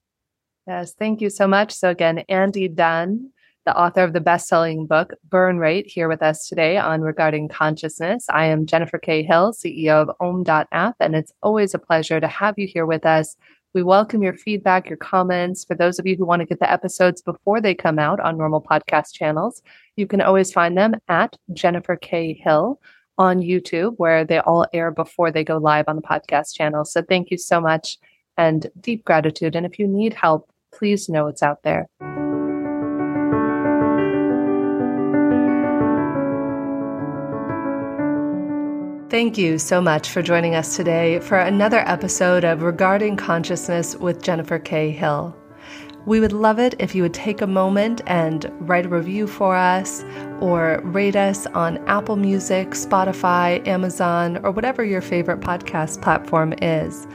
Yes, 0.68 0.94
thank 0.94 1.20
you 1.20 1.30
so 1.30 1.46
much. 1.46 1.74
So, 1.74 1.90
again, 1.90 2.20
Andy 2.30 2.70
Dunn, 2.70 3.32
the 3.66 3.78
author 3.78 4.02
of 4.02 4.14
the 4.14 4.22
best 4.22 4.48
selling 4.48 4.88
book, 4.88 5.12
Burn 5.28 5.58
Rate, 5.58 5.88
here 5.88 6.08
with 6.08 6.22
us 6.22 6.48
today 6.48 6.78
on 6.78 7.02
Regarding 7.02 7.50
Consciousness. 7.50 8.26
I 8.30 8.46
am 8.46 8.66
Jennifer 8.66 8.98
K. 8.98 9.24
Hill, 9.24 9.52
CEO 9.52 10.02
of 10.02 10.12
Om.app, 10.22 10.96
and 11.02 11.16
it's 11.16 11.34
always 11.42 11.74
a 11.74 11.80
pleasure 11.80 12.22
to 12.22 12.28
have 12.30 12.58
you 12.58 12.66
here 12.66 12.86
with 12.86 13.06
us. 13.06 13.36
We 13.74 13.84
welcome 13.84 14.24
your 14.24 14.36
feedback, 14.36 14.88
your 14.88 14.98
comments. 14.98 15.66
For 15.66 15.76
those 15.76 16.00
of 16.00 16.08
you 16.08 16.16
who 16.16 16.26
want 16.26 16.40
to 16.40 16.46
get 16.46 16.60
the 16.60 16.72
episodes 16.72 17.22
before 17.22 17.60
they 17.60 17.76
come 17.76 18.00
out 18.00 18.22
on 18.22 18.38
normal 18.38 18.62
podcast 18.62 19.14
channels, 19.14 19.62
you 19.98 20.08
can 20.08 20.22
always 20.22 20.54
find 20.54 20.78
them 20.78 20.96
at 21.10 21.36
Jennifer 21.52 21.98
K. 21.98 22.40
Hill 22.42 22.80
on 23.18 23.42
YouTube, 23.42 23.96
where 23.98 24.24
they 24.24 24.40
all 24.40 24.66
air 24.72 24.92
before 24.92 25.30
they 25.30 25.44
go 25.44 25.58
live 25.58 25.90
on 25.90 25.98
the 25.98 26.02
podcast 26.02 26.56
channel. 26.56 26.86
So, 26.86 27.02
thank 27.02 27.32
you 27.32 27.38
so 27.38 27.60
much 27.60 27.98
and 28.38 28.68
deep 28.80 29.04
gratitude. 29.04 29.56
And 29.56 29.66
if 29.66 29.78
you 29.78 29.88
need 29.88 30.14
help, 30.14 30.50
please 30.78 31.10
know 31.10 31.28
it's 31.28 31.44
out 31.44 31.64
there. 31.64 31.88
Thank 39.10 39.38
you 39.38 39.60
so 39.60 39.80
much 39.80 40.10
for 40.10 40.24
joining 40.24 40.56
us 40.56 40.76
today 40.76 41.20
for 41.20 41.38
another 41.38 41.88
episode 41.88 42.44
of 42.44 42.64
Regarding 42.64 43.16
Consciousness 43.16 43.96
with 43.96 44.24
Jennifer 44.24 44.58
K. 44.58 44.90
Hill. 44.90 45.38
We 46.08 46.20
would 46.20 46.34
love 46.34 46.58
it 46.60 46.74
if 46.80 46.96
you 46.96 47.04
would 47.04 47.14
take 47.14 47.40
a 47.40 47.48
moment 47.48 48.02
and 48.08 48.52
write 48.60 48.88
a 48.88 48.90
review 48.90 49.28
for 49.28 49.56
us 49.56 50.04
or 50.42 50.82
rate 50.84 51.16
us 51.16 51.46
on 51.48 51.78
Apple 51.88 52.16
Music, 52.16 52.72
Spotify, 52.72 53.66
Amazon, 53.68 54.38
or 54.44 54.50
whatever 54.50 54.84
your 54.84 55.00
favorite 55.00 55.40
podcast 55.40 56.02
platform 56.02 56.54
is. 56.62 57.08